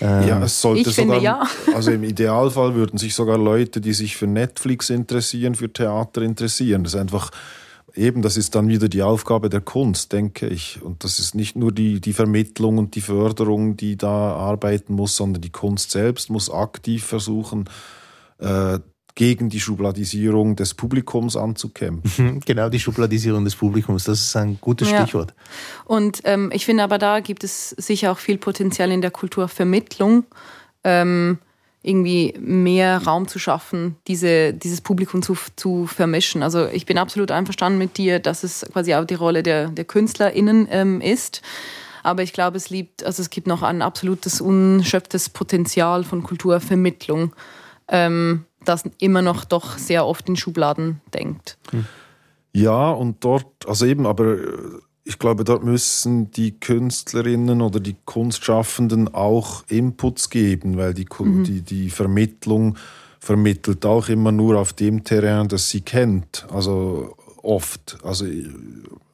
Ähm, 0.00 0.28
Ja, 0.28 0.42
es 0.42 0.60
sollte 0.60 0.90
Ich 0.90 0.94
finde, 0.94 1.16
sogar, 1.16 1.22
ja. 1.22 1.48
also 1.74 1.90
im 1.90 2.04
Idealfall 2.04 2.74
würden 2.74 2.98
sich 2.98 3.14
sogar 3.14 3.38
Leute, 3.38 3.80
die 3.80 3.92
sich 3.92 4.16
für 4.16 4.26
Netflix 4.26 4.90
interessieren, 4.90 5.54
für 5.54 5.72
Theater 5.72 6.22
interessieren. 6.22 6.84
Das 6.84 6.94
ist 6.94 7.00
einfach, 7.00 7.30
eben, 7.98 8.22
das 8.22 8.36
ist 8.36 8.54
dann 8.54 8.68
wieder 8.68 8.88
die 8.88 9.02
Aufgabe 9.02 9.50
der 9.50 9.60
Kunst, 9.60 10.12
denke 10.12 10.46
ich. 10.46 10.80
Und 10.82 11.04
das 11.04 11.18
ist 11.18 11.34
nicht 11.34 11.56
nur 11.56 11.72
die, 11.72 12.00
die 12.00 12.12
Vermittlung 12.12 12.78
und 12.78 12.94
die 12.94 13.00
Förderung, 13.00 13.76
die 13.76 13.96
da 13.96 14.32
arbeiten 14.32 14.94
muss, 14.94 15.16
sondern 15.16 15.42
die 15.42 15.50
Kunst 15.50 15.90
selbst 15.90 16.30
muss 16.30 16.50
aktiv 16.50 17.04
versuchen, 17.04 17.68
äh, 18.38 18.78
gegen 19.14 19.48
die 19.48 19.58
Schubladisierung 19.58 20.54
des 20.54 20.74
Publikums 20.74 21.36
anzukämpfen. 21.36 22.40
Genau, 22.46 22.68
die 22.68 22.78
Schubladisierung 22.78 23.44
des 23.44 23.56
Publikums, 23.56 24.04
das 24.04 24.20
ist 24.20 24.36
ein 24.36 24.58
gutes 24.60 24.90
Ja. 24.90 25.02
Stichwort. 25.02 25.34
Und 25.84 26.20
ähm, 26.22 26.50
ich 26.54 26.64
finde 26.64 26.84
aber, 26.84 26.98
da 26.98 27.18
gibt 27.18 27.42
es 27.42 27.70
sicher 27.70 28.12
auch 28.12 28.18
viel 28.18 28.38
Potenzial 28.38 28.92
in 28.92 29.00
der 29.00 29.10
Kulturvermittlung, 29.10 30.24
ähm, 30.84 31.38
irgendwie 31.82 32.34
mehr 32.38 33.04
Raum 33.04 33.28
zu 33.28 33.38
schaffen, 33.38 33.96
diese, 34.08 34.52
dieses 34.52 34.80
Publikum 34.80 35.22
zu, 35.22 35.36
zu 35.56 35.86
vermischen. 35.86 36.42
Also 36.42 36.66
ich 36.66 36.86
bin 36.86 36.98
absolut 36.98 37.30
einverstanden 37.30 37.78
mit 37.78 37.96
dir, 37.98 38.18
dass 38.18 38.42
es 38.42 38.66
quasi 38.72 38.94
auch 38.94 39.04
die 39.04 39.14
Rolle 39.14 39.42
der, 39.42 39.68
der 39.68 39.84
KünstlerInnen 39.84 40.68
ähm, 40.70 41.00
ist. 41.00 41.42
Aber 42.02 42.22
ich 42.22 42.32
glaube, 42.32 42.56
es 42.56 42.70
liebt, 42.70 43.04
also 43.04 43.22
es 43.22 43.30
gibt 43.30 43.46
noch 43.46 43.62
ein 43.62 43.82
absolutes 43.82 44.40
unschöpftes 44.40 45.28
Potenzial 45.28 46.04
von 46.04 46.22
Kulturvermittlung, 46.22 47.32
ähm, 47.88 48.44
das 48.64 48.84
immer 48.98 49.22
noch 49.22 49.44
doch 49.44 49.78
sehr 49.78 50.06
oft 50.06 50.28
in 50.28 50.36
Schubladen 50.36 51.00
denkt. 51.14 51.58
Ja, 52.52 52.90
und 52.90 53.24
dort, 53.24 53.46
also 53.66 53.86
eben, 53.86 54.06
aber 54.06 54.34
äh, 54.34 54.48
ich 55.08 55.18
glaube, 55.18 55.42
dort 55.42 55.64
müssen 55.64 56.30
die 56.32 56.60
Künstlerinnen 56.60 57.62
oder 57.62 57.80
die 57.80 57.96
Kunstschaffenden 58.04 59.14
auch 59.14 59.64
Inputs 59.68 60.28
geben, 60.28 60.76
weil 60.76 60.92
die, 60.92 61.06
Ku- 61.06 61.44
die, 61.44 61.62
die 61.62 61.88
Vermittlung 61.88 62.76
vermittelt 63.18 63.86
auch 63.86 64.10
immer 64.10 64.32
nur 64.32 64.58
auf 64.58 64.74
dem 64.74 65.04
Terrain, 65.04 65.48
das 65.48 65.70
sie 65.70 65.80
kennt. 65.80 66.46
Also 66.52 67.16
oft. 67.42 67.96
Also 68.02 68.26
äh, 68.26 68.48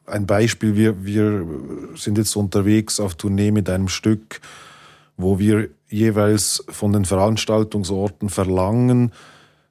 ein 0.06 0.26
Beispiel, 0.26 0.74
wir, 0.74 1.04
wir 1.04 1.46
sind 1.94 2.18
jetzt 2.18 2.34
unterwegs 2.34 2.98
auf 2.98 3.14
Tournee 3.14 3.52
mit 3.52 3.70
einem 3.70 3.86
Stück, 3.86 4.40
wo 5.16 5.38
wir 5.38 5.68
jeweils 5.88 6.64
von 6.70 6.92
den 6.92 7.04
Veranstaltungsorten 7.04 8.30
verlangen, 8.30 9.12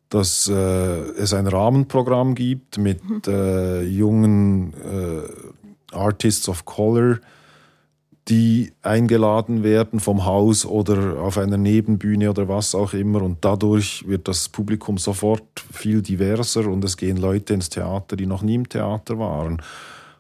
dass 0.08 0.48
äh, 0.48 0.54
es 0.54 1.34
ein 1.34 1.48
Rahmenprogramm 1.48 2.34
gibt 2.34 2.78
mit 2.78 3.02
äh, 3.28 3.82
jungen 3.84 4.74
äh, 4.74 5.28
Artists 5.94 6.50
of 6.50 6.66
Color, 6.66 7.20
die 8.30 8.72
eingeladen 8.82 9.64
werden 9.64 10.00
vom 10.00 10.26
Haus 10.26 10.66
oder 10.66 11.20
auf 11.20 11.38
einer 11.38 11.58
Nebenbühne 11.58 12.30
oder 12.30 12.48
was 12.48 12.74
auch 12.74 12.94
immer. 12.94 13.22
Und 13.22 13.40
dadurch 13.42 14.08
wird 14.08 14.28
das 14.28 14.48
Publikum 14.48 14.98
sofort 14.98 15.44
viel 15.72 16.02
diverser 16.02 16.68
und 16.68 16.84
es 16.86 16.96
gehen 16.96 17.18
Leute 17.18 17.54
ins 17.54 17.70
Theater, 17.70 18.16
die 18.16 18.26
noch 18.26 18.42
nie 18.42 18.56
im 18.56 18.70
Theater 18.70 19.20
waren. 19.20 19.62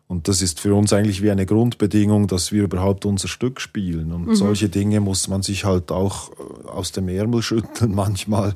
Und 0.07 0.27
das 0.27 0.41
ist 0.41 0.59
für 0.59 0.75
uns 0.75 0.91
eigentlich 0.93 1.23
wie 1.23 1.31
eine 1.31 1.45
Grundbedingung, 1.45 2.27
dass 2.27 2.51
wir 2.51 2.65
überhaupt 2.65 3.05
unser 3.05 3.27
Stück 3.27 3.61
spielen. 3.61 4.11
Und 4.11 4.35
solche 4.35 4.69
Dinge 4.69 4.99
muss 4.99 5.27
man 5.27 5.41
sich 5.41 5.65
halt 5.65 5.91
auch 5.91 6.29
äh, 6.31 6.67
aus 6.67 6.91
dem 6.91 7.07
Ärmel 7.07 7.41
schütteln 7.41 7.95
manchmal, 7.95 8.53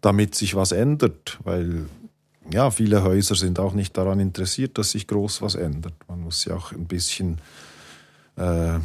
damit 0.00 0.34
sich 0.34 0.54
was 0.54 0.72
ändert. 0.72 1.38
Weil 1.44 1.86
ja, 2.52 2.70
viele 2.70 3.02
Häuser 3.02 3.34
sind 3.34 3.58
auch 3.58 3.74
nicht 3.74 3.96
daran 3.96 4.20
interessiert, 4.20 4.78
dass 4.78 4.92
sich 4.92 5.06
groß 5.06 5.42
was 5.42 5.54
ändert. 5.54 5.94
Man 6.08 6.20
muss 6.20 6.44
ja 6.44 6.54
auch 6.54 6.72
ein 6.72 6.86
bisschen, 6.86 7.40
äh, 8.36 8.78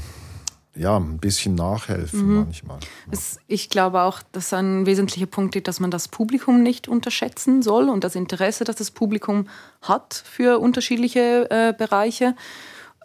ja, 0.75 0.97
ein 0.97 1.19
bisschen 1.19 1.55
nachhelfen 1.55 2.35
manchmal. 2.35 2.79
Es, 3.11 3.39
ich 3.47 3.69
glaube 3.69 4.01
auch, 4.01 4.21
dass 4.31 4.53
ein 4.53 4.85
wesentlicher 4.85 5.27
Punkt 5.27 5.55
ist, 5.55 5.67
dass 5.67 5.79
man 5.79 5.91
das 5.91 6.07
Publikum 6.07 6.63
nicht 6.63 6.87
unterschätzen 6.87 7.61
soll 7.61 7.89
und 7.89 8.03
das 8.03 8.15
Interesse, 8.15 8.63
das 8.63 8.77
das 8.77 8.91
Publikum 8.91 9.47
hat 9.81 10.13
für 10.13 10.59
unterschiedliche 10.59 11.49
äh, 11.49 11.73
Bereiche. 11.77 12.35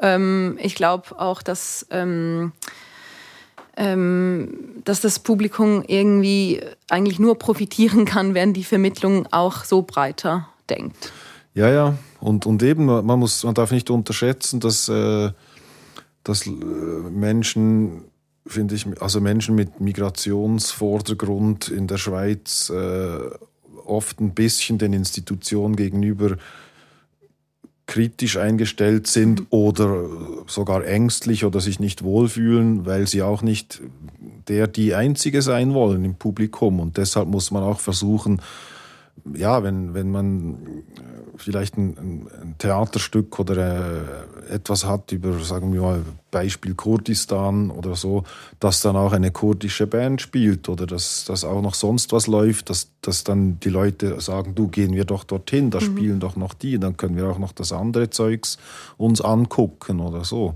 Ähm, 0.00 0.59
ich 0.61 0.74
glaube 0.74 1.18
auch, 1.20 1.42
dass, 1.42 1.86
ähm, 1.90 2.52
dass 3.79 5.01
das 5.01 5.20
Publikum 5.20 5.85
irgendwie 5.87 6.61
eigentlich 6.91 7.20
nur 7.20 7.39
profitieren 7.39 8.05
kann, 8.05 8.35
wenn 8.35 8.53
die 8.53 8.64
Vermittlung 8.64 9.29
auch 9.31 9.64
so 9.64 9.83
breiter 9.83 10.49
denkt. 10.68 11.12
Ja, 11.55 11.70
ja. 11.70 11.99
Und, 12.20 12.47
und 12.47 12.62
eben, 12.62 12.87
man, 12.87 13.18
muss, 13.18 13.45
man 13.45 13.55
darf 13.55 13.70
nicht 13.70 13.91
unterschätzen, 13.91 14.61
dass, 14.61 14.89
äh, 14.89 15.31
dass 16.24 16.47
äh, 16.47 16.51
Menschen, 16.51 18.05
finde 18.47 18.74
ich, 18.74 18.87
also 19.01 19.20
Menschen 19.20 19.55
mit 19.55 19.81
Migrationsvordergrund 19.81 21.68
in 21.68 21.87
der 21.87 21.99
Schweiz 21.99 22.70
äh, 22.70 23.18
oft 23.85 24.20
ein 24.20 24.35
bisschen 24.35 24.79
den 24.79 24.93
Institutionen 24.93 25.76
gegenüber 25.76 26.37
kritisch 27.89 28.36
eingestellt 28.36 29.07
sind 29.07 29.45
oder 29.51 30.05
sogar 30.47 30.84
ängstlich 30.84 31.45
oder 31.45 31.61
sich 31.61 31.80
nicht 31.80 32.05
wohlfühlen, 32.05 32.86
weil 32.86 33.09
sie 33.09 33.22
auch 33.22 33.43
nicht 33.43 33.80
der 34.47 34.66
die 34.68 34.95
Einzige 34.95 35.43
sein 35.43 35.74
wollen 35.74 36.05
im 36.05 36.14
Publikum. 36.14 36.80
Und 36.80 36.99
deshalb 36.99 37.28
muss 37.28 37.51
man 37.51 37.62
auch 37.62 37.80
versuchen, 37.80 38.41
ja, 39.34 39.62
wenn, 39.62 39.95
wenn 39.95 40.11
man 40.11 40.55
äh, 40.55 41.28
vielleicht 41.39 41.76
ein, 41.76 41.97
ein, 41.97 42.55
Theaterstück 42.59 43.39
oder 43.39 43.57
äh, 43.57 44.55
etwas 44.55 44.84
hat 44.84 45.12
über, 45.12 45.39
sagen 45.41 45.72
wir 45.72 45.80
mal, 45.80 46.03
Beispiel 46.30 46.74
Kurdistan 46.74 47.70
oder 47.70 47.97
so, 47.97 48.24
dass 48.61 48.82
dann 48.82 48.97
auch 48.97 49.12
eine 49.12 49.30
kurdische 49.30 49.86
Band 49.86 50.20
spielt 50.20 50.68
oder 50.68 50.86
dass, 50.86 51.24
dass 51.24 51.45
auch 51.45 51.62
noch 51.62 51.74
sonst 51.74 52.12
was 52.12 52.26
läuft, 52.26 52.70
dass, 52.70 52.91
dass 53.01 53.24
dann 53.24 53.61
die 53.61 53.70
Leute 53.70 54.20
sagen, 54.20 54.55
du 54.55 54.68
gehen 54.68 54.93
wir 54.93 55.05
doch 55.05 55.24
dorthin, 55.24 55.70
da 55.70 55.80
spielen 55.80 56.20
doch 56.20 56.36
noch 56.36 56.55
die, 56.55 56.78
dann 56.78 56.97
können 56.97 57.16
wir 57.16 57.28
auch 57.28 57.39
noch 57.39 57.53
das 57.53 57.72
andere 57.72 58.11
Zeugs 58.11 58.59
uns 58.97 59.20
angucken 59.20 60.01
oder 60.01 60.24
so. 60.24 60.55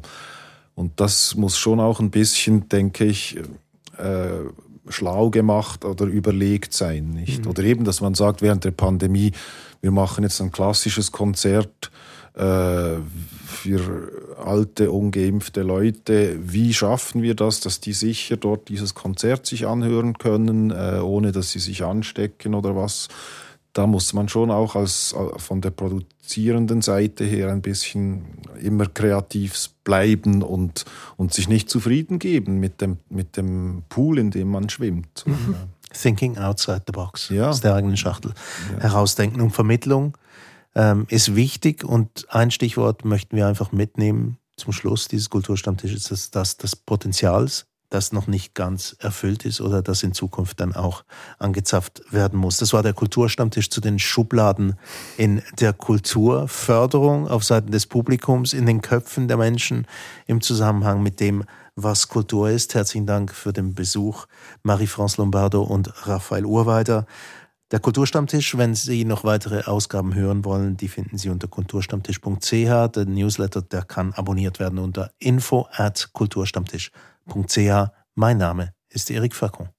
Und 0.74 1.01
das 1.01 1.37
muss 1.37 1.59
schon 1.59 1.80
auch 1.80 2.01
ein 2.01 2.11
bisschen, 2.11 2.68
denke 2.68 3.05
ich, 3.05 3.39
äh, 3.99 4.28
schlau 4.89 5.30
gemacht 5.30 5.85
oder 5.85 6.07
überlegt 6.07 6.72
sein, 6.72 7.11
nicht? 7.11 7.47
Oder 7.47 7.62
eben, 7.62 7.85
dass 7.85 8.01
man 8.01 8.14
sagt, 8.14 8.43
während 8.43 8.64
der 8.64 8.72
Pandemie, 8.72 9.33
wir 9.80 9.91
machen 9.91 10.24
jetzt 10.24 10.41
ein 10.41 10.53
klassisches 10.53 11.12
Konzert 11.12 11.91
äh, 12.35 12.97
für 13.47 14.11
alte, 14.43 14.91
ungeimpfte 14.91 15.62
Leute. 15.62 16.39
Wie 16.43 16.72
schaffen 16.72 17.22
wir 17.22 17.35
das, 17.35 17.61
dass 17.61 17.80
die 17.80 17.93
sicher 17.93 18.37
dort 18.37 18.68
dieses 18.68 18.95
Konzert 18.95 19.47
sich 19.47 19.66
anhören 19.66 20.18
können, 20.18 20.70
äh, 20.70 21.01
ohne 21.03 21.33
dass 21.33 21.53
sie 21.53 21.59
sich 21.59 21.85
anstecken 21.85 22.55
oder 22.55 22.74
was? 22.74 23.09
Da 23.75 23.87
muss 23.87 24.12
man 24.12 24.29
schon 24.29 24.51
auch 24.51 24.77
als, 24.77 25.14
äh, 25.14 25.39
von 25.39 25.61
der 25.61 25.70
produzierenden 25.70 26.83
Seite 26.83 27.25
her 27.25 27.51
ein 27.51 27.62
bisschen 27.62 28.25
immer 28.61 28.87
kreativ 28.87 29.70
bleiben 29.85 30.43
und, 30.43 30.85
und 31.16 31.33
sich 31.33 31.49
nicht 31.49 31.70
zufrieden 31.70 32.18
geben 32.18 32.61
mit 32.61 32.81
dem, 32.81 32.99
mit 33.09 33.37
dem 33.37 33.83
Pool, 33.89 34.18
in 34.18 34.31
dem 34.31 34.51
man 34.51 34.68
schwimmt. 34.68 35.25
Thinking 35.93 36.39
outside 36.39 36.83
the 36.87 36.93
box 36.93 37.29
Ja. 37.31 37.49
aus 37.51 37.61
der 37.61 37.75
eigenen 37.75 37.97
Schachtel. 37.97 38.35
Herausdenken 38.81 39.41
und 39.41 39.51
Vermittlung 39.51 40.16
ähm, 40.75 41.07
ist 41.09 41.35
wichtig 41.35 41.85
und 41.85 42.27
ein 42.31 42.51
Stichwort 42.51 43.05
möchten 43.05 43.37
wir 43.37 43.47
einfach 43.47 43.73
mitnehmen 43.73 44.39
zum 44.57 44.73
Schluss 44.73 45.09
dieses 45.09 45.29
Kulturstammtisches, 45.31 46.05
das, 46.05 46.31
das 46.31 46.57
des 46.57 46.77
Potenzials, 46.77 47.66
das 47.93 48.12
noch 48.12 48.26
nicht 48.26 48.55
ganz 48.55 48.97
erfüllt 48.99 49.45
ist 49.45 49.61
oder 49.61 49.82
das 49.82 50.03
in 50.03 50.14
Zukunft 50.14 50.61
dann 50.61 50.74
auch 50.74 51.05
angezapft 51.38 52.03
werden 52.11 52.38
muss. 52.38 52.57
Das 52.57 52.72
war 52.72 52.82
der 52.82 52.95
Kulturstammtisch 52.95 53.70
zu 53.70 53.80
den 53.80 53.99
Schubladen 53.99 54.76
in 55.16 55.43
der 55.61 55.72
Kulturförderung 55.72 57.28
auf 57.28 57.45
Seiten 57.45 57.70
des 57.70 57.86
Publikums, 57.86 58.55
in 58.55 58.66
den 58.66 58.80
Köpfen 58.80 59.28
der 59.28 59.36
Menschen 59.36 59.86
im 60.26 60.40
Zusammenhang 60.40 61.03
mit 61.03 61.20
dem, 61.20 61.45
was 61.76 62.09
Kultur 62.09 62.51
ist. 62.51 62.74
Herzlichen 62.74 63.07
Dank 63.07 63.32
für 63.32 63.53
den 63.53 63.74
Besuch, 63.74 64.26
Marie-France 64.62 65.20
Lombardo 65.20 65.62
und 65.62 66.07
Raphael 66.07 66.47
Urweiter. 66.47 67.07
Der 67.70 67.80
Kulturstammtisch, 67.80 68.59
wenn 68.59 68.74
Sie 68.74 69.07
noch 69.07 69.24
weitere 69.24 69.62
Ausgaben 69.62 70.14
hören 70.14 70.45
wollen, 70.45 70.76
die 70.76 70.88
finden 70.88 71.16
Sie 71.16 71.30
unter 71.30 71.49
kulturstammtisch.ch. 71.49 72.51
Der 72.51 73.07
Newsletter, 73.07 73.62
der 73.62 73.82
kann 73.82 74.12
abonniert 74.12 74.61
werden 74.61 74.78
unter 74.78 75.11
info 75.18 75.66
at 75.72 76.11
kulturstammtisch.ch. 76.12 76.90
Mein 78.14 78.39
Name 78.39 78.75
ist 78.89 79.11
Erik 79.11 79.35
Facon. 79.35 79.70